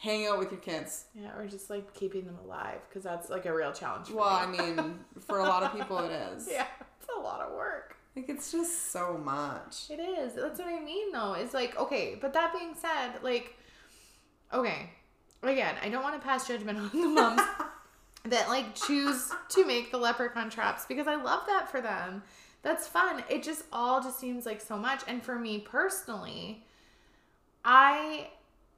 hang 0.00 0.28
out 0.28 0.38
with 0.38 0.52
your 0.52 0.60
kids. 0.60 1.06
yeah, 1.12 1.36
or 1.36 1.44
just 1.48 1.70
like 1.70 1.92
keeping 1.92 2.24
them 2.24 2.38
alive 2.44 2.78
because 2.88 3.02
that's 3.02 3.30
like 3.30 3.46
a 3.46 3.52
real 3.52 3.72
challenge. 3.72 4.06
For 4.06 4.14
Well, 4.18 4.28
I 4.28 4.46
mean, 4.46 5.00
for 5.26 5.40
a 5.40 5.42
lot 5.42 5.64
of 5.64 5.72
people, 5.72 5.98
it 5.98 6.12
is. 6.36 6.46
yeah, 6.48 6.66
it's 7.00 7.08
a 7.16 7.20
lot 7.20 7.40
of 7.40 7.52
work. 7.52 7.96
Like 8.14 8.28
it's 8.28 8.52
just 8.52 8.92
so 8.92 9.18
much. 9.18 9.90
It 9.90 9.98
is. 9.98 10.34
That's 10.34 10.60
what 10.60 10.68
I 10.68 10.78
mean, 10.78 11.10
though. 11.10 11.32
It's 11.32 11.52
like, 11.52 11.76
okay, 11.76 12.16
but 12.20 12.32
that 12.34 12.52
being 12.56 12.76
said, 12.76 13.20
like, 13.24 13.56
okay, 14.52 14.90
again, 15.42 15.74
I 15.82 15.88
don't 15.88 16.04
want 16.04 16.14
to 16.14 16.24
pass 16.24 16.46
judgment 16.46 16.78
on 16.78 16.90
the 16.92 17.08
moms 17.08 17.42
that 18.26 18.48
like 18.48 18.76
choose 18.76 19.32
to 19.48 19.66
make 19.66 19.90
the 19.90 19.98
leprechaun 19.98 20.48
traps 20.48 20.84
because 20.86 21.08
I 21.08 21.16
love 21.16 21.40
that 21.48 21.68
for 21.72 21.80
them. 21.80 22.22
That's 22.64 22.86
fun. 22.88 23.22
It 23.30 23.42
just 23.44 23.62
all 23.72 24.02
just 24.02 24.18
seems 24.18 24.44
like 24.46 24.60
so 24.60 24.76
much. 24.76 25.02
And 25.06 25.22
for 25.22 25.38
me 25.38 25.58
personally, 25.60 26.64
I 27.64 28.28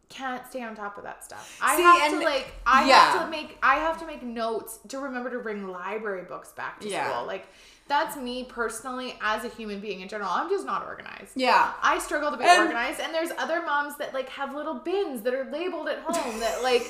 can't 0.08 0.46
stay 0.48 0.62
on 0.62 0.76
top 0.76 0.98
of 0.98 1.04
that 1.04 1.24
stuff. 1.24 1.58
I 1.62 1.76
See, 1.76 1.82
have 1.82 2.10
to 2.12 2.24
like 2.24 2.52
I 2.66 2.82
have 2.82 3.24
to 3.24 3.30
make 3.30 3.58
I 3.62 3.76
have 3.76 3.98
to 4.00 4.06
make 4.06 4.22
notes 4.22 4.78
to 4.88 4.98
remember 4.98 5.30
to 5.30 5.38
bring 5.40 5.68
library 5.68 6.22
books 6.24 6.52
back 6.52 6.80
to 6.80 6.88
Yeah. 6.88 7.10
school. 7.10 7.26
Like 7.26 7.46
that's 7.88 8.16
me 8.16 8.44
personally 8.44 9.16
as 9.20 9.44
a 9.44 9.48
human 9.48 9.80
being 9.80 10.00
in 10.00 10.08
general. 10.08 10.30
I'm 10.30 10.48
just 10.48 10.64
not 10.66 10.84
organized. 10.86 11.32
Yeah. 11.36 11.72
I 11.82 11.98
struggle 12.00 12.30
to 12.32 12.36
be 12.36 12.44
And- 12.44 12.62
organized, 12.62 12.98
and 13.00 13.14
there's 13.14 13.30
other 13.38 13.62
moms 13.62 13.96
that 13.98 14.12
like 14.14 14.28
have 14.30 14.54
little 14.54 14.74
bins 14.74 15.22
that 15.22 15.34
are 15.34 15.44
labeled 15.50 15.88
at 15.88 16.00
home 16.00 16.40
that 16.40 16.62
like 16.62 16.82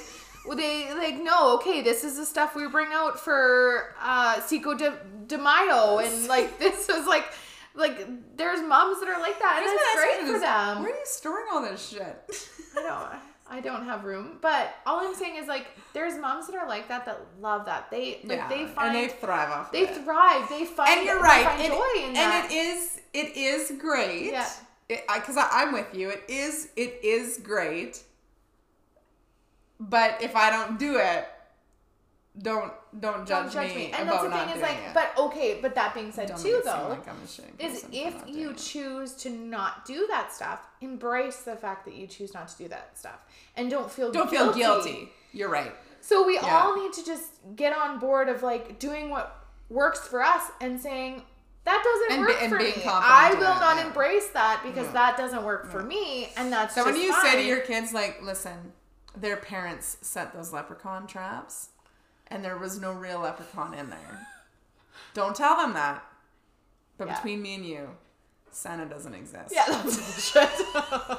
they 0.54 0.92
like 0.94 1.22
no 1.22 1.54
okay 1.56 1.80
this 1.82 2.04
is 2.04 2.16
the 2.16 2.24
stuff 2.26 2.54
we 2.54 2.66
bring 2.68 2.88
out 2.92 3.18
for 3.18 3.94
uh 4.00 4.40
Cinco 4.42 4.74
de, 4.74 4.92
de 5.26 5.38
Mayo 5.38 5.98
and 5.98 6.26
like 6.28 6.59
this 6.59 6.88
is 6.88 7.06
like 7.06 7.24
like 7.74 8.09
there's 8.37 8.61
moms 8.62 9.00
that 9.00 9.09
are 9.09 9.20
like 9.20 9.38
that 9.38 9.59
and 9.62 9.66
it's 9.68 9.94
great 10.24 10.32
for 10.35 10.38
them. 10.40 10.82
Where 10.82 10.92
are 10.92 10.96
you 10.96 11.04
storing 11.04 11.44
all 11.52 11.62
this 11.62 11.88
shit? 11.88 12.48
I 12.78 12.82
don't 12.82 13.20
I 13.48 13.61
don't 13.61 13.85
have 13.85 14.02
room, 14.04 14.38
but 14.40 14.74
all 14.87 14.98
I'm 15.06 15.14
saying 15.14 15.37
is 15.37 15.46
like 15.46 15.66
there's 15.92 16.18
moms 16.18 16.46
that 16.48 16.56
are 16.56 16.66
like 16.66 16.88
that 16.88 17.04
that 17.06 17.20
love 17.40 17.66
that 17.66 17.90
they 17.90 18.20
like 18.24 18.48
they 18.48 18.66
find 18.66 18.96
and 18.96 18.96
they 18.96 19.09
thrive 19.12 19.50
off 19.50 19.72
they 19.72 19.82
it. 19.82 20.04
thrive 20.04 20.48
they 20.48 20.64
find 20.64 20.90
and 20.90 21.06
you're 21.06 21.16
they 21.18 21.22
right. 21.22 21.46
find 21.46 21.62
It- 21.62 21.68
joy 21.68 22.06
in 22.09 22.12
that. 22.14 22.44
and 22.44 22.52
it 22.52 22.54
is 22.56 23.00
it 23.12 23.37
is 23.37 23.72
great. 23.78 24.32
Yeah. 24.32 24.48
Because 24.88 25.37
I, 25.37 25.48
I'm 25.52 25.72
with 25.72 25.94
you. 25.94 26.11
It 26.11 26.24
is 26.28 26.68
it 26.76 27.00
is 27.04 27.38
great. 27.42 28.02
But 29.79 30.23
if 30.23 30.35
I 30.37 30.51
don't 30.51 30.79
do 30.79 30.97
it, 30.99 31.27
don't 32.43 32.73
don't 33.01 33.27
judge, 33.27 33.53
don't 33.53 33.53
judge 33.53 33.71
me, 33.71 33.77
me. 33.87 33.93
And 33.97 34.09
that's 34.09 34.23
the 34.23 34.31
thing 34.31 34.49
is 34.51 34.61
like, 34.62 34.77
it. 34.77 34.95
but 34.95 35.12
okay, 35.19 35.59
but 35.61 35.75
that 35.75 35.95
being 35.95 36.12
said 36.12 36.29
Don't 36.29 36.39
too 36.39 36.45
make 36.45 36.55
it 36.59 36.65
seem 36.65 36.73
though, 36.83 36.89
like 36.89 37.09
I'm 37.09 37.17
a 37.17 37.27
shitty 37.27 37.61
is 37.75 37.87
if 37.93 38.15
you 38.27 38.53
choose 38.55 39.12
to 39.17 39.31
not 39.31 39.87
do 39.87 40.07
that 40.09 40.33
stuff, 40.35 40.61
embrace 40.83 41.39
the 41.43 41.57
fact 41.57 41.85
that 41.87 41.95
you 41.95 42.07
choose 42.07 42.35
not 42.35 42.49
to 42.49 42.59
do 42.59 42.69
that 42.69 42.99
stuff, 42.99 43.25
and 43.57 43.71
don't 43.71 43.91
feel 43.91 44.12
don't 44.12 44.29
feel 44.31 44.53
guilty. 44.53 45.09
You're 45.33 45.49
right. 45.51 45.73
So 46.03 46.27
we 46.27 46.35
Yeah. 46.35 46.57
all 46.62 46.77
need 46.77 46.93
to 46.95 47.05
just 47.05 47.33
get 47.57 47.77
on 47.77 47.99
board 47.99 48.29
of 48.29 48.43
like 48.43 48.79
doing 48.79 49.09
what 49.11 49.45
works 49.71 50.07
for 50.07 50.23
us 50.23 50.43
and 50.61 50.79
saying 50.81 51.23
that 51.65 51.83
doesn't 51.83 52.12
And 52.12 52.21
work 52.27 52.39
be- 52.41 52.49
for 52.49 52.59
me. 52.59 52.83
I 52.87 53.33
will 53.35 53.41
not 53.59 53.77
yeah. 53.79 53.87
embrace 53.87 54.29
that 54.29 54.61
because 54.62 54.87
Yeah. 54.89 54.93
that 54.93 55.17
doesn't 55.17 55.43
work 55.43 55.71
for 55.71 55.83
me, 55.83 56.33
and 56.37 56.53
that's 56.53 56.75
So 56.75 56.85
when 56.85 56.97
you 56.97 57.12
say 57.23 57.37
to 57.37 57.43
your 57.43 57.61
kids, 57.61 57.93
like, 57.93 58.21
listen, 58.23 58.73
their 59.16 59.37
parents 59.37 59.96
set 60.00 60.33
those 60.35 60.52
leprechaun 60.52 61.07
traps, 61.07 61.70
and 62.29 62.44
there 62.44 62.59
was 62.59 62.81
no 62.81 62.92
real 62.92 63.20
leprechaun 63.20 63.74
in 63.74 63.90
there. 63.90 64.26
Don't 65.14 65.35
tell 65.37 65.57
them 65.57 65.74
that. 65.74 66.05
But 66.98 67.09
Yeah. 67.09 67.14
between 67.16 67.42
me 67.42 67.55
and 67.55 67.66
you, 67.66 67.88
Santa 68.50 68.87
doesn't 68.87 69.14
exist. 69.14 69.52
Yeah, 69.55 69.64
that's 69.66 69.96
bullshit. 70.33 70.50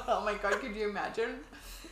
oh 0.08 0.22
my 0.24 0.34
god, 0.34 0.52
could 0.60 0.74
you 0.74 0.88
imagine? 0.90 1.40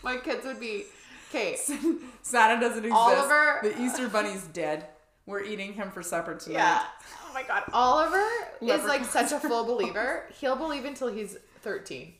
My 0.02 0.16
kids 0.16 0.44
would 0.44 0.58
be 0.60 0.84
okay. 1.30 1.56
Santa 2.22 2.60
doesn't 2.60 2.84
exist. 2.84 2.94
Oliver- 2.94 3.60
The 3.62 3.74
uh, 3.76 3.80
Easter 3.86 4.08
Bunny's 4.08 4.44
dead. 4.48 4.86
We're 5.26 5.42
eating 5.42 5.72
him 5.72 5.90
for 5.90 6.02
supper 6.04 6.36
tonight. 6.36 6.58
Yeah. 6.58 6.82
Oh 7.28 7.32
my 7.34 7.42
god, 7.42 7.64
Oliver 7.72 8.24
is 8.60 8.84
like 8.84 9.04
such 9.04 9.32
a 9.32 9.40
full 9.40 9.64
believer. 9.72 10.24
He'll 10.40 10.54
believe 10.56 10.84
until 10.84 11.08
he's 11.08 11.36
thirteen. 11.62 12.14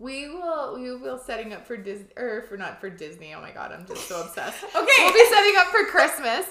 We 0.00 0.28
will 0.28 0.80
we 0.80 0.96
will 0.96 1.18
setting 1.18 1.52
up 1.52 1.66
for 1.66 1.76
Disney 1.76 2.08
or 2.16 2.42
for 2.48 2.56
not 2.56 2.80
for 2.80 2.88
Disney. 2.88 3.34
Oh 3.34 3.40
my 3.40 3.50
god, 3.50 3.70
I'm 3.70 3.86
just 3.86 4.08
so 4.08 4.20
obsessed. 4.26 4.64
Okay. 4.64 4.92
We'll 4.98 5.12
be 5.12 5.24
setting 5.26 5.54
up 5.58 5.66
for 5.68 5.84
Christmas. 5.84 6.46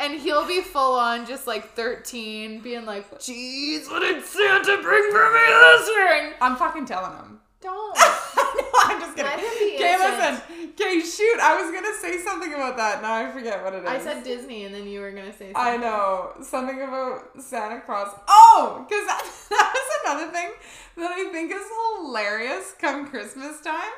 And 0.00 0.20
he'll 0.20 0.46
be 0.46 0.60
full 0.60 0.94
on 0.94 1.26
just 1.26 1.48
like 1.48 1.74
13, 1.74 2.60
being 2.60 2.86
like, 2.86 3.10
Jeez, 3.18 3.90
what 3.90 3.98
did 3.98 4.24
Santa 4.24 4.80
bring 4.80 5.10
for 5.10 5.32
me 5.32 5.40
this 5.48 5.88
ring? 5.88 6.32
I'm 6.40 6.54
fucking 6.54 6.86
telling 6.86 7.16
him. 7.16 7.40
Don't. 7.60 7.98
I'm 8.88 9.00
just 9.00 9.16
kidding. 9.16 9.30
Let 9.30 9.40
him 9.40 9.58
be 9.58 9.74
Okay, 9.76 9.96
listen. 9.98 10.42
Okay, 10.80 11.00
shoot. 11.00 11.38
I 11.40 11.60
was 11.60 11.72
gonna 11.72 11.94
say 12.00 12.18
something 12.22 12.52
about 12.54 12.76
that. 12.76 13.02
Now 13.02 13.14
I 13.14 13.30
forget 13.30 13.62
what 13.62 13.74
it 13.74 13.82
is. 13.84 13.88
I 13.88 13.98
said 13.98 14.24
Disney, 14.24 14.64
and 14.64 14.74
then 14.74 14.86
you 14.86 15.00
were 15.00 15.10
gonna 15.10 15.32
say 15.32 15.52
something. 15.52 15.56
I 15.56 15.76
know 15.76 16.32
something 16.42 16.80
about 16.82 17.42
Santa 17.42 17.80
Claus. 17.80 18.08
Oh, 18.28 18.84
because 18.88 19.06
that, 19.06 19.24
that 19.50 19.72
was 19.74 20.16
another 20.16 20.32
thing 20.32 20.50
that 20.96 21.10
I 21.10 21.30
think 21.32 21.52
is 21.52 21.66
hilarious 22.02 22.74
come 22.80 23.08
Christmas 23.08 23.60
time. 23.60 23.92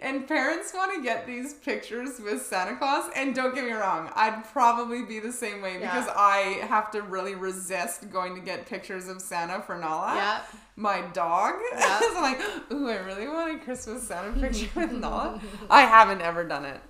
And 0.00 0.26
parents 0.26 0.72
want 0.74 0.94
to 0.94 1.02
get 1.02 1.26
these 1.26 1.54
pictures 1.54 2.18
with 2.18 2.42
Santa 2.42 2.76
Claus. 2.76 3.10
And 3.14 3.34
don't 3.34 3.54
get 3.54 3.64
me 3.64 3.72
wrong, 3.72 4.10
I'd 4.14 4.44
probably 4.52 5.02
be 5.04 5.20
the 5.20 5.32
same 5.32 5.62
way 5.62 5.74
because 5.78 6.06
Yeah. 6.06 6.14
I 6.16 6.40
have 6.68 6.90
to 6.92 7.02
really 7.02 7.34
resist 7.34 8.10
going 8.10 8.34
to 8.34 8.40
get 8.40 8.66
pictures 8.66 9.08
of 9.08 9.20
Santa 9.20 9.60
for 9.62 9.76
Nala, 9.76 10.14
Yeah. 10.16 10.40
My 10.76 11.02
dog. 11.12 11.54
Yeah. 11.74 12.00
so 12.00 12.16
I'm 12.16 12.22
like, 12.22 12.40
ooh, 12.72 12.88
I 12.88 12.96
really 12.96 13.28
want 13.28 13.60
a 13.60 13.64
Christmas 13.64 14.06
Santa 14.06 14.38
picture 14.38 14.68
with 14.74 14.92
Nala. 14.92 15.40
I 15.68 15.82
haven't 15.82 16.20
ever 16.20 16.44
done 16.44 16.64
it. 16.64 16.80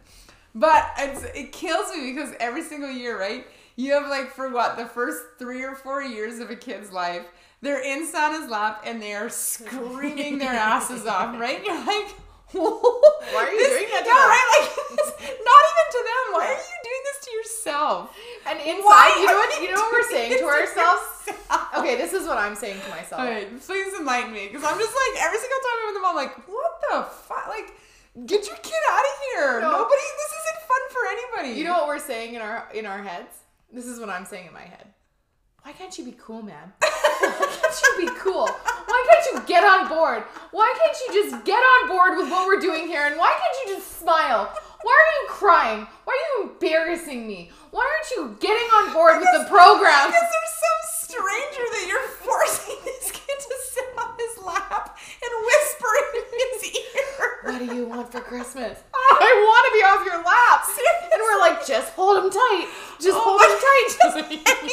But 0.55 0.87
it's, 0.99 1.24
it 1.35 1.53
kills 1.53 1.91
me 1.93 2.12
because 2.12 2.35
every 2.39 2.62
single 2.62 2.91
year, 2.91 3.18
right? 3.18 3.47
You 3.76 3.93
have 3.93 4.09
like 4.09 4.30
for 4.30 4.51
what 4.51 4.76
the 4.76 4.87
first 4.87 5.22
three 5.39 5.64
or 5.64 5.74
four 5.74 6.03
years 6.03 6.39
of 6.39 6.51
a 6.51 6.57
kid's 6.57 6.93
life, 6.93 7.26
they're 7.61 7.82
in 7.82 8.07
Santa's 8.07 8.49
lap 8.49 8.82
and 8.87 9.03
they 9.03 9.14
are 9.14 9.28
screaming 9.30 10.39
their 10.39 10.53
asses 10.53 11.07
off, 11.07 11.39
right? 11.41 11.64
You're 11.66 11.85
like, 11.85 12.14
Why 12.55 13.41
are 13.45 13.53
you 13.53 13.59
doing 13.67 13.91
that 13.91 14.05
to 14.07 14.11
no, 14.11 14.19
them? 14.19 14.31
right? 14.31 14.49
Like, 14.55 14.69
not 15.51 15.63
even 15.71 15.87
to 15.91 16.01
them. 16.07 16.25
Why 16.39 16.45
are 16.55 16.63
you 16.63 16.79
doing 16.87 17.03
this 17.05 17.19
to 17.27 17.31
yourself? 17.35 17.99
And 18.47 18.57
inside, 18.61 18.85
Why 18.85 19.07
you 19.19 19.27
know 19.27 19.39
what? 19.39 19.51
You 19.63 19.69
know 19.75 19.81
what 19.83 19.93
we're 19.93 20.11
saying 20.11 20.39
to 20.39 20.45
ourselves? 20.47 21.03
yourself? 21.27 21.79
Okay, 21.79 21.97
this 21.97 22.13
is 22.13 22.27
what 22.27 22.39
I'm 22.39 22.55
saying 22.55 22.81
to 22.81 22.89
myself. 22.91 23.21
Please 23.67 23.93
enlighten 23.99 24.33
me, 24.33 24.47
because 24.49 24.65
I'm 24.65 24.79
just 24.79 24.95
like 24.95 25.15
every 25.25 25.39
single 25.39 25.59
time 25.59 25.77
I'm 25.81 25.87
with 25.91 25.97
them, 25.99 26.07
I'm 26.07 26.17
like, 26.17 26.35
what 26.49 26.73
the 26.87 26.97
fuck? 27.27 27.47
Like, 27.49 27.75
get 28.27 28.47
your 28.47 28.57
kid 28.63 28.83
out 28.93 29.03
of 29.03 29.15
here. 29.27 29.61
No. 29.61 29.71
Nobody. 29.83 30.07
This 30.23 30.33
isn't 30.39 30.61
fun 30.71 30.83
for 30.95 31.03
anybody. 31.11 31.59
You 31.59 31.65
know 31.65 31.75
what 31.83 31.89
we're 31.89 31.99
saying 31.99 32.35
in 32.35 32.43
our 32.43 32.69
in 32.73 32.87
our 32.87 33.03
heads? 33.03 33.35
This 33.73 33.87
is 33.87 33.99
what 33.99 34.09
I'm 34.09 34.25
saying 34.25 34.47
in 34.47 34.53
my 34.53 34.63
head. 34.63 34.87
Why 35.65 35.73
can't 35.73 35.97
you 35.97 36.05
be 36.05 36.12
cool, 36.21 36.43
man? 36.43 36.75
Why 36.79 37.49
can't 37.49 37.83
you 37.83 38.07
be 38.07 38.12
cool? 38.19 38.47
Why 38.47 39.07
can't 39.09 39.25
you 39.33 39.49
get 39.49 39.65
on 39.65 39.89
board? 39.89 40.23
Why 40.51 40.69
can't 40.77 40.97
you 41.09 41.23
just 41.25 41.43
get 41.47 41.57
on 41.57 41.89
board 41.89 42.19
with 42.19 42.31
what 42.31 42.47
we're 42.47 42.61
doing 42.61 42.87
here? 42.87 43.07
And 43.07 43.17
why 43.17 43.33
can't 43.33 43.57
you 43.65 43.77
just 43.77 43.99
smile? 43.99 44.53
Why 44.83 44.93
are 44.93 45.12
you 45.23 45.29
crying? 45.31 45.87
Why 46.05 46.12
are 46.12 46.43
you 46.45 46.51
embarrassing 46.51 47.27
me? 47.27 47.51
Why 47.71 47.81
aren't 47.81 48.11
you 48.12 48.37
getting 48.41 48.69
on 48.77 48.93
board 48.93 49.17
with 49.21 49.31
the 49.33 49.49
program? 49.49 50.12
Because 50.12 50.29
there's 50.29 50.57
some 50.69 50.83
stranger 51.09 51.65
that 51.73 51.87
you're 51.89 52.09
forcing 52.21 52.77
this 52.85 53.11
kid 53.11 53.39
to 53.41 53.55
sit 53.73 53.89
on 54.05 54.12
his 54.19 54.45
lap 54.45 54.99
and 55.25 55.47
whisper 55.49 55.93
in 56.12 56.25
his 56.61 56.77
ear. 56.77 57.31
What 57.45 57.59
do 57.59 57.75
you 57.75 57.87
want 57.87 58.12
for 58.12 58.21
Christmas? 58.21 58.79
I 58.95 59.31
want 59.45 59.63
to 59.69 59.73
be 59.75 59.83
off 59.85 60.01
your 60.07 60.21
lap. 60.23 60.61
And 61.13 61.21
we're 61.23 61.41
like, 61.41 61.67
just 61.67 61.93
hold 61.95 62.19
him 62.23 62.31
tight. 62.31 62.69
Just 63.01 63.17
Oh 63.19 63.23
hold 63.23 63.43
him 63.43 63.59
tight. 63.59 63.91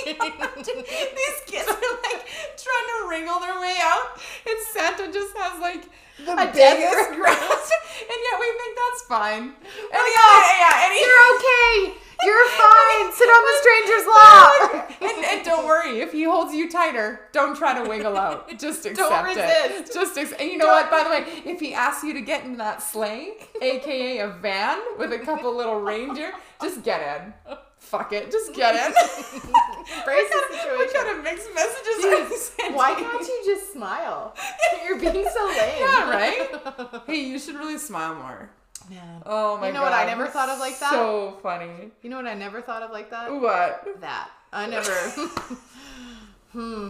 These 0.66 1.40
kids 1.48 1.68
are 1.70 1.94
like 2.06 2.22
trying 2.58 2.88
to 2.90 2.98
wriggle 3.10 3.40
their 3.40 3.60
way 3.60 3.78
out, 3.82 4.18
and 4.48 4.58
Santa 4.74 5.12
just 5.12 5.36
has 5.38 5.60
like 5.62 5.84
the 6.26 6.34
A 6.34 6.46
biggest 6.54 7.12
grasp, 7.18 7.74
and 8.02 8.20
yet 8.22 8.36
we 8.40 8.48
think 8.58 8.78
that's 8.78 9.02
fine. 9.08 9.44
And 9.44 10.06
yeah, 10.16 10.42
yeah, 10.62 10.86
and 10.86 10.94
You're 11.00 11.24
okay. 11.36 11.98
You're 12.24 12.50
fine. 12.62 13.12
Sit 13.14 13.30
on 13.30 13.44
the 13.50 13.56
stranger's 13.62 14.06
lap. 14.08 14.92
and, 15.02 15.26
and 15.26 15.44
don't 15.46 15.66
worry, 15.66 16.02
if 16.02 16.12
he 16.12 16.24
holds 16.24 16.54
you 16.54 16.70
tighter, 16.70 17.22
don't 17.32 17.58
try 17.58 17.82
to 17.82 17.90
wiggle 17.90 18.16
out. 18.16 18.48
Just 18.60 18.86
accept 18.86 19.12
it. 19.12 19.24
resist. 19.80 19.94
Just 19.94 20.18
ex- 20.20 20.34
and 20.34 20.48
you 20.52 20.58
know 20.60 20.68
what? 20.68 20.92
By 20.92 21.04
the 21.04 21.10
way, 21.10 21.26
if 21.52 21.60
he 21.60 21.74
asks 21.74 22.04
you 22.04 22.14
to 22.14 22.22
get 22.22 22.46
in 22.46 22.58
that 22.58 22.84
sleigh, 22.84 23.32
aka 23.60 24.11
a 24.20 24.28
van 24.28 24.80
with 24.98 25.14
a 25.14 25.20
couple 25.20 25.56
little 25.62 25.80
reindeer, 25.82 26.34
just 26.62 26.84
get 26.84 27.02
in. 27.22 27.56
Fuck 27.80 28.14
it, 28.14 28.32
just 28.32 28.54
get 28.56 28.76
in. 28.76 28.94
Brace 28.94 30.30
the 30.30 30.76
What 30.78 30.94
kind 30.94 31.18
of 31.18 31.24
mixed 31.24 31.50
messages 31.54 32.06
are 32.06 32.30
you 32.30 32.38
sending? 32.38 32.76
Why 32.76 32.94
can't 32.94 33.28
you 33.28 33.42
just 33.46 33.74
smile? 33.74 34.36
You're 34.86 35.00
being 35.00 35.28
so 35.28 35.46
lame. 35.48 35.80
Yeah, 35.80 36.10
right? 36.10 37.02
Hey, 37.08 37.24
you 37.26 37.40
should 37.40 37.56
really 37.56 37.78
smile 37.78 38.16
more. 38.16 38.50
Man. 38.90 39.22
Oh 39.26 39.58
my 39.58 39.62
god. 39.62 39.68
You 39.68 39.74
know 39.74 39.82
what 39.84 39.94
I 39.94 40.06
never 40.06 40.28
thought 40.28 40.50
of 40.50 40.60
like 40.60 40.80
that? 40.80 40.92
So 40.92 41.38
funny. 41.44 41.92
You 42.02 42.10
know 42.10 42.18
what 42.18 42.28
I 42.28 42.34
never 42.34 42.62
thought 42.62 42.82
of 42.82 42.92
like 42.92 43.10
that? 43.12 43.32
What? 43.32 44.02
That. 44.02 44.30
I 44.52 44.68
never. 44.68 44.92
hmm. 46.52 46.90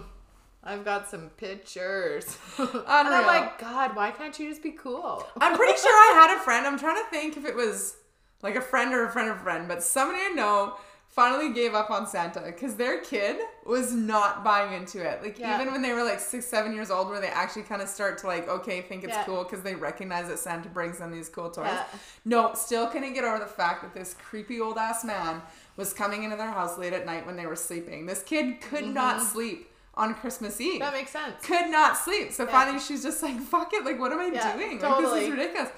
I've 0.64 0.86
got 0.86 1.09
some 1.09 1.30
pictures. 1.38 2.38
and 2.57 2.70
I'm 2.88 3.26
like, 3.26 3.59
God, 3.59 3.95
why 3.95 4.12
can't 4.12 4.38
you 4.38 4.49
just 4.49 4.62
be 4.62 4.72
cool? 4.72 5.26
I'm 5.39 5.55
pretty 5.57 5.78
sure 5.78 5.91
I 5.91 6.28
had 6.28 6.38
a 6.38 6.39
friend. 6.41 6.68
I'm 6.68 6.78
trying 6.78 7.03
to 7.03 7.09
think 7.09 7.36
if 7.36 7.45
it 7.45 7.55
was 7.55 7.97
like 8.43 8.55
a 8.55 8.62
friend 8.62 8.93
or 8.93 9.05
a 9.05 9.12
friend 9.12 9.30
of 9.30 9.38
a 9.38 9.39
friend, 9.39 9.68
but 9.68 9.82
somebody 9.82 10.20
I 10.24 10.30
know 10.30 10.76
finally 11.07 11.51
gave 11.51 11.74
up 11.74 11.91
on 11.91 12.07
Santa 12.07 12.41
because 12.41 12.76
their 12.76 13.01
kid 13.01 13.38
was 13.66 13.91
not 13.91 14.45
buying 14.45 14.74
into 14.74 15.01
it. 15.01 15.22
Like 15.22 15.38
Yeah. 15.38 15.59
even 15.59 15.74
when 15.74 15.82
they 15.82 15.91
were 15.91 16.03
like 16.03 16.20
six, 16.20 16.45
seven 16.45 16.74
years 16.74 16.89
old, 16.89 17.09
where 17.09 17.20
they 17.20 17.28
actually 17.28 17.64
kind 17.64 17.82
of 17.82 17.89
start 17.89 18.18
to 18.20 18.28
like, 18.28 18.47
okay, 18.47 18.82
think 18.82 19.03
it's 19.03 19.14
Yeah. 19.14 19.24
cool 19.26 19.43
because 19.43 19.62
they 19.62 19.76
recognize 19.76 20.30
that 20.30 20.39
Santa 20.39 20.70
brings 20.70 20.99
them 20.99 21.12
these 21.12 21.28
cool 21.28 21.49
toys. 21.49 21.66
Yeah. 21.66 21.84
No, 22.24 22.53
still 22.53 22.88
couldn't 22.88 23.14
get 23.14 23.26
over 23.26 23.39
the 23.39 23.45
fact 23.45 23.82
that 23.82 23.93
this 23.93 24.14
creepy 24.14 24.62
old 24.62 24.78
ass 24.78 25.03
man 25.03 25.41
was 25.76 25.91
coming 25.91 26.24
into 26.24 26.38
their 26.38 26.51
house 26.51 26.78
late 26.78 26.93
at 26.93 27.05
night 27.05 27.26
when 27.26 27.36
they 27.36 27.45
were 27.45 27.57
sleeping. 27.57 28.05
This 28.05 28.24
kid 28.24 28.62
could 28.62 28.86
not 28.86 29.18
mm-hmm. 29.18 29.26
sleep 29.26 29.70
on 29.96 30.14
Christmas 30.16 30.60
Eve 30.62 30.74
Mm-hmm. 30.74 30.80
That 30.80 30.94
makes 30.94 31.12
sense. 31.12 31.46
could 31.46 31.70
not 31.70 31.98
sleep. 31.98 32.32
So 32.32 32.46
Yeah. 32.46 32.52
finally, 32.52 32.80
she's 32.80 33.04
just 33.04 33.22
like, 33.22 33.39
"Fuck 33.42 33.74
it! 33.74 33.84
Like, 33.86 34.00
what 34.00 34.12
am 34.12 34.20
I 34.20 34.28
Yeah, 34.34 34.56
doing? 34.56 34.80
Like, 34.80 35.00
this 35.02 35.24
is 35.24 35.30
ridiculous." 35.30 35.70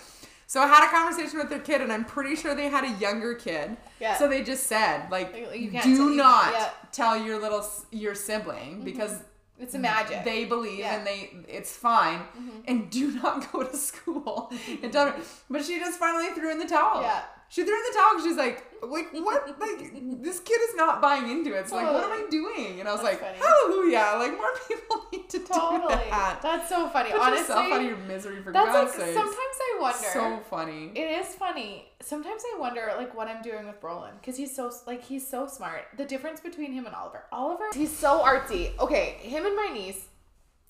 So 0.46 0.62
I 0.62 0.68
had 0.68 0.86
a 0.88 0.92
conversation 0.92 1.40
with 1.40 1.50
their 1.50 1.60
kid, 1.60 1.82
and 1.82 1.92
I'm 1.92 2.06
pretty 2.06 2.36
sure 2.36 2.54
they 2.54 2.70
had 2.70 2.84
a 2.84 2.92
younger 3.00 3.34
kid. 3.34 3.76
Yeah. 4.00 4.16
So 4.18 4.28
they 4.28 4.44
just 4.44 4.68
said, 4.68 5.10
like, 5.10 5.34
Like, 5.34 5.60
you 5.60 5.72
do 5.82 5.90
you- 5.90 6.10
not 6.16 6.54
yeah. 6.54 6.70
tell 6.92 7.18
your 7.18 7.40
little 7.40 7.66
your 7.92 8.14
sibling 8.14 8.84
because 8.84 9.20
It's 9.60 9.74
a 9.74 9.80
magic. 9.80 10.24
they 10.24 10.46
believe 10.46 10.80
Yeah. 10.80 11.00
Mm-hmm. 11.00 11.08
and 11.08 11.08
they 11.48 11.52
it's 11.52 11.76
fine, 11.76 12.22
and 12.68 12.90
do 12.92 13.12
not 13.24 13.52
go 13.52 13.64
to 13.64 13.76
school. 13.90 14.52
and 14.84 14.94
her. 14.94 15.16
But 15.50 15.66
she 15.66 15.80
just 15.80 15.98
finally 15.98 16.30
threw 16.36 16.52
in 16.52 16.60
the 16.60 16.68
towel. 16.68 17.02
Yeah. 17.02 17.24
She 17.50 17.64
threw 17.64 17.76
in 17.76 17.84
the 17.92 17.98
towel. 17.98 18.24
She's 18.24 18.38
like, 18.38 18.64
like 18.90 19.12
what? 19.14 19.48
Like 19.60 20.22
this 20.22 20.40
kid 20.40 20.60
is 20.70 20.76
not 20.76 21.02
buying 21.02 21.30
into 21.30 21.54
it. 21.54 21.68
So 21.70 21.76
like, 21.76 21.92
what 21.92 22.04
am 22.04 22.12
I 22.12 22.26
doing? 22.30 22.80
And 22.80 22.90
I 22.90 22.94
was 22.94 23.02
That's 23.02 23.22
like, 23.22 23.38
funny. 23.38 23.38
hallelujah! 23.38 24.16
Like 24.20 24.32
more 24.38 24.52
people 24.68 25.06
need 25.12 25.30
to 25.30 25.40
totally. 25.40 25.94
do 25.96 26.10
that. 26.10 26.40
That's 26.42 26.70
so 26.70 26.90
funny. 26.90 27.12
Put 27.12 27.22
Honestly, 27.22 27.40
yourself 27.42 27.72
out 27.72 27.82
of 27.82 27.88
your 27.88 27.98
misery 27.98 28.42
for 28.42 28.52
that's 28.52 28.72
God's 28.72 28.98
like 28.98 29.06
sake. 29.08 29.14
sometimes 29.16 29.36
I 29.38 29.78
wonder. 29.82 30.08
So 30.14 30.40
funny. 30.50 30.92
It 30.96 31.20
is 31.26 31.28
funny. 31.36 31.86
Sometimes 32.02 32.44
I 32.56 32.60
wonder 32.60 32.94
like 32.98 33.16
what 33.16 33.28
I'm 33.28 33.42
doing 33.42 33.66
with 33.66 33.80
Brolin 33.82 34.12
because 34.20 34.38
he's 34.38 34.56
so 34.56 34.72
like 34.88 35.04
he's 35.04 35.28
so 35.28 35.48
smart. 35.48 35.86
The 35.98 36.06
difference 36.06 36.40
between 36.40 36.74
him 36.74 36.86
and 36.86 36.94
Oliver. 36.96 37.24
Oliver, 37.32 37.66
he's 37.74 37.96
so 37.96 38.20
artsy. 38.24 38.78
Okay, 38.80 39.18
him 39.22 39.46
and 39.46 39.56
my 39.56 39.70
niece 39.74 40.08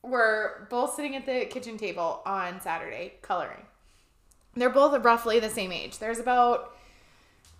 were 0.03 0.67
both 0.69 0.95
sitting 0.95 1.15
at 1.15 1.25
the 1.25 1.45
kitchen 1.45 1.77
table 1.77 2.21
on 2.25 2.59
Saturday 2.61 3.13
coloring. 3.21 3.65
They're 4.55 4.69
both 4.69 5.03
roughly 5.03 5.39
the 5.39 5.49
same 5.49 5.71
age. 5.71 5.97
There's 5.97 6.19
about 6.19 6.72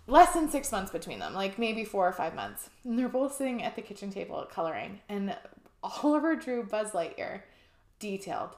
less 0.06 0.32
than 0.32 0.48
six 0.50 0.70
months 0.70 0.90
between 0.92 1.18
them, 1.18 1.34
like 1.34 1.58
maybe 1.58 1.84
four 1.84 2.06
or 2.06 2.12
five 2.12 2.34
months. 2.34 2.70
And 2.84 2.98
they're 2.98 3.08
both 3.08 3.34
sitting 3.34 3.62
at 3.62 3.76
the 3.76 3.82
kitchen 3.82 4.10
table 4.10 4.46
coloring. 4.50 5.00
And 5.08 5.36
Oliver 5.82 6.36
drew 6.36 6.62
Buzz 6.64 6.92
Lightyear, 6.92 7.40
detailed, 7.98 8.50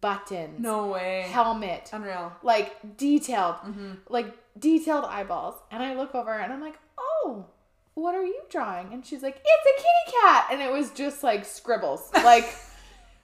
buttons, 0.00 0.60
no 0.60 0.86
way. 0.88 1.26
helmet, 1.30 1.90
Unreal. 1.92 2.32
like 2.42 2.96
detailed, 2.96 3.56
mm-hmm. 3.56 3.92
like 4.08 4.34
detailed 4.58 5.04
eyeballs. 5.04 5.54
And 5.70 5.82
I 5.82 5.94
look 5.94 6.14
over 6.14 6.32
and 6.32 6.52
I'm 6.52 6.60
like, 6.60 6.78
oh, 6.98 7.46
what 7.94 8.14
are 8.14 8.24
you 8.24 8.40
drawing? 8.48 8.92
And 8.92 9.04
she's 9.04 9.22
like, 9.22 9.36
it's 9.44 9.66
a 9.66 9.82
kitty 9.82 10.16
cat. 10.22 10.46
And 10.52 10.62
it 10.62 10.70
was 10.72 10.90
just 10.90 11.22
like 11.22 11.44
scribbles, 11.44 12.10
like 12.14 12.54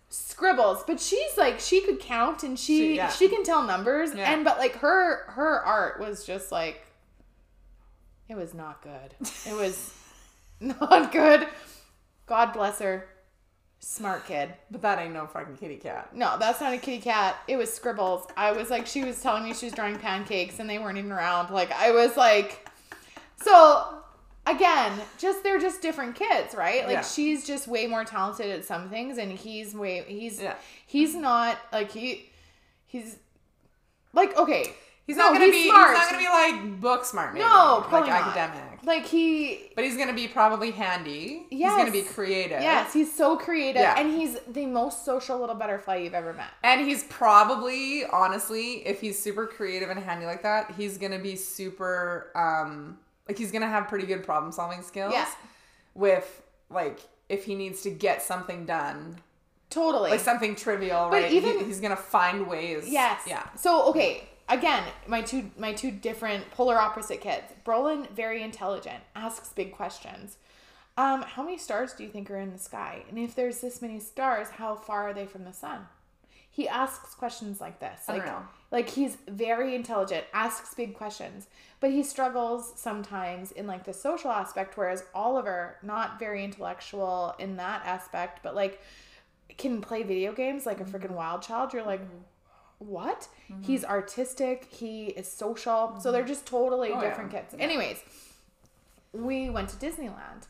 scribbles. 0.09 0.85
But 0.87 1.01
she's 1.01 1.37
like, 1.37 1.61
she 1.61 1.81
could 1.83 2.01
count 2.01 2.43
and 2.43 2.59
she 2.59 2.97
She- 2.97 3.11
she, 3.17 3.29
can 3.29 3.45
tell 3.45 3.63
numbers. 3.63 4.15
Yeah. 4.15 4.33
And 4.33 4.45
but 4.45 4.59
like 4.59 4.77
her 4.77 5.31
her 5.31 5.61
art 5.65 6.01
was 6.01 6.25
just 6.25 6.51
like, 6.53 6.83
it 8.29 8.37
was 8.37 8.55
not 8.55 8.83
good. 8.83 9.15
It 9.47 9.55
was 9.55 9.93
not 10.61 11.13
good. 11.13 11.47
God 12.27 12.53
bless 12.53 12.79
her. 12.81 13.09
Smart 13.81 14.27
kid. 14.27 14.53
But 14.71 14.83
that 14.83 14.99
ain't 14.99 15.15
no 15.15 15.27
fucking 15.27 15.57
kitty 15.57 15.77
cat. 15.77 16.15
No, 16.15 16.37
that's 16.39 16.61
not 16.61 16.73
a 16.73 16.79
kitty 16.79 17.01
cat. 17.01 17.37
It 17.47 17.57
was 17.57 17.73
scribbles. 17.73 18.27
I 18.37 18.51
was 18.53 18.71
like, 18.71 18.87
she 18.87 19.05
was 19.05 19.23
telling 19.23 19.45
me 19.45 19.55
she 19.55 19.67
was 19.67 19.73
drawing 19.73 19.97
pancakes 19.99 20.59
and 20.59 20.69
they 20.69 20.79
weren't 20.79 20.99
even 20.99 21.13
around. 21.13 21.51
Like, 21.51 21.71
I 21.73 21.93
was 21.93 22.17
like, 22.17 22.69
so 23.43 24.01
again, 24.47 24.93
just 25.19 25.43
they're 25.45 25.61
just 25.61 25.81
different 25.81 26.17
kids, 26.17 26.55
right? 26.57 26.85
Like, 26.87 26.95
Yeah. 26.97 27.03
she's 27.03 27.47
just 27.47 27.69
way 27.69 27.87
more 27.87 28.05
talented 28.05 28.51
at 28.51 28.65
some 28.65 28.89
things 28.91 29.17
and 29.17 29.31
he's 29.31 29.75
way, 29.75 30.03
he's, 30.09 30.41
Yeah. 30.43 30.55
he's 30.87 31.15
not 31.15 31.57
like, 31.73 31.93
he, 31.93 32.31
he's 32.87 33.17
like, 34.13 34.37
okay. 34.37 34.73
He's 35.09 35.17
no, 35.17 35.31
not 35.31 35.33
gonna 35.41 35.51
be. 35.51 35.69
smart. 35.69 35.89
He's 35.89 35.99
not 35.99 36.11
gonna 36.11 36.23
be 36.23 36.29
like 36.29 36.81
book 36.81 37.05
smart. 37.05 37.33
Maybe, 37.33 37.45
No, 37.45 37.79
like 37.81 37.89
probably 37.89 38.11
not. 38.11 38.27
academic. 38.37 38.79
Like, 38.85 39.07
he, 39.07 39.71
But 39.75 39.85
he's 39.85 39.97
gonna 39.97 40.13
be 40.13 40.29
probably 40.29 40.71
handy. 40.71 41.47
He's 41.51 41.63
gonna 41.63 41.91
be 41.91 42.03
creative. 42.03 42.61
yes, 42.61 42.93
he's 42.93 43.13
so 43.13 43.37
creative 43.37 43.81
Yeah. 43.83 43.99
and 43.99 44.13
he's 44.13 44.37
the 44.47 44.67
most 44.67 45.05
social 45.07 45.39
little 45.41 45.55
butterfly 45.57 45.97
you've 45.97 46.13
ever 46.15 46.33
met. 46.35 46.49
And 46.63 46.83
he's 46.83 47.05
probably, 47.05 48.05
honestly, 48.05 48.87
if 48.87 49.01
he's 49.01 49.19
super 49.21 49.47
creative 49.47 49.89
and 49.91 49.99
handy 49.99 50.27
like 50.27 50.43
that, 50.43 50.73
he's 50.77 50.99
gonna 50.99 51.19
be 51.19 51.37
super, 51.37 52.31
um, 52.37 52.99
like 53.27 53.39
he's 53.39 53.51
gonna 53.51 53.67
have 53.69 53.89
pretty 53.89 54.07
good 54.07 54.23
problem 54.25 54.53
solving 54.53 54.83
skills. 54.83 55.13
Yeah. 55.15 55.27
With 55.95 56.43
like, 56.71 57.01
if 57.31 57.45
he 57.47 57.55
needs 57.55 57.81
to 57.83 57.91
get 57.91 58.23
something 58.23 58.67
done, 58.67 59.17
Totally. 59.71 60.11
like 60.11 60.21
something 60.21 60.55
trivial, 60.55 61.09
But 61.11 61.23
right? 61.23 61.33
even- 61.33 61.61
he, 61.61 61.65
he's 61.65 61.81
gonna 61.81 61.97
find 61.97 62.47
ways. 62.47 62.87
Yes. 62.89 63.23
Yeah. 63.27 63.43
So 63.57 63.85
okay, 63.91 64.29
again, 64.49 64.85
my 65.07 65.23
two 65.23 65.51
my 65.59 65.73
two 65.73 65.91
different 65.91 66.51
polar 66.51 66.79
opposite 66.79 67.21
kids. 67.21 67.53
Brolin, 67.65 68.11
very 68.11 68.43
intelligent, 68.43 69.03
asks 69.15 69.51
big 69.53 69.73
questions. 69.73 70.37
Um, 70.97 71.23
how 71.23 71.45
many 71.45 71.59
stars 71.59 71.93
do 71.93 72.03
you 72.03 72.09
think 72.11 72.29
are 72.31 72.39
in 72.39 72.53
the 72.53 72.59
sky? 72.59 73.05
And 73.09 73.19
if 73.19 73.35
there's 73.35 73.61
this 73.61 73.81
many 73.81 74.01
stars, 74.01 74.51
how 74.51 74.75
far 74.75 75.09
are 75.09 75.15
they 75.15 75.27
from 75.27 75.45
the 75.45 75.53
sun? 75.53 75.87
He 76.51 76.67
asks 76.67 77.15
questions 77.15 77.61
like 77.61 77.79
this. 77.79 78.01
Like, 78.09 78.25
like 78.73 78.91
he's 78.91 79.17
very 79.29 79.77
intelligent, 79.77 80.25
asks 80.33 80.75
big 80.75 80.95
questions, 80.95 81.47
but 81.79 81.93
he 81.93 82.03
struggles 82.03 82.73
sometimes 82.75 83.53
in 83.53 83.69
like 83.69 83.85
the 83.85 83.93
social 83.93 84.33
aspect. 84.33 84.77
Whereas 84.77 85.05
Oliver, 85.15 85.77
not 85.85 86.19
very 86.19 86.43
intellectual 86.43 87.37
in 87.39 87.57
that 87.59 87.87
aspect, 87.87 88.41
but 88.43 88.57
like 88.57 88.83
can 89.57 89.81
play 89.81 90.03
video 90.03 90.33
games 90.33 90.67
like 90.67 90.81
a 90.81 90.85
freaking 90.85 91.13
wild 91.13 91.43
child. 91.43 91.73
You're 91.73 91.85
like, 91.85 92.01
what? 92.79 93.29
Mm-hmm. 93.51 93.63
He's 93.63 93.85
artistic. 93.85 94.67
He 94.71 95.07
is 95.07 95.31
social. 95.31 95.99
So 96.01 96.13
they're 96.13 96.23
mm-hmm. 96.23 96.29
just 96.29 96.47
totally 96.47 96.91
Oh, 96.93 97.01
yeah. 97.01 97.09
different 97.09 97.31
kids. 97.31 97.55
Anyways, 97.59 98.03
we 99.13 99.51
went 99.51 99.69
to 99.71 99.77
Disneyland, 99.77 100.47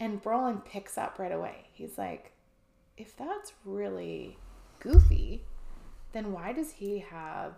and 0.00 0.22
Brolin 0.22 0.64
picks 0.64 0.98
up 0.98 1.18
right 1.18 1.32
away. 1.32 1.66
He's 1.72 1.96
like, 1.98 2.32
if 2.96 3.16
that's 3.16 3.52
really 3.64 4.38
goofy, 4.80 5.44
then 6.12 6.32
why 6.32 6.52
does 6.52 6.72
he 6.72 6.98
have 6.98 7.54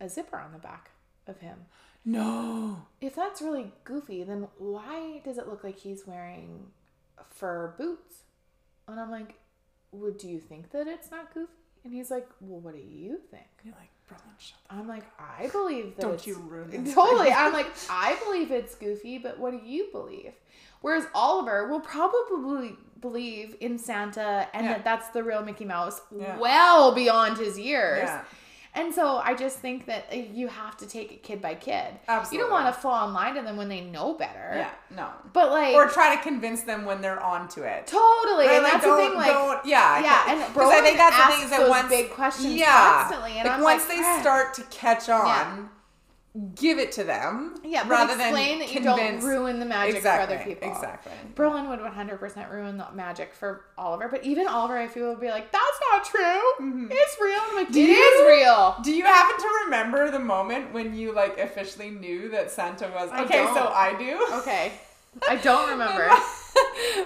a 0.00 0.08
zipper 0.08 0.38
on 0.38 0.52
the 0.52 0.58
back 0.58 0.90
of 1.26 1.38
him? 1.40 1.58
No. 2.04 2.82
If 3.00 3.14
that's 3.14 3.42
really 3.42 3.72
goofy, 3.84 4.24
then 4.24 4.48
why 4.58 5.20
does 5.24 5.38
it 5.38 5.48
look 5.48 5.62
like 5.62 5.78
he's 5.78 6.06
wearing 6.06 6.68
fur 7.28 7.74
boots? 7.76 8.22
And 8.88 8.98
I'm 8.98 9.10
like, 9.10 9.34
would 9.92 10.18
do 10.18 10.28
you 10.28 10.40
think 10.40 10.70
that 10.70 10.86
it's 10.86 11.10
not 11.10 11.34
goofy? 11.34 11.52
And 11.84 11.92
he's 11.94 12.10
like, 12.10 12.28
well, 12.40 12.60
what 12.60 12.74
do 12.74 12.80
you 12.80 13.18
think? 13.30 13.46
You're 13.64 13.74
like, 13.74 13.90
Brolin, 14.08 14.38
shut 14.38 14.58
I'm 14.68 14.86
like, 14.86 15.04
I 15.18 15.46
believe 15.48 15.96
that 15.96 16.02
Don't 16.02 16.26
you 16.26 16.36
ruin 16.36 16.84
this 16.84 16.94
Totally. 16.94 17.30
I'm 17.32 17.52
like, 17.52 17.68
I 17.88 18.16
believe 18.24 18.50
it's 18.50 18.74
goofy, 18.74 19.18
but 19.18 19.38
what 19.38 19.52
do 19.52 19.60
you 19.66 19.88
believe? 19.92 20.32
Whereas 20.82 21.06
Oliver 21.14 21.68
will 21.68 21.80
probably 21.80 22.76
believe 23.00 23.56
in 23.60 23.78
Santa 23.78 24.46
and 24.52 24.64
Yeah. 24.66 24.72
that 24.74 24.84
that's 24.84 25.08
the 25.08 25.22
real 25.22 25.42
Mickey 25.42 25.64
Mouse 25.64 26.00
Yeah. 26.14 26.38
well 26.38 26.92
beyond 26.94 27.38
his 27.38 27.58
years. 27.58 28.02
Yeah. 28.04 28.24
And 28.72 28.94
so 28.94 29.16
I 29.18 29.34
just 29.34 29.58
think 29.58 29.86
that 29.86 30.06
uh, 30.12 30.16
you 30.16 30.46
have 30.46 30.76
to 30.76 30.86
take 30.86 31.10
it 31.10 31.22
kid 31.24 31.42
by 31.42 31.54
kid. 31.56 31.86
Absolutely. 32.06 32.36
You 32.38 32.44
don't 32.44 32.52
want 32.52 32.72
to 32.72 32.80
fall 32.80 33.08
in 33.08 33.12
line 33.12 33.34
to 33.34 33.42
them 33.42 33.56
when 33.56 33.68
they 33.68 33.80
know 33.80 34.14
better. 34.14 34.52
Yeah, 34.54 34.70
no. 34.94 35.08
But 35.32 35.50
like 35.50 35.74
Or 35.74 35.88
try 35.88 36.14
to 36.14 36.22
convince 36.22 36.62
them 36.62 36.84
when 36.84 37.00
they're 37.00 37.20
onto 37.20 37.62
it. 37.62 37.88
totally, 37.88 38.46
Right, 38.46 38.54
and 38.54 38.62
like, 38.62 38.72
that's 38.74 38.84
the 38.84 38.96
thing. 38.96 39.14
Like, 39.14 39.26
don't- 39.32 39.66
yeah, 39.66 40.00
yeah, 40.00 40.24
and 40.28 40.54
'cause 40.54 40.72
I 40.72 40.80
think 40.82 40.96
that's 40.98 41.16
the 41.16 41.32
thing 41.34 41.44
is 41.44 41.50
that 41.50 41.68
once 41.68 41.88
big 41.88 42.10
questions 42.10 42.54
yeah, 42.54 43.02
constantly, 43.02 43.32
and 43.38 43.48
like 43.48 43.60
once 43.60 43.88
like, 43.88 43.98
they 43.98 44.04
"Eh." 44.04 44.20
start 44.20 44.54
to 44.54 44.62
catch 44.64 45.08
on, 45.08 45.26
Yeah. 45.26 45.56
Give 46.54 46.78
it 46.78 46.92
to 46.92 47.02
them. 47.02 47.56
yeah, 47.64 47.82
but 47.82 47.90
rather 47.90 48.12
explain 48.12 48.60
than 48.60 48.68
that 48.68 48.72
you 48.72 48.80
don't 48.82 49.20
ruin 49.20 49.58
the 49.58 49.66
magic 49.66 49.96
exactly, 49.96 50.36
for 50.36 50.40
other 50.42 50.48
people. 50.48 50.70
Exactly. 50.70 51.12
Brolin 51.34 51.68
would 51.68 51.80
100% 51.80 52.50
ruin 52.52 52.78
the 52.78 52.86
magic 52.94 53.34
for 53.34 53.64
Oliver, 53.76 54.06
but 54.08 54.24
even 54.24 54.46
Oliver, 54.46 54.78
I 54.78 54.86
feel, 54.86 55.08
would 55.08 55.20
be 55.20 55.28
like, 55.28 55.50
that's 55.50 55.80
not 55.90 56.04
true. 56.04 56.88
It's 56.88 57.16
real. 57.20 57.38
I'm 57.42 57.56
like, 57.56 57.66
Mm-hmm. 57.66 57.72
Do 57.74 57.80
"It 57.82 57.88
you- 57.88 57.96
is 57.96 58.38
real. 58.42 58.76
Do 58.84 58.92
you 58.92 59.04
happen 59.04 59.36
to 59.38 59.48
remember 59.64 60.10
the 60.12 60.20
moment 60.20 60.72
when 60.72 60.94
you 60.94 61.12
like 61.12 61.38
officially 61.40 61.90
knew 61.90 62.28
that 62.28 62.50
Santa 62.52 62.88
was 62.94 63.10
okay? 63.10 63.44
So 63.52 63.66
I 63.74 63.96
do. 63.98 64.38
Okay. 64.40 64.72
I 65.28 65.36
don't 65.36 65.68
remember. 65.74 66.08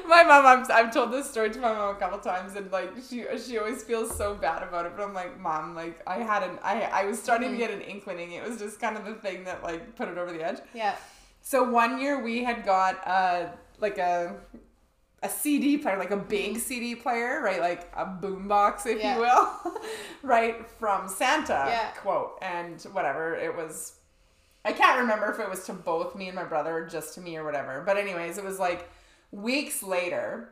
my 0.09 0.23
mom, 0.25 0.47
I've, 0.47 0.71
I've 0.71 0.93
told 0.93 1.13
this 1.13 1.31
story 1.31 1.51
to 1.51 1.59
my 1.59 1.73
mom 1.73 1.95
a 1.97 1.99
couple 1.99 2.19
times, 2.19 2.55
and 2.57 2.71
like 2.71 2.91
she 3.09 3.25
she 3.39 3.59
always 3.59 3.83
feels 3.83 4.15
so 4.17 4.35
bad 4.35 4.63
about 4.63 4.87
it. 4.87 4.93
But 4.97 5.05
I'm 5.05 5.15
like, 5.15 5.39
mom, 5.41 5.75
like 5.75 6.01
I 6.07 6.19
had 6.19 6.43
an 6.43 6.59
I 6.63 6.83
I 6.83 7.05
was 7.05 7.21
starting 7.23 7.51
Mm-hmm. 7.51 7.61
to 7.61 7.67
get 7.67 7.75
an 7.75 7.81
inkling. 7.83 8.33
It 8.33 8.47
was 8.49 8.59
just 8.59 8.81
kind 8.81 8.97
of 8.97 9.05
the 9.05 9.15
thing 9.15 9.45
that 9.45 9.63
like 9.63 9.97
put 9.97 10.09
it 10.09 10.19
over 10.19 10.33
the 10.33 10.43
edge. 10.45 10.59
yeah. 10.75 10.97
So 11.41 11.63
one 11.63 12.01
year 12.01 12.23
we 12.23 12.43
had 12.45 12.65
got 12.65 13.07
uh 13.07 13.47
like 13.79 13.99
a 13.99 14.37
a 15.23 15.29
CD 15.29 15.79
player, 15.79 15.97
like 15.99 16.11
a 16.11 16.17
big 16.19 16.59
CD 16.59 16.95
player, 16.95 17.41
right? 17.43 17.61
Like 17.61 17.91
a 17.97 18.05
boombox, 18.05 18.87
if 18.87 18.99
Yeah. 18.99 19.15
you 19.15 19.21
will, 19.23 19.51
right? 20.23 20.69
From 20.79 21.09
Santa, 21.09 21.65
Yeah. 21.69 21.91
quote, 21.93 22.39
and 22.43 22.81
whatever. 22.93 23.35
It 23.35 23.57
was, 23.57 23.95
I 24.65 24.73
can't 24.73 24.99
remember 25.01 25.31
if 25.31 25.39
it 25.41 25.49
was 25.49 25.65
to 25.67 25.73
both 25.73 26.15
me 26.17 26.27
and 26.29 26.37
my 26.37 26.45
brother 26.45 26.79
or 26.79 26.87
just 26.87 27.15
to 27.15 27.21
me 27.21 27.37
or 27.37 27.45
whatever. 27.45 27.83
But, 27.85 27.97
anyways, 27.99 28.39
it 28.39 28.45
was 28.45 28.59
like 28.59 28.89
weeks 29.31 29.83
later, 29.83 30.49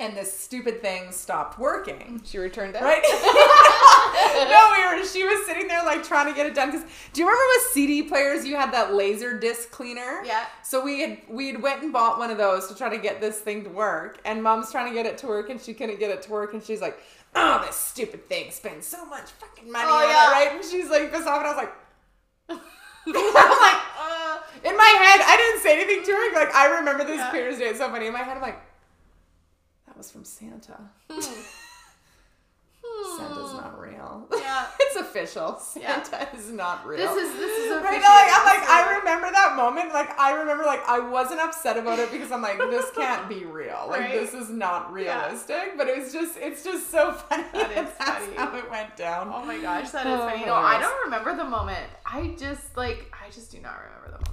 and 0.00 0.16
this 0.16 0.36
stupid 0.36 0.82
thing 0.82 1.12
stopped 1.12 1.58
working. 1.58 2.20
She 2.24 2.38
returned 2.38 2.74
it. 2.74 2.82
Right? 2.82 3.02
no, 4.50 4.72
we 4.76 4.84
were. 5.00 5.06
She 5.06 5.24
was 5.24 5.46
sitting 5.46 5.68
there 5.68 5.84
like 5.84 6.02
trying 6.04 6.26
to 6.26 6.34
get 6.34 6.46
it 6.46 6.54
done. 6.54 6.70
Because 6.70 6.86
do 7.12 7.20
you 7.20 7.26
remember 7.26 7.44
with 7.56 7.72
CD 7.72 8.02
players 8.02 8.46
you 8.46 8.56
had 8.56 8.72
that 8.72 8.94
laser 8.94 9.38
disc 9.38 9.70
cleaner? 9.70 10.22
Yeah. 10.24 10.44
So 10.62 10.82
we 10.82 11.00
had 11.00 11.18
we 11.28 11.48
had 11.48 11.62
went 11.62 11.82
and 11.82 11.92
bought 11.92 12.18
one 12.18 12.30
of 12.30 12.38
those 12.38 12.68
to 12.68 12.74
try 12.74 12.88
to 12.88 12.98
get 12.98 13.20
this 13.20 13.38
thing 13.40 13.64
to 13.64 13.70
work, 13.70 14.18
and 14.24 14.42
Mom's 14.42 14.70
trying 14.72 14.88
to 14.88 14.94
get 14.94 15.06
it 15.06 15.18
to 15.18 15.26
work, 15.26 15.50
and 15.50 15.60
she 15.60 15.74
couldn't 15.74 15.98
get 15.98 16.10
it 16.10 16.22
to 16.22 16.30
work, 16.30 16.52
and 16.54 16.62
she's 16.62 16.80
like, 16.80 16.98
"Oh, 17.34 17.62
this 17.64 17.76
stupid 17.76 18.28
thing 18.28 18.50
spends 18.50 18.86
so 18.86 19.04
much 19.06 19.30
fucking 19.30 19.70
money 19.70 19.86
Oh, 19.88 20.04
on 20.04 20.08
yeah. 20.08 20.28
it, 20.28 20.32
right?" 20.32 20.56
And 20.56 20.64
she's 20.64 20.88
like 20.90 21.12
pissed 21.12 21.26
off, 21.26 21.38
and 21.38 21.46
I 21.46 21.54
was 21.54 21.56
like. 21.58 21.72
I'm 23.06 23.14
like, 23.14 23.80
uh, 23.98 24.38
in 24.64 24.76
my 24.76 24.92
head, 25.02 25.20
I 25.26 25.36
didn't 25.36 25.62
say 25.62 25.72
anything 25.80 26.04
to 26.04 26.12
her. 26.12 26.34
Like, 26.34 26.54
I 26.54 26.78
remember 26.78 27.04
this 27.04 27.18
Yeah. 27.18 27.30
as 27.48 27.58
day. 27.58 27.64
It's 27.68 27.78
so 27.78 27.90
funny. 27.90 28.06
In 28.06 28.12
my 28.12 28.20
head, 28.22 28.36
I'm 28.36 28.42
like, 28.42 28.60
that 29.86 29.96
was 29.96 30.10
from 30.10 30.24
Santa. 30.24 30.78
Santa's 33.16 33.52
not 33.54 33.72
hmm. 33.74 33.80
real. 33.80 34.26
Yeah. 34.42 34.66
it's 34.80 34.96
official. 34.96 35.60
Yeah. 35.76 36.02
Santa 36.02 36.36
is 36.36 36.50
not 36.50 36.84
real. 36.86 36.98
This 36.98 37.10
is 37.30 37.36
this 37.38 37.58
is 37.64 37.70
Right, 37.70 37.78
officially 37.78 38.00
no, 38.00 38.08
like, 38.08 38.30
I'm 38.32 38.44
like, 38.44 38.68
I 38.68 38.96
remember 38.98 39.30
that 39.32 39.54
moment. 39.56 39.92
Like, 39.94 40.18
I 40.18 40.32
remember, 40.34 40.64
like, 40.64 40.86
I 40.88 40.98
wasn't 40.98 41.40
upset 41.40 41.76
about 41.78 41.98
it 41.98 42.10
because 42.10 42.30
I'm 42.32 42.42
like, 42.42 42.58
this 42.58 42.90
can't 42.94 43.28
be 43.28 43.44
real. 43.44 43.86
Like, 43.88 44.00
Right. 44.00 44.12
this 44.12 44.34
is 44.34 44.50
not 44.50 44.88
Yeah. 44.96 45.24
realistic. 45.26 45.76
But 45.76 45.88
it 45.88 45.98
was 45.98 46.12
just, 46.12 46.36
it's 46.38 46.62
just 46.64 46.90
so 46.90 47.12
funny. 47.28 47.44
That 47.52 47.70
is 47.70 47.90
that's 47.98 48.24
funny. 48.26 48.36
how 48.36 48.56
it 48.56 48.70
went 48.70 48.96
down. 48.96 49.30
Oh 49.34 49.44
my 49.44 49.58
gosh, 49.58 49.90
that 49.90 50.06
is 50.06 50.12
Oh, 50.12 50.28
funny. 50.28 50.44
No, 50.44 50.54
I 50.54 50.78
don't 50.80 51.04
remember 51.04 51.36
the 51.36 51.48
moment. 51.48 51.86
I 52.04 52.34
just 52.38 52.76
like 52.76 53.12
I 53.12 53.30
just 53.30 53.50
do 53.52 53.60
not 53.60 53.76
remember 53.78 54.18
the 54.18 54.30
moment. 54.30 54.31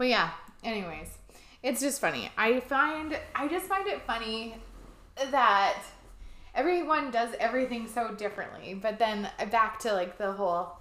But 0.00 0.08
yeah, 0.08 0.30
anyways, 0.64 1.18
it's 1.62 1.78
just 1.78 2.00
funny. 2.00 2.30
I 2.38 2.60
find 2.60 3.18
I 3.34 3.48
just 3.48 3.66
find 3.66 3.86
it 3.86 4.00
funny 4.06 4.54
that 5.30 5.82
everyone 6.54 7.10
does 7.10 7.34
everything 7.38 7.86
so 7.86 8.14
differently. 8.14 8.72
But 8.72 8.98
then 8.98 9.28
back 9.50 9.78
to 9.80 9.92
like 9.92 10.16
the 10.16 10.32
whole 10.32 10.78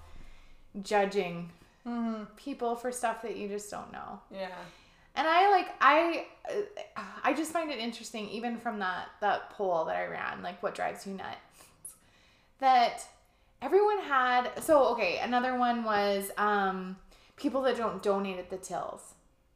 judging 0.83 1.49
people 2.37 2.77
for 2.77 2.93
stuff 2.93 3.21
that 3.23 3.35
you 3.35 3.49
just 3.49 3.69
don't 3.69 3.91
know. 3.91 4.21
Yeah. 4.31 4.55
And 5.17 5.27
I 5.27 5.51
like 5.51 5.67
I 5.81 6.25
uh, 6.95 7.01
I 7.21 7.33
just 7.33 7.51
find 7.51 7.71
it 7.71 7.77
interesting 7.77 8.29
even 8.29 8.55
from 8.57 8.79
that 8.79 9.09
that 9.19 9.49
poll 9.49 9.83
that 9.83 9.97
I 9.97 10.05
ran 10.05 10.41
like 10.41 10.63
what 10.63 10.75
drives 10.75 11.05
you 11.05 11.11
nuts 11.15 11.95
that 12.59 13.05
everyone 13.61 13.99
had 13.99 14.63
so 14.63 14.85
okay 14.93 15.19
another 15.21 15.57
one 15.57 15.83
was 15.83 16.31
um 16.37 16.95
people 17.39 17.61
that 17.63 17.77
don't 17.77 18.03
donate 18.03 18.37
at 18.37 18.49
the 18.49 18.57
tills. 18.57 19.13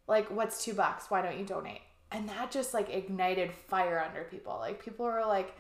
Like 0.08 0.30
what's 0.32 0.64
2 0.64 0.74
bucks? 0.74 1.10
Why 1.10 1.22
don't 1.22 1.38
you 1.38 1.46
donate? 1.46 1.82
And 2.12 2.30
that 2.30 2.52
just 2.52 2.74
like 2.74 2.90
ignited 2.90 3.52
fire 3.52 4.04
under 4.06 4.24
people. 4.24 4.58
Like 4.60 4.84
people 4.84 5.06
were 5.06 5.26
like 5.26 5.56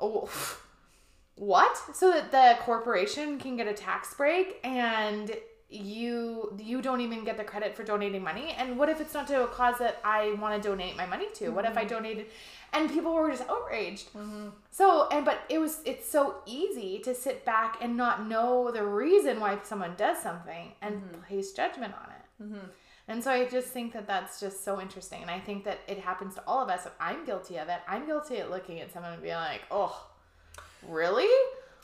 oh 0.00 0.30
what? 1.36 1.76
So 1.94 2.10
that 2.10 2.30
the 2.30 2.56
corporation 2.62 3.38
can 3.38 3.56
get 3.56 3.66
a 3.66 3.72
tax 3.72 4.14
break 4.14 4.60
and 4.64 5.30
you 5.68 6.54
you 6.62 6.82
don't 6.82 7.00
even 7.00 7.24
get 7.24 7.38
the 7.38 7.44
credit 7.44 7.74
for 7.74 7.82
donating 7.82 8.22
money. 8.22 8.54
And 8.58 8.78
what 8.78 8.88
if 8.88 9.00
it's 9.00 9.14
not 9.14 9.26
to 9.28 9.44
a 9.44 9.46
cause 9.46 9.78
that 9.78 10.00
i 10.04 10.34
want 10.34 10.60
to 10.62 10.68
donate 10.68 10.96
my 10.96 11.06
money 11.06 11.26
to? 11.34 11.50
What 11.50 11.64
if 11.64 11.76
i 11.76 11.80
mm-hmm. 11.80 11.94
donated 11.94 12.26
and 12.72 12.90
people 12.90 13.12
were 13.12 13.30
just 13.30 13.48
outraged 13.48 14.12
mm-hmm. 14.12 14.48
so 14.70 15.08
and 15.10 15.24
but 15.24 15.40
it 15.48 15.58
was 15.58 15.80
it's 15.84 16.08
so 16.08 16.36
easy 16.46 16.98
to 16.98 17.14
sit 17.14 17.44
back 17.44 17.76
and 17.80 17.96
not 17.96 18.26
know 18.26 18.70
the 18.70 18.84
reason 18.84 19.40
why 19.40 19.58
someone 19.62 19.94
does 19.96 20.22
something 20.22 20.72
and 20.80 20.96
mm-hmm. 20.96 21.20
place 21.22 21.52
judgment 21.52 21.92
on 21.94 22.08
it 22.10 22.42
mm-hmm. 22.42 22.66
and 23.08 23.22
so 23.22 23.30
I 23.30 23.46
just 23.46 23.68
think 23.68 23.92
that 23.92 24.06
that's 24.06 24.40
just 24.40 24.64
so 24.64 24.80
interesting. 24.80 25.22
And 25.22 25.30
I 25.30 25.40
think 25.40 25.64
that 25.64 25.80
it 25.88 25.98
happens 25.98 26.34
to 26.36 26.42
all 26.46 26.62
of 26.62 26.68
us. 26.68 26.86
I'm 27.00 27.24
guilty 27.26 27.56
of 27.58 27.68
it. 27.68 27.80
I'm 27.88 28.06
guilty 28.06 28.38
at 28.38 28.50
looking 28.50 28.80
at 28.80 28.92
someone 28.92 29.12
and 29.12 29.22
being 29.22 29.34
like, 29.34 29.62
oh, 29.70 30.06
really? 30.88 31.28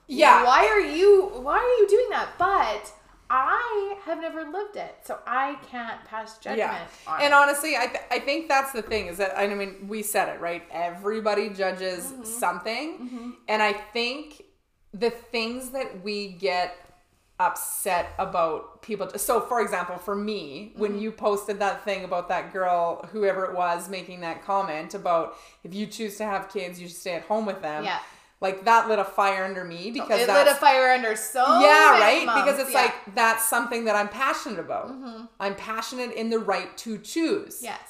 Yeah. 0.07 0.45
Why 0.45 0.66
are 0.66 0.80
you, 0.80 1.30
why 1.43 1.57
are 1.59 1.82
you 1.82 1.89
doing 1.89 2.09
that? 2.11 2.30
But 2.39 2.93
I 3.31 3.97
have 4.05 4.20
never 4.20 4.45
lived 4.45 4.76
it. 4.76 4.97
So 5.05 5.18
I 5.26 5.57
can't 5.70 6.03
pass 6.07 6.39
judgment 6.39 6.59
Yeah. 6.59 6.87
on 7.07 7.20
And 7.20 7.26
it. 7.29 7.33
honestly, 7.33 7.76
I, 7.76 7.87
th- 7.87 8.05
I 8.11 8.18
think 8.20 8.49
that's 8.49 8.72
the 8.72 8.83
thing 8.83 9.07
is 9.09 9.18
that, 9.18 9.39
I 9.39 9.47
mean, 9.55 9.87
we 9.89 10.03
said 10.03 10.29
it, 10.35 10.41
right? 10.41 10.62
Everybody 10.70 11.51
judges 11.51 12.05
Mm-hmm. 12.07 12.24
something. 12.24 13.35
And 13.49 13.62
I 13.62 13.72
think 13.74 14.43
the 14.95 15.11
things 15.11 15.70
that 15.70 16.03
we 16.03 16.29
get 16.29 16.74
upset 17.41 18.11
about 18.18 18.83
people. 18.83 19.09
So, 19.16 19.41
for 19.41 19.61
example, 19.61 19.97
for 19.99 20.16
me, 20.16 20.70
Mm-hmm. 20.72 20.81
when 20.81 20.99
you 20.99 21.12
posted 21.12 21.59
that 21.61 21.85
thing 21.85 22.05
about 22.05 22.29
that 22.31 22.53
girl, 22.53 23.07
whoever 23.12 23.45
it 23.45 23.55
was, 23.55 23.89
making 23.89 24.20
that 24.22 24.45
comment 24.45 24.95
about 24.95 25.37
if 25.64 25.72
you 25.74 25.87
choose 25.87 26.16
to 26.16 26.24
have 26.24 26.49
kids, 26.49 26.81
you 26.81 26.89
should 26.89 26.97
stay 26.97 27.14
at 27.14 27.22
home 27.22 27.47
with 27.47 27.62
them. 27.62 27.85
Yeah. 27.85 27.99
Like 28.41 28.64
that 28.66 28.89
lit 28.89 29.01
a 29.01 29.05
fire 29.05 29.45
under 29.45 29.64
me 29.64 29.91
because 29.91 30.20
it 30.20 30.28
lit 30.28 30.47
a 30.47 30.55
fire 30.55 30.91
under 30.93 31.16
so 31.16 31.41
yeah, 31.61 31.99
right? 31.99 32.20
Because 32.22 32.61
it's 32.61 32.70
Yeah. 32.72 32.82
like 32.82 33.14
that's 33.16 33.49
something 33.49 33.84
that 33.86 33.97
I'm 33.97 34.09
passionate 34.09 34.61
about. 34.61 34.93
I'm 35.41 35.57
passionate 35.57 36.12
in 36.12 36.30
the 36.30 36.39
right 36.39 36.76
to 36.78 36.99
choose. 36.99 37.61
yes. 37.62 37.80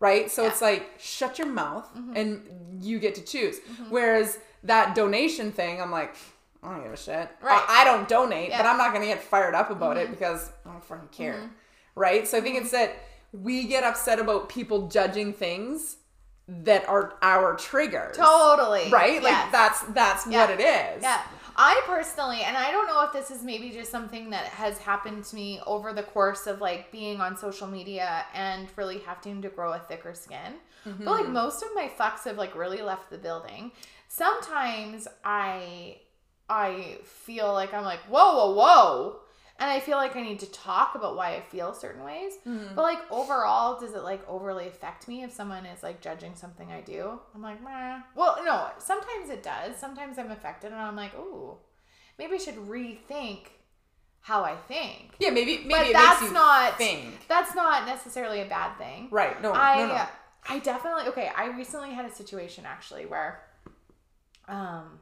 Right? 0.00 0.30
So 0.30 0.42
Yeah. 0.42 0.48
Mm-hmm. 0.48 0.52
it's 0.52 0.62
like 0.62 0.90
shut 0.98 1.38
your 1.38 1.48
mouth 1.48 1.86
and 2.14 2.48
you 2.80 2.98
get 2.98 3.14
to 3.16 3.22
choose. 3.22 3.58
Whereas 3.90 4.38
that 4.64 4.94
donation 4.94 5.52
thing, 5.52 5.80
I'm 5.82 5.90
like, 5.90 6.14
I 6.62 6.70
don't 6.72 6.82
give 6.84 6.92
a 6.92 6.96
shit. 6.96 7.28
Right. 7.42 7.64
I, 7.68 7.82
I 7.82 7.84
don't 7.84 8.08
donate, 8.08 8.48
but 8.50 8.54
Yeah. 8.56 8.58
Mm-hmm. 8.62 8.68
I'm 8.70 8.78
not 8.78 8.92
gonna 8.94 9.06
get 9.06 9.22
fired 9.22 9.54
up 9.54 9.70
about 9.70 9.98
it 9.98 10.10
because 10.10 10.50
I 10.64 10.70
don't 10.72 10.84
fucking 10.84 11.08
care. 11.08 11.50
Right? 11.94 12.26
So 12.26 12.38
I 12.38 12.40
think 12.40 12.56
it's 12.56 12.70
that 12.70 12.94
we 13.32 13.64
get 13.64 13.84
upset 13.84 14.18
about 14.18 14.48
people 14.48 14.88
judging 14.88 15.34
things 15.34 15.97
that 16.48 16.88
are 16.88 17.14
our 17.22 17.56
triggers. 17.56 18.16
Totally. 18.16 18.90
Right? 18.90 19.22
Like 19.22 19.32
Yes. 19.32 19.52
that's 19.52 19.82
that's 19.92 20.26
Yeah. 20.26 20.40
what 20.40 20.50
it 20.50 20.62
is. 20.62 21.02
Yeah. 21.02 21.22
I 21.60 21.82
personally, 21.86 22.42
and 22.42 22.56
I 22.56 22.70
don't 22.70 22.86
know 22.86 23.02
if 23.04 23.12
this 23.12 23.32
is 23.32 23.42
maybe 23.42 23.70
just 23.70 23.90
something 23.90 24.30
that 24.30 24.44
has 24.44 24.78
happened 24.78 25.24
to 25.24 25.34
me 25.34 25.60
over 25.66 25.92
the 25.92 26.04
course 26.04 26.46
of 26.46 26.60
like 26.60 26.92
being 26.92 27.20
on 27.20 27.36
social 27.36 27.66
media 27.66 28.24
and 28.32 28.68
really 28.76 29.00
having 29.00 29.42
to 29.42 29.48
grow 29.48 29.72
a 29.72 29.80
thicker 29.80 30.14
skin. 30.14 30.54
But 30.84 31.06
like 31.06 31.24
mm-hmm. 31.24 31.32
most 31.32 31.62
of 31.62 31.68
my 31.74 31.90
fucks 31.98 32.24
have 32.24 32.38
like 32.38 32.54
really 32.54 32.80
left 32.80 33.10
the 33.10 33.18
building. 33.18 33.72
Sometimes 34.06 35.06
I 35.24 35.98
I 36.48 36.98
feel 37.04 37.52
like 37.52 37.74
I'm 37.74 37.84
like, 37.84 38.00
whoa, 38.08 38.36
whoa, 38.36 38.54
whoa. 38.54 39.20
And 39.60 39.68
I 39.68 39.80
feel 39.80 39.96
like 39.96 40.14
I 40.14 40.22
need 40.22 40.38
to 40.40 40.50
talk 40.52 40.94
about 40.94 41.16
why 41.16 41.34
I 41.34 41.40
feel 41.40 41.74
certain 41.74 42.04
ways. 42.04 42.34
But 42.44 42.82
like 42.82 43.00
overall, 43.10 43.78
does 43.80 43.92
it 43.94 44.02
like 44.04 44.26
overly 44.28 44.68
affect 44.68 45.08
me 45.08 45.24
if 45.24 45.32
someone 45.32 45.66
is 45.66 45.82
like 45.82 46.00
judging 46.00 46.36
something 46.36 46.70
I 46.70 46.80
do? 46.80 47.18
I'm 47.34 47.42
like, 47.42 47.62
meh. 47.62 47.98
Well, 48.14 48.38
no, 48.44 48.68
sometimes 48.78 49.30
it 49.30 49.42
does. 49.42 49.76
Sometimes 49.76 50.16
I'm 50.18 50.30
affected 50.30 50.70
and 50.70 50.80
I'm 50.80 50.94
like, 50.94 51.12
ooh, 51.18 51.56
maybe 52.18 52.34
I 52.34 52.38
should 52.38 52.54
rethink 52.56 53.48
how 54.20 54.44
I 54.44 54.54
think. 54.54 55.14
Yeah, 55.18 55.30
maybe 55.30 55.58
maybe 55.64 55.70
But 55.70 55.92
that's 55.92 56.30
not 56.32 56.78
think. 56.78 57.26
that's 57.28 57.54
not 57.54 57.86
necessarily 57.86 58.40
a 58.42 58.46
bad 58.46 58.76
thing. 58.78 59.08
Right. 59.10 59.40
No, 59.42 59.52
I 59.52 59.80
no, 59.80 59.88
no. 59.88 60.06
I 60.48 60.58
definitely 60.60 61.04
okay. 61.08 61.30
I 61.36 61.46
recently 61.46 61.90
had 61.90 62.04
a 62.04 62.12
situation 62.12 62.64
actually 62.66 63.06
where, 63.06 63.42
um, 64.48 65.00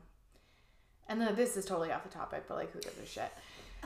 and 1.08 1.20
then 1.20 1.34
this 1.36 1.56
is 1.56 1.64
totally 1.66 1.92
off 1.92 2.04
the 2.04 2.08
topic, 2.08 2.44
but 2.48 2.56
like 2.56 2.72
who 2.72 2.80
gives 2.80 2.98
a 2.98 3.06
shit? 3.06 3.30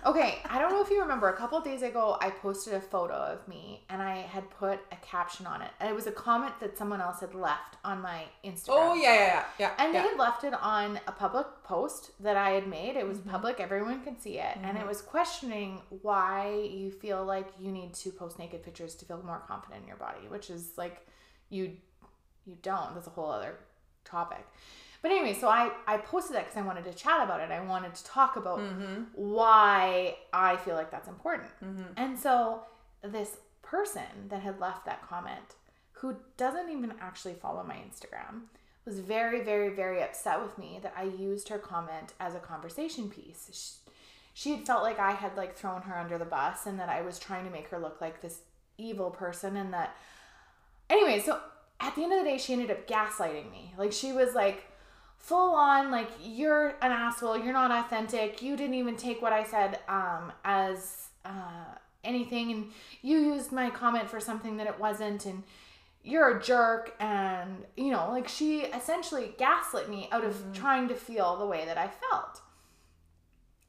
Okay, 0.07 0.39
I 0.49 0.59
don't 0.59 0.71
know 0.71 0.83
if 0.83 0.89
you 0.91 1.01
remember. 1.03 1.29
A 1.29 1.37
couple 1.37 1.59
of 1.59 1.65
days 1.65 1.83
ago, 1.83 2.17
I 2.21 2.31
posted 2.31 2.73
a 2.75 2.81
photo 2.81 3.15
of 3.15 3.47
me, 3.47 3.85
and 3.91 4.01
I 4.01 4.17
had 4.19 4.49
put 4.51 4.81
a 4.91 4.97
caption 5.03 5.47
on 5.47 5.61
it, 5.61 5.71
and 5.79 5.91
it 5.91 5.95
was 5.95 6.07
a 6.07 6.13
comment 6.13 6.55
that 6.61 6.79
someone 6.79 7.01
else 7.03 7.21
had 7.21 7.35
left 7.35 7.77
on 7.85 8.01
my 8.01 8.23
Instagram. 8.45 8.69
Oh 8.71 8.95
yeah, 8.95 9.13
yeah, 9.15 9.25
yeah. 9.25 9.45
yeah 9.59 9.71
And 9.79 9.93
yeah. 9.93 10.03
they 10.03 10.09
had 10.09 10.19
left 10.19 10.45
it 10.45 10.55
on 10.55 10.99
a 11.07 11.13
public 11.13 11.47
post 11.65 12.13
that 12.23 12.37
I 12.37 12.51
had 12.51 12.67
made. 12.67 12.97
It 12.97 13.07
was 13.07 13.19
Mm-hmm. 13.19 13.31
public, 13.31 13.61
everyone 13.61 14.03
could 14.03 14.21
see 14.23 14.39
it. 14.39 14.57
And 14.63 14.79
it 14.79 14.87
was 14.87 15.03
questioning 15.03 15.83
why 16.03 16.69
you 16.73 16.91
feel 16.91 17.25
like 17.25 17.49
you 17.59 17.71
need 17.71 17.93
to 17.95 18.11
post 18.11 18.39
naked 18.39 18.63
pictures 18.63 18.95
to 18.97 19.05
feel 19.05 19.23
more 19.23 19.43
confident 19.47 19.83
in 19.83 19.89
your 19.89 19.99
body, 19.99 20.27
which 20.29 20.49
is 20.49 20.73
like 20.79 21.07
you 21.51 21.77
you 22.47 22.57
don't. 22.63 22.95
That's 22.95 23.07
a 23.07 23.11
whole 23.11 23.31
other 23.31 23.57
topic. 24.05 24.47
But 25.03 25.11
anyway, 25.13 25.33
so 25.33 25.49
I, 25.49 25.71
I 25.87 25.97
posted 25.97 26.37
that 26.37 26.45
because 26.47 26.59
I 26.59 26.67
wanted 26.67 26.85
to 26.85 26.93
chat 26.93 27.23
about 27.23 27.41
it. 27.41 27.51
I 27.51 27.61
wanted 27.61 27.95
to 27.95 28.05
talk 28.05 28.37
about 28.37 28.59
Mm-hmm. 28.59 29.05
why 29.15 30.17
I 30.33 30.57
feel 30.59 30.75
like 30.75 30.91
that's 30.91 31.09
important. 31.09 31.49
And 31.97 32.19
so 32.19 32.63
this 33.03 33.39
person 33.63 34.03
that 34.29 34.43
had 34.43 34.61
left 34.61 34.85
that 34.87 35.07
comment, 35.09 35.55
who 35.93 36.17
doesn't 36.37 36.69
even 36.71 36.93
actually 37.01 37.35
follow 37.35 37.63
my 37.63 37.77
Instagram, 37.77 38.43
was 38.85 38.99
very, 39.01 39.43
very, 39.43 39.71
very 39.71 40.03
upset 40.03 40.43
with 40.43 40.59
me 40.59 40.81
that 40.83 40.95
I 40.97 41.05
used 41.05 41.49
her 41.49 41.59
comment 41.59 42.13
as 42.19 42.35
a 42.35 42.39
conversation 42.39 43.09
piece. 43.09 43.49
She, 43.53 43.93
she 44.35 44.51
had 44.57 44.67
felt 44.67 44.83
like 44.83 44.99
I 44.99 45.13
had 45.13 45.37
like 45.37 45.57
thrown 45.57 45.83
her 45.83 45.97
under 45.99 46.19
the 46.19 46.25
bus 46.25 46.67
and 46.67 46.79
that 46.79 46.89
I 46.89 47.03
was 47.03 47.19
trying 47.19 47.45
to 47.45 47.51
make 47.51 47.69
her 47.69 47.79
look 47.79 48.01
like 48.01 48.21
this 48.21 48.41
evil 48.79 49.11
person 49.11 49.57
and 49.57 49.73
that 49.75 49.95
anyway, 50.89 51.21
so 51.21 51.39
at 51.79 51.95
the 51.95 52.03
end 52.03 52.13
of 52.13 52.19
the 52.19 52.25
day, 52.31 52.39
she 52.39 52.53
ended 52.53 52.71
up 52.71 52.87
gaslighting 52.87 53.51
me. 53.51 53.73
Like 53.79 53.93
she 53.93 54.13
was 54.13 54.35
like 54.35 54.65
full 55.21 55.55
on 55.55 55.91
like 55.91 56.11
you're 56.23 56.71
an 56.83 56.91
asshole. 56.91 57.39
You're 57.39 57.53
not 57.53 57.71
authentic. 57.71 58.43
You 58.43 58.57
didn't 58.57 58.75
even 58.75 58.97
take 58.97 59.23
what 59.23 59.33
I 59.33 59.45
said 59.45 59.79
um, 59.89 60.33
as 60.45 61.09
uh, 61.25 61.77
anything, 62.03 62.51
and 62.51 62.71
you 63.03 63.19
used 63.19 63.53
my 63.53 63.71
comment 63.71 64.11
for 64.11 64.19
something 64.19 64.57
that 64.57 64.67
it 64.67 64.79
wasn't, 64.81 65.27
and 65.27 65.45
you're 66.03 66.39
a 66.39 66.43
jerk. 66.43 66.97
And 66.99 67.65
you 67.77 67.93
know, 67.93 68.09
like 68.11 68.27
she 68.27 68.63
essentially 68.63 69.35
gaslit 69.39 69.89
me 69.89 70.09
out 70.11 70.25
of 70.25 70.53
trying 70.53 70.89
to 70.89 70.95
feel 70.95 71.37
the 71.37 71.47
way 71.47 71.65
that 71.67 71.79
I 71.79 71.89
felt. 71.89 72.41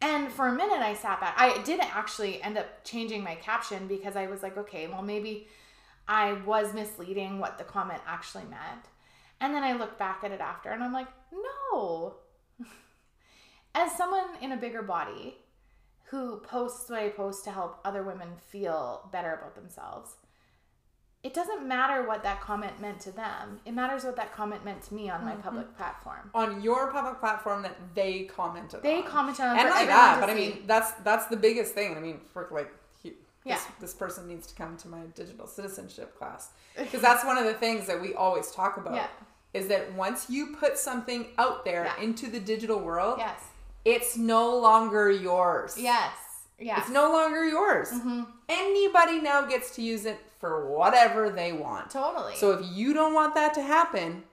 And 0.04 0.32
for 0.32 0.48
a 0.48 0.52
minute, 0.52 0.80
I 0.80 0.96
sat 0.96 1.22
back. 1.22 1.36
I 1.38 1.62
didn't 1.62 1.96
actually 1.96 2.42
end 2.42 2.58
up 2.58 2.84
changing 2.84 3.24
my 3.24 3.36
caption 3.36 3.86
because 3.86 4.16
I 4.16 4.26
was 4.26 4.42
like, 4.42 4.58
okay, 4.58 4.88
well, 4.88 5.04
maybe 5.04 5.48
I 6.08 6.34
was 6.34 6.74
misleading 6.74 7.38
what 7.38 7.60
the 7.60 7.64
comment 7.64 8.02
actually 8.08 8.46
meant. 8.46 8.88
And 9.42 9.54
then 9.54 9.64
I 9.64 9.74
look 9.74 9.98
back 9.98 10.24
at 10.24 10.32
it 10.32 10.40
after 10.40 10.70
and 10.70 10.84
I'm 10.84 10.94
like, 10.94 11.08
no. 11.72 12.16
As 13.76 13.92
someone 13.98 14.28
in 14.40 14.52
a 14.52 14.58
bigger 14.58 14.84
body 14.84 15.36
who 16.06 16.38
posts 16.38 16.90
what 16.90 17.00
I 17.00 17.10
post 17.10 17.44
to 17.46 17.52
help 17.52 17.80
other 17.84 18.04
women 18.04 18.30
feel 18.52 19.10
better 19.12 19.34
about 19.34 19.56
themselves, 19.56 20.16
it 21.24 21.34
doesn't 21.34 21.68
matter 21.68 22.08
what 22.08 22.24
that 22.24 22.42
comment 22.42 22.80
meant 22.82 23.00
to 23.02 23.12
them. 23.12 23.60
It 23.66 23.74
matters 23.74 24.04
what 24.04 24.16
that 24.16 24.34
comment 24.34 24.66
meant 24.66 24.82
to 24.84 24.94
me 24.94 25.10
on 25.10 25.24
my 25.24 25.32
mm-hmm. 25.32 25.42
public 25.42 25.76
platform. 25.78 26.32
on 26.34 26.62
your 26.62 26.92
public 26.92 27.20
platform 27.20 27.62
that 27.64 27.78
they 27.94 28.24
commented 28.24 28.76
on. 28.76 28.82
They 28.82 28.98
on. 28.98 29.04
commented 29.04 29.46
on 29.46 29.58
and 29.58 29.68
for 29.68 29.76
like 29.76 29.88
that 29.88 30.20
but 30.20 30.30
i 30.30 30.34
see. 30.36 30.40
mean 30.40 30.64
that's 30.66 30.92
that's 31.04 31.28
the 31.28 31.38
biggest 31.38 31.74
thing 31.74 31.96
i 31.96 32.00
mean 32.00 32.20
for 32.34 32.48
like 32.52 32.72
he, 33.02 33.14
Yeah. 33.46 33.56
this, 33.56 33.66
this 33.80 33.94
person 33.94 34.28
needs 34.28 34.48
to 34.48 34.56
come 34.56 34.78
to 34.78 34.88
my 34.88 35.02
digital 35.16 35.46
citizenship 35.46 36.18
class 36.18 36.50
because 36.76 37.02
that's 37.02 37.24
one 37.24 37.38
of 37.38 37.46
the 37.46 37.54
things 37.54 37.86
that 37.88 38.02
we 38.02 38.14
always 38.16 38.52
talk 38.52 38.78
about 38.78 38.96
Yeah. 38.96 39.08
Is 39.54 39.68
that 39.68 39.94
once 39.94 40.30
you 40.30 40.56
put 40.56 40.78
something 40.78 41.28
out 41.38 41.66
there 41.66 41.86
Yeah. 41.86 42.04
into 42.04 42.28
the 42.28 42.40
digital 42.40 42.80
world 42.80 43.18
Yes. 43.20 43.40
it's 43.86 44.16
no 44.18 44.56
longer 44.58 45.10
yours 45.12 45.78
Yes. 45.78 46.12
Yes. 46.60 46.80
it's 46.80 46.90
no 46.90 47.12
longer 47.12 47.44
yours 47.46 47.92
Mhm. 47.92 48.28
anybody 48.50 49.20
now 49.20 49.42
gets 49.44 49.72
to 49.76 49.82
use 49.82 50.06
it 50.06 50.20
for 50.40 50.68
whatever 50.70 51.30
they 51.30 51.52
want 51.54 51.90
Totally. 51.92 52.36
so 52.36 52.52
if 52.52 52.66
you 52.72 52.94
don't 52.94 53.14
want 53.14 53.36
that 53.36 53.54
to 53.56 53.62
happen 53.62 54.24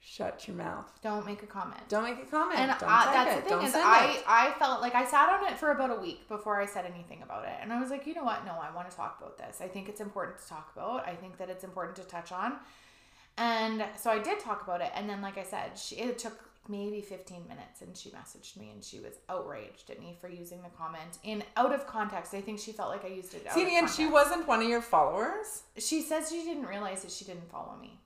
shut 0.00 0.46
your 0.46 0.56
mouth 0.56 0.90
don't 1.02 1.26
make 1.26 1.42
a 1.42 1.46
comment. 1.46 1.80
don't 1.88 2.04
make 2.04 2.22
a 2.22 2.26
comment 2.26 2.58
And 2.60 2.70
don't 2.70 2.78
type 2.88 3.12
that's 3.12 3.30
it. 3.32 3.34
the 3.36 3.40
thing 3.42 3.58
don't 3.58 3.64
is, 3.66 3.74
I 3.74 4.06
it. 4.06 4.24
I 4.26 4.50
felt 4.52 4.80
like 4.80 4.94
I 4.94 5.04
sat 5.04 5.28
on 5.28 5.44
it 5.46 5.58
for 5.58 5.70
about 5.72 5.90
a 5.90 5.96
week 6.00 6.28
before 6.28 6.60
I 6.60 6.66
said 6.66 6.86
anything 6.86 7.22
about 7.22 7.44
it, 7.44 7.54
and 7.60 7.72
I 7.72 7.80
was 7.80 7.90
like, 7.90 8.06
you 8.06 8.14
know 8.14 8.22
what? 8.24 8.44
No, 8.44 8.52
I 8.52 8.70
want 8.74 8.88
to 8.90 8.96
talk 8.96 9.18
about 9.18 9.36
this. 9.36 9.60
I 9.60 9.66
think 9.68 9.88
it's 9.88 10.00
important 10.00 10.38
to 10.38 10.48
talk 10.48 10.70
about. 10.76 11.06
I 11.08 11.14
think 11.16 11.38
that 11.38 11.50
it's 11.50 11.64
important 11.64 11.96
to 11.96 12.04
touch 12.04 12.30
on, 12.30 12.60
and 13.38 13.84
so 13.96 14.10
I 14.10 14.18
did 14.18 14.40
talk 14.40 14.62
about 14.62 14.80
it. 14.80 14.90
And 14.94 15.08
then, 15.08 15.20
like 15.20 15.38
I 15.38 15.42
said, 15.42 15.78
she, 15.78 15.96
it 15.96 16.18
took 16.18 16.48
maybe 16.68 17.00
15 17.00 17.46
minutes, 17.48 17.82
and 17.82 17.96
she 17.96 18.10
messaged 18.10 18.56
me, 18.56 18.70
and 18.72 18.82
she 18.82 18.98
was 18.98 19.14
outraged 19.28 19.90
at 19.90 20.00
me 20.00 20.16
for 20.20 20.28
using 20.28 20.62
the 20.62 20.68
comment 20.70 21.18
in 21.22 21.42
out 21.56 21.72
of 21.72 21.86
context. 21.86 22.34
I 22.34 22.40
think 22.40 22.58
she 22.58 22.72
felt 22.72 22.90
like 22.90 23.04
I 23.04 23.08
used 23.08 23.34
it. 23.34 23.46
Out 23.46 23.54
See, 23.54 23.62
of 23.62 23.68
and 23.68 23.90
she 23.90 24.06
wasn't 24.06 24.46
one 24.48 24.62
of 24.62 24.68
your 24.68 24.82
followers. 24.82 25.62
She 25.78 26.02
says 26.02 26.30
she 26.30 26.42
didn't 26.44 26.66
realize 26.66 27.02
that 27.02 27.12
she 27.12 27.24
didn't 27.24 27.50
follow 27.50 27.76
me, 27.80 28.00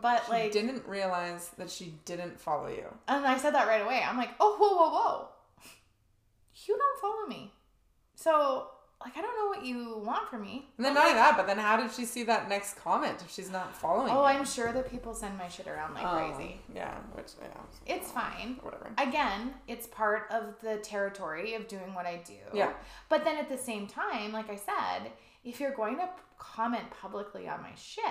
but 0.00 0.24
She 0.26 0.32
like 0.32 0.52
didn't 0.52 0.86
realize 0.86 1.50
that 1.58 1.70
she 1.70 1.94
didn't 2.04 2.40
follow 2.40 2.68
you. 2.68 2.86
And 3.08 3.26
I 3.26 3.38
said 3.38 3.54
that 3.54 3.68
right 3.68 3.82
away. 3.82 4.02
I'm 4.06 4.16
like, 4.16 4.30
oh, 4.40 4.56
whoa, 4.58 4.76
whoa, 4.76 4.90
whoa. 4.90 5.28
You 6.66 6.78
don't 6.78 7.00
follow 7.00 7.26
me. 7.26 7.52
So, 8.14 8.68
like, 9.04 9.16
I 9.16 9.20
don't 9.22 9.36
know 9.36 9.48
what 9.48 9.64
you 9.66 9.98
want 10.04 10.28
from 10.28 10.42
me. 10.42 10.66
And 10.78 10.84
then 10.86 10.94
not 10.94 11.04
only 11.04 11.14
that, 11.14 11.36
but 11.36 11.46
then 11.46 11.58
how 11.58 11.76
did 11.76 11.92
she 11.92 12.04
see 12.04 12.22
that 12.24 12.48
next 12.48 12.76
comment 12.78 13.20
if 13.22 13.30
she's 13.30 13.50
not 13.50 13.76
following 13.76 14.10
Oh, 14.12 14.20
you? 14.20 14.26
I'm 14.26 14.44
sure 14.44 14.72
that 14.72 14.90
people 14.90 15.12
send 15.14 15.36
my 15.36 15.48
shit 15.48 15.66
around 15.66 15.94
like 15.94 16.04
Oh, 16.06 16.32
crazy. 16.34 16.60
Yeah, 16.74 16.94
which 17.14 17.32
yeah. 17.40 17.94
It's 17.94 18.10
fine. 18.10 18.58
Whatever. 18.62 18.90
Again, 18.98 19.54
it's 19.68 19.86
part 19.88 20.22
of 20.30 20.58
the 20.62 20.78
territory 20.78 21.54
of 21.54 21.68
doing 21.68 21.92
what 21.94 22.06
I 22.06 22.22
do. 22.24 22.34
Yeah. 22.52 22.72
But 23.08 23.24
then 23.24 23.36
at 23.36 23.48
the 23.48 23.58
same 23.58 23.86
time, 23.86 24.32
like 24.32 24.48
I 24.50 24.56
said, 24.56 25.10
if 25.44 25.60
you're 25.60 25.74
going 25.74 25.96
to 25.96 26.08
comment 26.38 26.84
publicly 26.90 27.46
on 27.48 27.60
my 27.62 27.72
shit, 27.76 28.04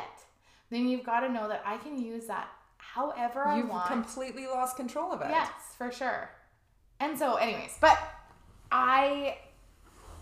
then 0.70 0.88
you've 0.88 1.04
got 1.04 1.22
to 1.22 1.30
know 1.30 1.48
that 1.48 1.64
I 1.66 1.78
can 1.78 2.00
use 2.00 2.28
that 2.28 2.48
however 2.78 3.48
I 3.48 3.58
You've 3.58 3.70
want. 3.70 3.88
completely 3.88 4.46
lost 4.46 4.76
control 4.76 5.12
of 5.12 5.22
it. 5.22 5.28
Yes, 5.30 5.50
for 5.78 5.92
sure. 5.92 6.30
And 7.00 7.18
so, 7.18 7.36
anyways, 7.36 7.78
but 7.82 7.98
I, 8.72 9.38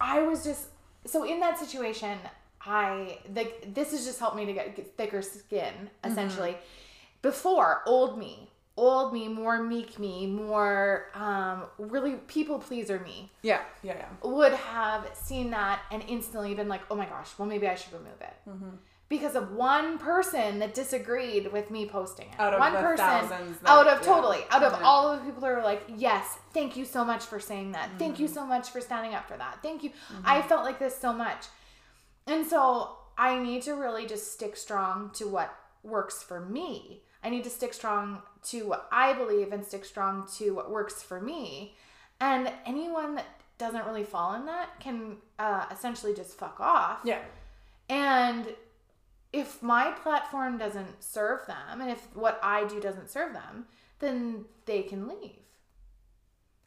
I 0.02 0.22
was 0.22 0.44
just 0.44 0.68
so 1.06 1.24
in 1.24 1.40
that 1.40 1.58
situation. 1.60 2.18
I 2.64 3.20
like 3.34 3.74
this 3.74 3.92
has 3.92 4.06
just 4.06 4.20
helped 4.20 4.36
me 4.36 4.46
to 4.46 4.54
get, 4.54 4.76
get 4.76 4.96
thicker 4.96 5.22
skin. 5.22 5.90
Essentially, 6.04 6.58
before 7.22 7.82
old 7.86 8.18
me, 8.18 8.50
old 8.78 9.14
me, 9.14 9.28
more 9.28 9.62
meek 9.64 10.00
me, 10.00 10.28
more 10.28 11.08
um, 11.14 11.64
really 11.78 12.16
people 12.28 12.60
pleaser 12.60 13.00
me 13.00 13.32
Yeah, 13.42 13.62
yeah, 13.84 13.96
yeah. 13.98 14.30
would 14.30 14.54
have 14.54 15.10
seen 15.14 15.50
that 15.52 15.82
and 15.92 16.04
instantly 16.08 16.54
been 16.54 16.68
like, 16.68 16.82
oh 16.90 16.96
my 16.96 17.06
gosh, 17.06 17.30
well 17.38 17.48
maybe 17.48 17.68
I 17.68 17.76
should 17.76 17.94
remove 17.94 18.22
it. 18.22 18.50
Mm-hmm. 18.50 18.70
Because 19.12 19.36
of 19.36 19.52
one 19.52 19.98
person 19.98 20.60
that 20.60 20.74
disagreed 20.74 21.52
with 21.52 21.70
me 21.70 21.86
posting 21.86 22.28
it. 22.30 22.40
Out 22.40 22.54
of 22.54 22.60
one 22.62 22.72
person 22.74 23.06
thousands 23.06 23.60
that- 23.60 23.70
out 23.70 23.86
of 23.88 24.00
yeah. 24.00 24.06
totally 24.08 24.40
out 24.50 24.64
of 24.64 24.72
Yeah. 24.74 24.86
all 24.88 25.10
of 25.12 25.20
the 25.20 25.26
people 25.26 25.48
who 25.48 25.54
were 25.54 25.62
like, 25.62 25.84
yes, 25.90 26.38
thank 26.54 26.78
you 26.78 26.86
so 26.86 27.04
much 27.04 27.26
for 27.26 27.40
saying 27.40 27.74
that. 27.74 27.90
Thank 28.00 28.14
Mm-hmm. 28.14 28.22
you 28.24 28.28
so 28.30 28.46
much 28.46 28.70
for 28.70 28.80
standing 28.80 29.14
up 29.14 29.28
for 29.28 29.36
that. 29.38 29.60
Thank 29.62 29.84
you. 29.84 29.92
I 30.24 30.42
felt 30.42 30.64
like 30.64 30.80
this 30.80 30.98
so 30.98 31.12
much. 31.12 31.46
And 32.26 32.48
so 32.48 32.98
I 33.18 33.38
need 33.38 33.64
to 33.64 33.74
really 33.74 34.06
just 34.08 34.32
stick 34.32 34.56
strong 34.56 35.10
to 35.16 35.28
what 35.28 35.54
works 35.84 36.24
for 36.24 36.40
me. 36.40 37.04
I 37.24 37.30
need 37.30 37.44
to 37.44 37.50
stick 37.50 37.74
strong 37.74 38.22
to 38.46 38.66
what 38.66 38.88
I 38.92 39.14
believe 39.14 39.52
and 39.52 39.66
stick 39.66 39.84
strong 39.86 40.26
to 40.38 40.52
what 40.56 40.72
works 40.72 41.04
for 41.04 41.20
me. 41.20 41.76
And 42.22 42.50
anyone 42.66 43.16
that 43.16 43.26
doesn't 43.58 43.86
really 43.86 44.04
fall 44.06 44.34
in 44.36 44.46
that 44.46 44.80
can 44.80 45.18
uh, 45.38 45.66
essentially 45.70 46.14
just 46.14 46.32
fuck 46.38 46.60
off. 46.62 47.00
Yeah. 47.04 47.20
And 47.90 48.48
if 49.34 49.62
my 49.62 49.92
platform 49.92 50.58
doesn't 50.58 51.04
serve 51.04 51.46
them 51.48 51.82
and 51.82 51.90
if 51.90 52.16
what 52.16 52.40
I 52.44 52.68
do 52.68 52.80
doesn't 52.80 53.10
serve 53.10 53.34
them, 53.34 53.66
then 54.00 54.46
they 54.66 54.82
can 54.82 55.08
leave. 55.08 55.40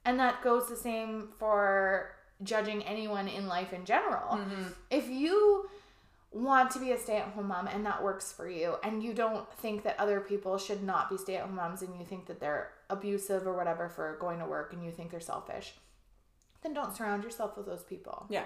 And 0.04 0.18
that 0.20 0.42
goes 0.42 0.68
the 0.68 0.76
same 0.76 1.28
for 1.38 2.12
judging 2.42 2.82
anyone 2.82 3.28
in 3.28 3.46
life 3.46 3.72
in 3.72 3.84
general. 3.84 4.36
Mm-hmm. 4.36 4.64
If 4.90 5.08
you 5.08 5.68
want 6.30 6.70
to 6.72 6.78
be 6.80 6.90
a 6.92 6.98
stay 6.98 7.18
at 7.18 7.28
home 7.28 7.48
mom 7.48 7.68
and 7.68 7.86
that 7.86 8.02
works 8.02 8.32
for 8.32 8.48
you, 8.48 8.76
and 8.82 9.02
you 9.02 9.14
don't 9.14 9.50
think 9.54 9.82
that 9.84 9.98
other 9.98 10.20
people 10.20 10.58
should 10.58 10.82
not 10.82 11.08
be 11.08 11.16
stay 11.16 11.36
at 11.36 11.44
home 11.46 11.56
moms 11.56 11.82
and 11.82 11.96
you 11.98 12.04
think 12.04 12.26
that 12.26 12.40
they're 12.40 12.70
abusive 12.90 13.46
or 13.46 13.54
whatever 13.56 13.88
for 13.88 14.16
going 14.20 14.38
to 14.40 14.46
work 14.46 14.72
and 14.72 14.84
you 14.84 14.90
think 14.90 15.10
they're 15.10 15.20
selfish, 15.20 15.74
then 16.62 16.74
don't 16.74 16.96
surround 16.96 17.24
yourself 17.24 17.56
with 17.56 17.66
those 17.66 17.82
people. 17.82 18.26
Yeah. 18.28 18.44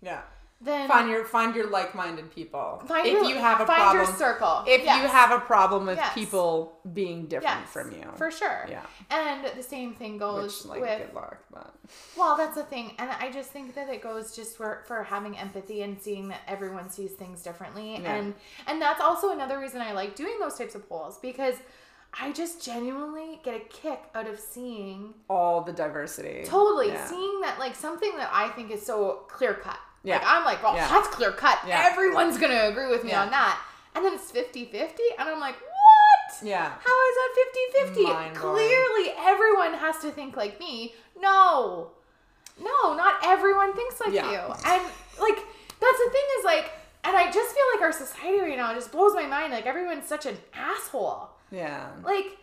Yeah. 0.00 0.22
Then 0.60 0.88
Find 0.88 1.08
your 1.08 1.24
find 1.24 1.54
your 1.54 1.70
like 1.70 1.94
minded 1.94 2.32
people. 2.34 2.82
Find 2.88 3.06
if 3.06 3.12
your- 3.12 3.22
you 3.24 3.36
have 3.36 3.60
a 3.60 3.66
find 3.66 3.80
problem, 3.80 4.04
your 4.06 4.16
circle. 4.16 4.64
If 4.66 4.82
Yes. 4.82 5.00
you 5.02 5.08
have 5.08 5.30
a 5.30 5.38
problem 5.38 5.86
with 5.86 5.98
Yes. 5.98 6.12
people 6.14 6.80
being 6.92 7.26
different 7.26 7.60
yes, 7.60 7.72
from 7.72 7.92
you, 7.92 8.10
For 8.16 8.32
sure. 8.32 8.66
Yeah. 8.68 8.82
And 9.08 9.44
the 9.56 9.62
same 9.62 9.94
thing 9.94 10.18
goes 10.18 10.62
which 10.64 10.70
like 10.70 10.80
with 10.80 11.06
good 11.06 11.14
luck, 11.14 11.36
but 11.52 11.72
Well, 12.16 12.36
that's 12.36 12.56
the 12.56 12.64
thing, 12.64 12.92
and 12.98 13.08
I 13.08 13.30
just 13.30 13.50
think 13.50 13.76
that 13.76 13.88
it 13.88 14.02
goes 14.02 14.34
just 14.34 14.56
for 14.56 14.82
for 14.88 15.04
having 15.04 15.38
empathy 15.38 15.82
and 15.82 16.02
seeing 16.02 16.26
that 16.28 16.40
everyone 16.48 16.90
sees 16.90 17.12
things 17.12 17.40
differently, 17.42 17.92
Yeah. 17.96 18.14
and 18.14 18.34
and 18.66 18.82
that's 18.82 19.00
also 19.00 19.30
another 19.30 19.60
reason 19.60 19.80
I 19.80 19.92
like 19.92 20.16
doing 20.16 20.40
those 20.40 20.58
types 20.58 20.74
of 20.74 20.88
polls 20.88 21.18
because 21.18 21.54
I 22.20 22.32
just 22.32 22.64
genuinely 22.64 23.38
get 23.44 23.54
a 23.54 23.60
kick 23.60 24.00
out 24.14 24.26
of 24.26 24.40
seeing 24.40 25.14
all 25.30 25.60
the 25.60 25.72
diversity. 25.72 26.42
totally 26.44 26.88
Yeah. 26.88 27.04
seeing 27.06 27.42
that 27.42 27.60
like 27.60 27.76
something 27.76 28.16
that 28.16 28.30
I 28.32 28.48
think 28.48 28.72
is 28.72 28.84
so 28.84 29.24
clear 29.28 29.54
cut. 29.54 29.78
Like 30.04 30.22
Yeah. 30.22 30.24
I'm 30.24 30.44
like, 30.44 30.62
well, 30.62 30.74
Yeah. 30.74 30.88
that's 30.88 31.08
clear 31.08 31.32
cut. 31.32 31.58
Yeah. 31.66 31.88
Everyone's 31.90 32.38
gonna 32.38 32.68
agree 32.68 32.88
with 32.88 33.04
me 33.04 33.10
Yeah. 33.10 33.22
on 33.22 33.30
that, 33.30 33.60
and 33.94 34.04
then 34.04 34.14
it's 34.14 34.30
50-50, 34.30 35.00
and 35.18 35.28
I'm 35.28 35.40
like, 35.40 35.56
what? 35.60 36.42
Yeah. 36.42 36.68
How 36.68 37.08
is 37.08 37.16
that 37.16 37.30
50 37.94 38.04
50? 38.04 38.34
Clearly, 38.38 39.12
everyone 39.18 39.74
has 39.74 39.98
to 39.98 40.10
think 40.10 40.36
like 40.36 40.58
me. 40.60 40.94
No. 41.18 41.90
No, 42.60 42.94
not 42.94 43.16
everyone 43.24 43.72
thinks 43.74 44.00
like 44.00 44.12
Yeah. 44.12 44.30
you. 44.30 44.38
And, 44.38 44.82
like, 45.20 45.36
that's 45.80 45.98
the 46.04 46.10
thing 46.10 46.24
is, 46.38 46.44
like, 46.44 46.70
and 47.04 47.16
I 47.16 47.30
just 47.30 47.54
feel 47.54 47.64
like 47.74 47.82
our 47.82 47.92
society 47.92 48.40
right 48.40 48.56
now 48.56 48.74
just 48.74 48.90
blows 48.92 49.14
my 49.14 49.26
mind. 49.26 49.52
Like, 49.52 49.66
everyone's 49.66 50.06
such 50.08 50.26
an 50.26 50.36
asshole. 50.54 51.30
Yeah. 51.50 51.86
Like, 52.04 52.36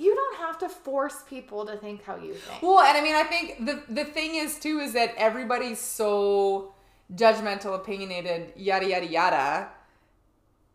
you 0.00 0.14
don't 0.14 0.36
have 0.38 0.58
to 0.58 0.68
force 0.68 1.22
people 1.28 1.66
to 1.66 1.76
think 1.76 2.04
how 2.04 2.16
you 2.16 2.34
think. 2.34 2.62
Well, 2.62 2.80
and 2.80 2.96
I 2.96 3.02
mean, 3.02 3.14
I 3.14 3.24
think 3.24 3.64
the 3.66 3.82
the 3.92 4.04
thing 4.04 4.34
is 4.36 4.58
too 4.58 4.78
is 4.80 4.92
that 4.94 5.14
everybody's 5.16 5.78
so 5.80 6.74
judgmental, 7.14 7.74
opinionated, 7.74 8.52
yada 8.56 8.86
yada 8.88 9.06
yada, 9.06 9.68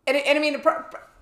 and, 0.06 0.16
and 0.16 0.38
I 0.38 0.40
mean, 0.40 0.62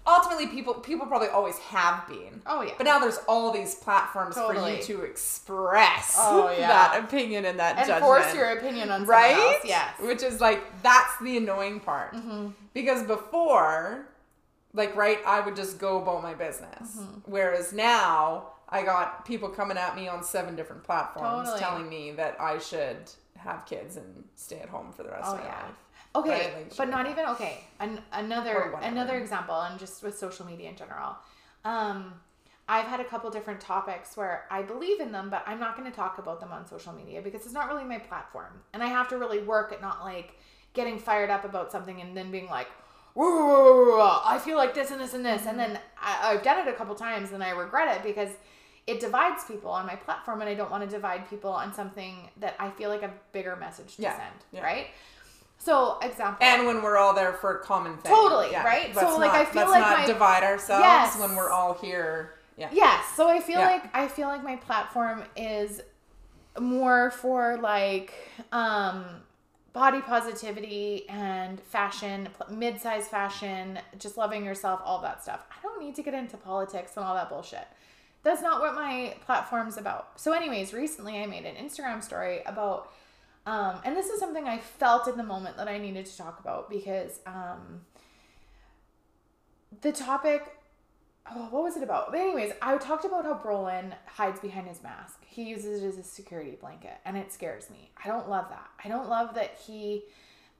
ultimately, 0.06 0.46
people 0.48 0.74
people 0.74 1.06
probably 1.06 1.28
always 1.28 1.58
have 1.58 2.06
been. 2.06 2.42
Oh, 2.46 2.62
yeah. 2.62 2.72
But 2.76 2.84
now 2.84 2.98
there's 2.98 3.18
all 3.28 3.50
these 3.52 3.74
platforms 3.74 4.34
for 4.36 4.54
you 4.54 4.82
to 4.82 5.02
express 5.02 6.16
Oh, 6.18 6.50
yeah. 6.58 6.68
that 6.68 7.02
opinion 7.04 7.44
and 7.46 7.58
that 7.58 7.76
and 7.78 7.86
judgment. 7.86 8.04
force 8.04 8.34
your 8.34 8.50
opinion 8.58 8.90
on 8.90 9.06
right? 9.06 9.36
else. 9.36 9.62
Yes. 9.64 9.94
Which 10.00 10.22
is 10.22 10.40
like 10.40 10.62
that's 10.82 11.12
the 11.22 11.36
annoying 11.38 11.80
part. 11.80 12.12
Mm-hmm. 12.14 12.48
Because 12.74 13.04
before, 13.04 14.06
like 14.74 14.94
right, 14.96 15.18
I 15.26 15.40
would 15.40 15.56
just 15.56 15.78
go 15.78 16.02
about 16.02 16.22
my 16.22 16.34
business. 16.34 16.96
Mm-hmm. 16.96 17.30
Whereas 17.30 17.72
now 17.72 18.48
I 18.68 18.82
got 18.82 19.24
people 19.24 19.48
coming 19.48 19.78
at 19.78 19.96
me 19.96 20.08
on 20.08 20.22
seven 20.22 20.56
different 20.56 20.82
platforms 20.84 21.48
Totally. 21.48 21.60
telling 21.60 21.88
me 21.88 22.10
that 22.12 22.36
I 22.40 22.58
should 22.58 22.98
have 23.36 23.64
kids 23.66 23.96
and 23.96 24.24
stay 24.34 24.58
at 24.58 24.68
home 24.68 24.92
for 24.92 25.02
the 25.04 25.10
rest 25.10 25.24
Oh 25.26 25.34
of 25.34 25.40
my 25.40 25.46
yeah. 25.46 25.62
life. 25.62 25.74
Okay, 26.16 26.30
Right, 26.30 26.54
like, 26.58 26.76
but 26.76 26.88
not 26.88 27.08
even 27.08 27.26
okay. 27.30 27.64
An- 27.80 28.00
another 28.12 28.74
another 28.82 29.16
example, 29.18 29.60
and 29.60 29.78
just 29.80 30.02
with 30.02 30.16
social 30.16 30.46
media 30.46 30.68
in 30.70 30.76
general. 30.76 31.16
Um, 31.64 32.14
I've 32.68 32.86
had 32.86 33.00
a 33.00 33.04
couple 33.04 33.28
different 33.30 33.60
topics 33.60 34.16
where 34.16 34.46
I 34.50 34.62
believe 34.62 35.00
in 35.00 35.12
them, 35.12 35.28
but 35.28 35.42
I'm 35.46 35.60
not 35.60 35.76
going 35.76 35.90
to 35.90 35.94
talk 35.94 36.18
about 36.18 36.40
them 36.40 36.50
on 36.52 36.66
social 36.66 36.92
media 36.94 37.20
because 37.20 37.44
it's 37.44 37.52
not 37.52 37.68
really 37.68 37.84
my 37.84 37.98
platform, 37.98 38.62
and 38.72 38.82
I 38.82 38.86
have 38.86 39.08
to 39.08 39.18
really 39.18 39.40
work 39.40 39.72
at 39.72 39.82
not 39.82 40.02
like 40.04 40.38
getting 40.72 40.98
fired 40.98 41.30
up 41.30 41.44
about 41.44 41.70
something 41.70 42.00
and 42.00 42.16
then 42.16 42.30
being 42.30 42.48
like, 42.48 42.68
"Whoa, 43.14 43.24
whoa, 43.30 43.46
whoa, 43.46 43.74
whoa, 43.84 43.96
whoa, 43.98 44.20
I 44.24 44.38
feel 44.38 44.56
like 44.56 44.74
this 44.74 44.90
and 44.90 45.00
this 45.00 45.14
and 45.14 45.24
this, 45.24 45.46
and 45.46 45.58
then 45.58 45.78
I, 46.00 46.32
I've 46.32 46.42
done 46.42 46.58
it 46.66 46.68
a 46.68 46.76
couple 46.76 46.94
times 46.94 47.32
and 47.32 47.42
I 47.42 47.50
regret 47.50 47.96
it 47.96 48.02
because 48.02 48.30
it 48.86 49.00
divides 49.00 49.44
people 49.44 49.70
on 49.70 49.86
my 49.86 49.96
platform, 49.96 50.40
and 50.42 50.50
I 50.50 50.54
don't 50.54 50.70
want 50.70 50.82
to 50.84 50.88
divide 50.90 51.28
people 51.30 51.50
on 51.50 51.72
something 51.72 52.28
that 52.38 52.54
I 52.58 52.68
feel 52.70 52.90
like 52.90 53.02
a 53.02 53.10
bigger 53.32 53.56
message 53.56 53.96
to 53.96 54.02
Yeah, 54.02 54.16
send, 54.16 54.34
yeah. 54.52 54.62
right? 54.62 54.88
So, 55.56 55.98
example. 56.02 56.46
And 56.46 56.66
when 56.66 56.82
we're 56.82 56.98
all 56.98 57.14
there 57.14 57.32
for 57.32 57.56
a 57.60 57.64
common 57.64 57.96
thing. 57.96 58.12
Totally, 58.14 58.50
right? 58.54 58.94
Let's 58.94 59.00
So, 59.08 59.16
like, 59.16 59.32
not- 59.32 59.40
I 59.40 59.44
feel 59.46 59.62
let's 59.62 59.70
like 59.70 59.80
not 59.80 59.98
my- 60.00 60.06
divide 60.06 60.42
ourselves 60.42 60.82
Yes. 60.82 61.18
when 61.18 61.34
we're 61.34 61.50
all 61.50 61.72
here. 61.74 62.34
Yeah. 62.58 62.68
Yes, 62.72 63.06
so 63.16 63.26
I 63.28 63.40
feel 63.40 63.60
Yeah. 63.60 63.66
like 63.70 63.96
I 63.96 64.06
feel 64.06 64.28
like 64.28 64.44
my 64.44 64.56
platform 64.56 65.24
is 65.34 65.80
more 66.60 67.10
for 67.10 67.56
like 67.56 68.12
um 68.52 69.04
body 69.74 70.00
positivity 70.00 71.06
and 71.08 71.60
fashion, 71.60 72.28
mid-size 72.48 73.08
fashion, 73.08 73.78
just 73.98 74.16
loving 74.16 74.44
yourself, 74.44 74.80
all 74.84 75.02
that 75.02 75.22
stuff. 75.22 75.44
I 75.50 75.60
don't 75.62 75.82
need 75.82 75.96
to 75.96 76.02
get 76.02 76.14
into 76.14 76.36
politics 76.36 76.92
and 76.96 77.04
all 77.04 77.14
that 77.16 77.28
bullshit. 77.28 77.66
That's 78.22 78.40
not 78.40 78.60
what 78.60 78.74
my 78.74 79.16
platform's 79.26 79.76
about. 79.76 80.18
So 80.18 80.32
anyways, 80.32 80.72
recently 80.72 81.18
I 81.18 81.26
made 81.26 81.44
an 81.44 81.56
Instagram 81.56 82.02
story 82.02 82.40
about 82.46 82.92
um 83.46 83.80
and 83.84 83.94
this 83.94 84.06
is 84.06 84.18
something 84.18 84.48
I 84.48 84.58
felt 84.58 85.06
in 85.06 85.18
the 85.18 85.22
moment 85.22 85.58
that 85.58 85.68
I 85.68 85.76
needed 85.76 86.06
to 86.06 86.16
talk 86.16 86.40
about 86.40 86.70
because 86.70 87.20
um 87.26 87.82
the 89.82 89.92
topic 89.92 90.56
oh, 91.30 91.48
what 91.50 91.62
was 91.62 91.76
it 91.76 91.82
about? 91.82 92.10
But 92.10 92.20
anyways, 92.20 92.52
I 92.60 92.76
talked 92.76 93.04
about 93.04 93.24
how 93.24 93.34
Brolin 93.34 93.92
hides 94.06 94.40
behind 94.40 94.68
his 94.68 94.82
mask. 94.82 95.24
He 95.26 95.44
uses 95.44 95.82
it 95.82 95.86
as 95.86 95.98
a 95.98 96.02
security 96.02 96.56
blanket, 96.60 96.98
and 97.04 97.16
it 97.16 97.32
scares 97.32 97.70
me. 97.70 97.90
I 98.02 98.08
don't 98.08 98.28
love 98.28 98.48
that. 98.50 98.68
I 98.84 98.88
don't 98.88 99.08
love 99.08 99.34
that 99.34 99.58
he 99.66 100.04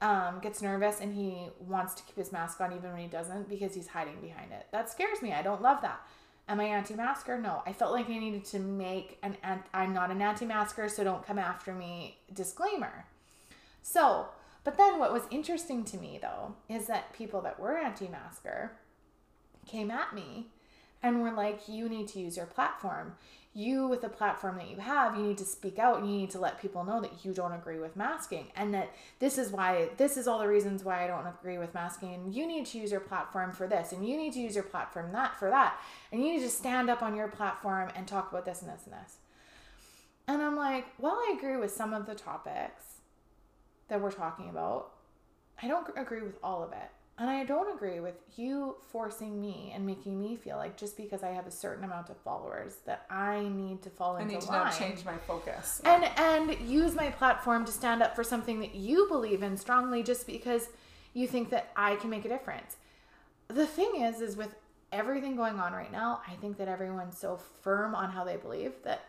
um, 0.01 0.39
gets 0.39 0.61
nervous 0.61 0.99
and 0.99 1.13
he 1.13 1.47
wants 1.59 1.93
to 1.95 2.03
keep 2.03 2.15
his 2.15 2.31
mask 2.31 2.59
on 2.61 2.73
even 2.73 2.91
when 2.91 3.01
he 3.01 3.07
doesn't 3.07 3.49
because 3.49 3.73
he's 3.73 3.87
hiding 3.87 4.19
behind 4.21 4.51
it. 4.51 4.67
That 4.71 4.89
scares 4.89 5.21
me. 5.21 5.33
I 5.33 5.41
don't 5.41 5.61
love 5.61 5.81
that. 5.81 6.01
Am 6.47 6.59
I 6.59 6.65
anti-masker? 6.65 7.39
No. 7.39 7.63
I 7.65 7.73
felt 7.73 7.91
like 7.91 8.09
I 8.09 8.17
needed 8.17 8.45
to 8.45 8.59
make 8.59 9.17
an 9.23 9.35
I'm 9.73 9.93
not 9.93 10.11
an 10.11 10.21
anti-masker, 10.21 10.89
so 10.89 11.03
don't 11.03 11.25
come 11.25 11.39
after 11.39 11.73
me 11.73 12.17
disclaimer. 12.31 13.05
So, 13.81 14.27
but 14.63 14.77
then 14.77 14.99
what 14.99 15.13
was 15.13 15.23
interesting 15.31 15.83
to 15.85 15.97
me 15.97 16.19
though 16.21 16.55
is 16.69 16.87
that 16.87 17.13
people 17.13 17.41
that 17.41 17.59
were 17.59 17.77
anti-masker 17.77 18.73
came 19.65 19.89
at 19.89 20.13
me 20.13 20.47
and 21.05 21.21
we're 21.21 21.35
like, 21.35 21.69
you 21.69 21.87
need 21.87 22.07
to 22.09 22.19
use 22.19 22.35
your 22.35 22.47
platform. 22.47 23.13
You, 23.53 23.87
with 23.87 24.01
the 24.01 24.09
platform 24.09 24.57
that 24.57 24.71
you 24.71 24.77
have, 24.77 25.15
you 25.15 25.23
need 25.23 25.37
to 25.37 25.45
speak 25.45 25.77
out 25.77 25.99
and 25.99 26.09
you 26.09 26.17
need 26.17 26.31
to 26.31 26.39
let 26.39 26.59
people 26.59 26.83
know 26.83 26.99
that 26.99 27.23
you 27.23 27.31
don't 27.31 27.53
agree 27.53 27.77
with 27.77 27.95
masking 27.95 28.47
and 28.55 28.73
that 28.73 28.89
this 29.19 29.37
is 29.37 29.51
why, 29.51 29.89
this 29.97 30.17
is 30.17 30.27
all 30.27 30.39
the 30.39 30.47
reasons 30.47 30.83
why 30.83 31.03
I 31.03 31.07
don't 31.07 31.27
agree 31.27 31.59
with 31.59 31.75
masking. 31.75 32.15
And 32.15 32.33
you 32.33 32.47
need 32.47 32.65
to 32.65 32.79
use 32.79 32.91
your 32.91 33.01
platform 33.01 33.51
for 33.51 33.67
this 33.67 33.91
and 33.91 34.05
you 34.05 34.17
need 34.17 34.33
to 34.33 34.39
use 34.39 34.55
your 34.55 34.63
platform 34.63 35.11
that 35.11 35.37
for 35.37 35.51
that. 35.51 35.79
And 36.11 36.25
you 36.25 36.33
need 36.33 36.41
to 36.41 36.49
stand 36.49 36.89
up 36.89 37.03
on 37.03 37.15
your 37.15 37.27
platform 37.27 37.91
and 37.95 38.07
talk 38.07 38.31
about 38.31 38.43
this 38.43 38.63
and 38.63 38.71
this 38.71 38.81
and 38.85 38.93
this. 38.93 39.17
And 40.27 40.41
I'm 40.41 40.55
like, 40.55 40.87
well, 40.97 41.13
I 41.13 41.35
agree 41.37 41.55
with 41.55 41.71
some 41.71 41.93
of 41.93 42.07
the 42.07 42.15
topics 42.15 42.95
that 43.89 44.01
we're 44.01 44.11
talking 44.11 44.49
about. 44.49 44.91
I 45.61 45.67
don't 45.67 45.87
agree 45.95 46.23
with 46.23 46.39
all 46.43 46.63
of 46.63 46.71
it. 46.71 46.89
And 47.17 47.29
I 47.29 47.45
don't 47.45 47.73
agree 47.73 48.01
with 48.01 48.15
you 48.35 48.75
forcing 48.91 49.39
me 49.39 49.71
and 49.73 49.85
making 49.85 50.19
me 50.19 50.35
feel 50.35 50.57
like 50.57 50.75
just 50.75 50.97
because 50.97 51.23
I 51.23 51.29
have 51.29 51.47
a 51.47 51.51
certain 51.51 51.85
amount 51.85 52.09
of 52.09 52.17
followers 52.17 52.77
that 52.85 53.05
I 53.09 53.47
need 53.47 53.81
to 53.83 53.89
fall 53.89 54.17
I 54.17 54.21
into 54.21 54.33
need 54.33 54.41
to 54.41 54.47
line 54.47 54.65
now 54.65 54.71
change 54.71 55.05
my 55.05 55.17
focus. 55.19 55.81
and 55.85 56.03
and 56.17 56.59
use 56.67 56.93
my 56.93 57.09
platform 57.11 57.63
to 57.65 57.71
stand 57.71 58.03
up 58.03 58.17
for 58.17 58.23
something 58.23 58.59
that 58.59 58.75
you 58.75 59.07
believe 59.07 59.43
in 59.43 59.55
strongly 59.55 60.03
just 60.03 60.27
because 60.27 60.67
you 61.13 61.25
think 61.25 61.49
that 61.51 61.71
I 61.77 61.95
can 61.95 62.09
make 62.09 62.25
a 62.25 62.29
difference. 62.29 62.75
The 63.47 63.65
thing 63.65 63.93
is 64.01 64.19
is 64.19 64.35
with 64.35 64.53
everything 64.91 65.37
going 65.37 65.59
on 65.59 65.71
right 65.71 65.91
now, 65.91 66.21
I 66.27 66.33
think 66.35 66.57
that 66.57 66.67
everyone's 66.67 67.17
so 67.17 67.37
firm 67.61 67.95
on 67.95 68.09
how 68.09 68.25
they 68.25 68.35
believe 68.35 68.73
that 68.83 69.05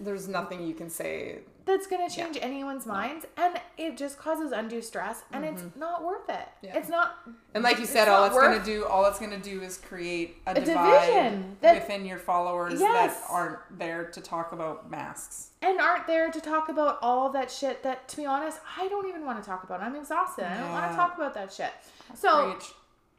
There's 0.00 0.28
nothing 0.28 0.66
you 0.66 0.74
can 0.74 0.88
say. 0.90 1.38
that's 1.66 1.86
going 1.86 2.06
to 2.06 2.14
change 2.14 2.36
anyone's 2.42 2.84
minds 2.84 3.24
and 3.38 3.58
it 3.78 3.96
just 3.96 4.18
causes 4.18 4.52
undue 4.52 4.82
stress 4.82 5.22
and 5.32 5.44
it's 5.46 5.62
not 5.76 6.04
worth 6.04 6.28
it. 6.28 6.34
Mm-hmm. 6.34 6.66
Yeah. 6.66 6.76
It's 6.78 6.88
not 6.90 7.16
And 7.54 7.64
like 7.64 7.78
you 7.78 7.84
It's 7.84 7.92
said, 7.92 8.06
all 8.08 8.26
it's 8.26 8.34
going 8.34 8.58
to 8.58 8.64
do, 8.64 8.84
all 8.84 9.06
it's 9.06 9.18
going 9.18 9.30
to 9.30 9.38
do 9.38 9.62
is 9.62 9.78
create 9.78 10.36
a, 10.46 10.50
A 10.50 10.54
divide 10.60 11.06
division 11.06 11.56
that- 11.62 11.74
within 11.76 12.04
your 12.04 12.18
followers 12.18 12.80
Yes. 12.80 13.18
that 13.18 13.26
aren't 13.30 13.78
there 13.78 14.04
to 14.04 14.20
talk 14.20 14.52
about 14.52 14.90
masks. 14.90 15.50
and 15.62 15.80
aren't 15.80 16.06
there 16.06 16.30
to 16.30 16.40
talk 16.40 16.68
about 16.68 16.98
all 17.00 17.30
that 17.30 17.50
shit 17.50 17.82
that 17.82 18.08
to 18.08 18.16
be 18.18 18.26
honest, 18.26 18.58
I 18.78 18.86
don't 18.88 19.08
even 19.08 19.24
want 19.24 19.42
to 19.42 19.48
talk 19.48 19.64
about. 19.64 19.80
I'm 19.80 19.96
exhausted. 19.96 20.44
I 20.44 20.58
don't 20.60 20.70
want 20.72 20.90
to 20.90 20.96
talk 20.96 21.16
about 21.16 21.32
that 21.34 21.50
shit. 21.52 21.72
So 22.14 22.52
Preach. 22.52 22.72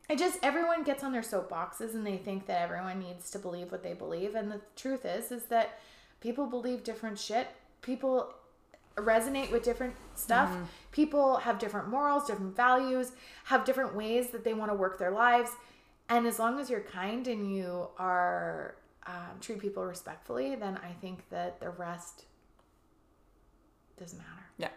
I 0.08 0.16
just 0.16 0.38
everyone 0.44 0.84
gets 0.84 1.04
on 1.04 1.12
their 1.12 1.24
soapboxes 1.24 1.96
and 1.96 2.06
they 2.06 2.18
think 2.18 2.46
that 2.46 2.62
everyone 2.62 3.00
needs 3.00 3.32
to 3.32 3.40
believe 3.40 3.72
what 3.72 3.82
they 3.82 3.94
believe 3.94 4.36
and 4.36 4.52
the 4.52 4.62
truth 4.76 5.04
is 5.04 5.32
is 5.32 5.46
that 5.46 5.80
people 6.20 6.48
believe 6.48 6.84
different 6.84 7.20
shit. 7.20 7.48
People 7.82 8.34
resonate 8.96 9.52
with 9.52 9.64
different 9.64 9.96
stuff. 10.16 10.50
Mm-hmm. 10.50 10.64
People 10.92 11.38
have 11.38 11.60
different 11.60 11.90
morals, 11.90 12.26
different 12.28 12.56
values, 12.56 13.12
have 13.46 13.66
different 13.66 13.96
ways 13.96 14.30
that 14.30 14.44
they 14.44 14.54
want 14.54 14.72
to 14.72 14.76
work 14.76 14.98
their 14.98 15.12
lives. 15.12 15.52
And 16.10 16.26
as 16.26 16.40
long 16.40 16.60
as 16.60 16.70
you're 16.70 16.82
kind 16.82 17.28
and 17.28 17.54
you 17.54 17.90
are 17.98 18.76
um, 19.06 19.40
treat 19.42 19.60
people 19.60 19.84
respectfully, 19.84 20.56
then 20.56 20.78
I 20.78 20.94
think 21.02 21.30
that 21.30 21.60
the 21.60 21.70
rest 21.70 22.26
doesn't 24.00 24.18
matter. 24.18 24.46
Yeah. 24.58 24.70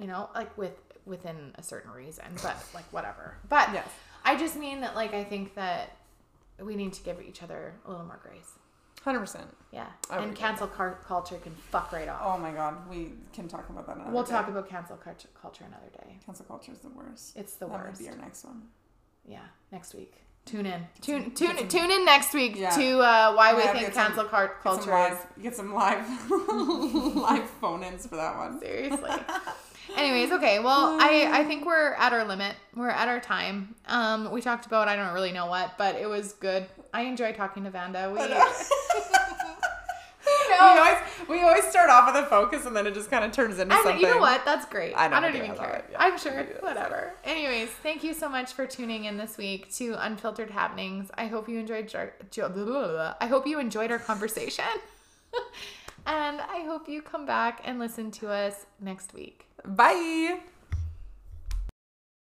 You 0.00 0.06
know, 0.06 0.30
like 0.34 0.56
with 0.56 0.80
within 1.06 1.52
a 1.56 1.62
certain 1.62 1.90
reason, 1.90 2.24
but 2.42 2.56
like 2.72 2.90
whatever. 2.92 3.36
But 3.48 3.70
Yes. 3.72 3.86
I 4.24 4.36
just 4.36 4.56
mean 4.56 4.80
that 4.80 4.94
like 4.94 5.12
I 5.12 5.22
think 5.22 5.54
that 5.54 5.96
we 6.58 6.76
need 6.76 6.94
to 6.94 7.02
give 7.02 7.20
each 7.20 7.42
other 7.42 7.74
a 7.84 7.90
little 7.90 8.06
more 8.06 8.18
grace. 8.22 8.58
Hundred 9.04 9.20
percent. 9.20 9.46
Yeah. 9.70 9.86
I 10.08 10.22
and 10.22 10.34
cancel 10.34 10.66
car- 10.66 10.98
culture 11.06 11.36
can 11.36 11.52
fuck 11.70 11.92
right 11.92 12.08
off. 12.08 12.20
Oh 12.24 12.38
my 12.38 12.52
god, 12.52 12.88
we 12.88 13.12
can 13.34 13.48
talk 13.48 13.68
about 13.68 13.86
that. 13.86 13.96
Another 13.96 14.10
we'll 14.12 14.22
day. 14.22 14.30
talk 14.30 14.48
about 14.48 14.66
cancel 14.66 14.96
culture, 14.96 15.28
another 15.66 15.90
day. 15.92 16.18
cancel 16.24 16.46
culture 16.46 16.72
is 16.72 16.78
the 16.78 16.88
worst. 16.88 17.36
It's 17.36 17.54
the 17.56 17.66
that 17.66 17.72
worst. 17.84 18.00
would 18.00 18.06
be 18.06 18.10
our 18.10 18.16
next 18.16 18.44
one. 18.44 18.62
Yeah, 19.26 19.40
next 19.70 19.94
week. 19.94 20.14
Tune 20.44 20.66
in. 20.66 20.86
Tune 21.00 21.30
tune 21.30 21.56
some- 21.56 21.68
tune 21.68 21.90
in 21.90 22.04
next 22.04 22.34
week 22.34 22.56
Yeah. 22.56 22.70
to 22.70 22.98
uh, 23.00 23.32
why 23.34 23.54
we 23.54 23.62
think 23.62 23.78
get 23.80 23.94
some- 23.94 24.06
cancel 24.08 24.24
car- 24.24 24.48
Get 24.48 24.62
some 24.62 24.74
culture 24.76 24.90
live, 24.90 25.26
get 25.42 25.56
some 25.56 25.74
live, 25.74 26.30
live 26.30 27.48
phone-ins 27.60 28.06
for 28.06 28.16
that 28.16 28.36
one. 28.36 28.60
Seriously. 28.60 29.10
Anyways, 29.96 30.32
okay. 30.32 30.58
Well, 30.60 30.98
I 31.00 31.28
I 31.32 31.44
think 31.44 31.64
we're 31.64 31.94
at 31.94 32.12
our 32.12 32.24
limit. 32.24 32.56
We're 32.74 32.90
at 32.90 33.08
our 33.08 33.20
time. 33.20 33.74
Um, 33.86 34.30
we 34.30 34.40
talked 34.42 34.66
about 34.66 34.86
I 34.88 34.96
don't 34.96 35.14
really 35.14 35.32
know 35.32 35.46
what, 35.46 35.78
but 35.78 35.94
it 35.96 36.08
was 36.08 36.32
good. 36.34 36.66
I 36.92 37.02
enjoy 37.02 37.32
talking 37.32 37.64
to 37.64 37.70
Vanda. 37.70 38.10
We. 38.12 38.18
We 40.60 40.66
always 40.78 40.98
we 41.28 41.40
always 41.40 41.64
start 41.64 41.90
off 41.90 42.12
with 42.12 42.24
a 42.24 42.26
focus 42.26 42.66
and 42.66 42.74
then 42.76 42.86
it 42.86 42.94
just 42.94 43.10
kind 43.10 43.24
of 43.24 43.32
turns 43.32 43.58
into 43.58 43.74
I 43.74 43.82
something. 43.82 44.00
you 44.00 44.08
know 44.08 44.18
what? 44.18 44.44
That's 44.44 44.66
great. 44.66 44.94
I 44.94 45.06
I, 45.06 45.20
don't 45.20 45.34
even 45.34 45.54
care. 45.56 45.84
yeah. 45.90 45.96
I'm 45.98 46.18
sure. 46.18 46.38
I 46.38 46.42
do, 46.42 46.52
that's 46.52 46.62
Whatever. 46.62 47.12
Anyways, 47.24 47.68
thank 47.70 48.04
you 48.04 48.14
so 48.14 48.28
much 48.28 48.52
for 48.52 48.66
tuning 48.66 49.04
in 49.04 49.16
this 49.16 49.36
week 49.36 49.72
to 49.76 49.94
Unfiltered 49.98 50.50
Happenings. 50.50 51.10
I 51.14 51.26
hope 51.26 51.48
you 51.48 51.58
enjoyed. 51.58 51.94
I 51.94 53.26
hope 53.26 53.46
you 53.46 53.58
enjoyed 53.58 53.90
our 53.90 53.98
conversation, 53.98 54.64
and 56.06 56.40
I 56.40 56.64
hope 56.66 56.88
you 56.88 57.02
come 57.02 57.26
back 57.26 57.60
and 57.64 57.78
listen 57.78 58.10
to 58.12 58.28
us 58.28 58.66
next 58.80 59.14
week. 59.14 59.46
Bye. 59.64 60.40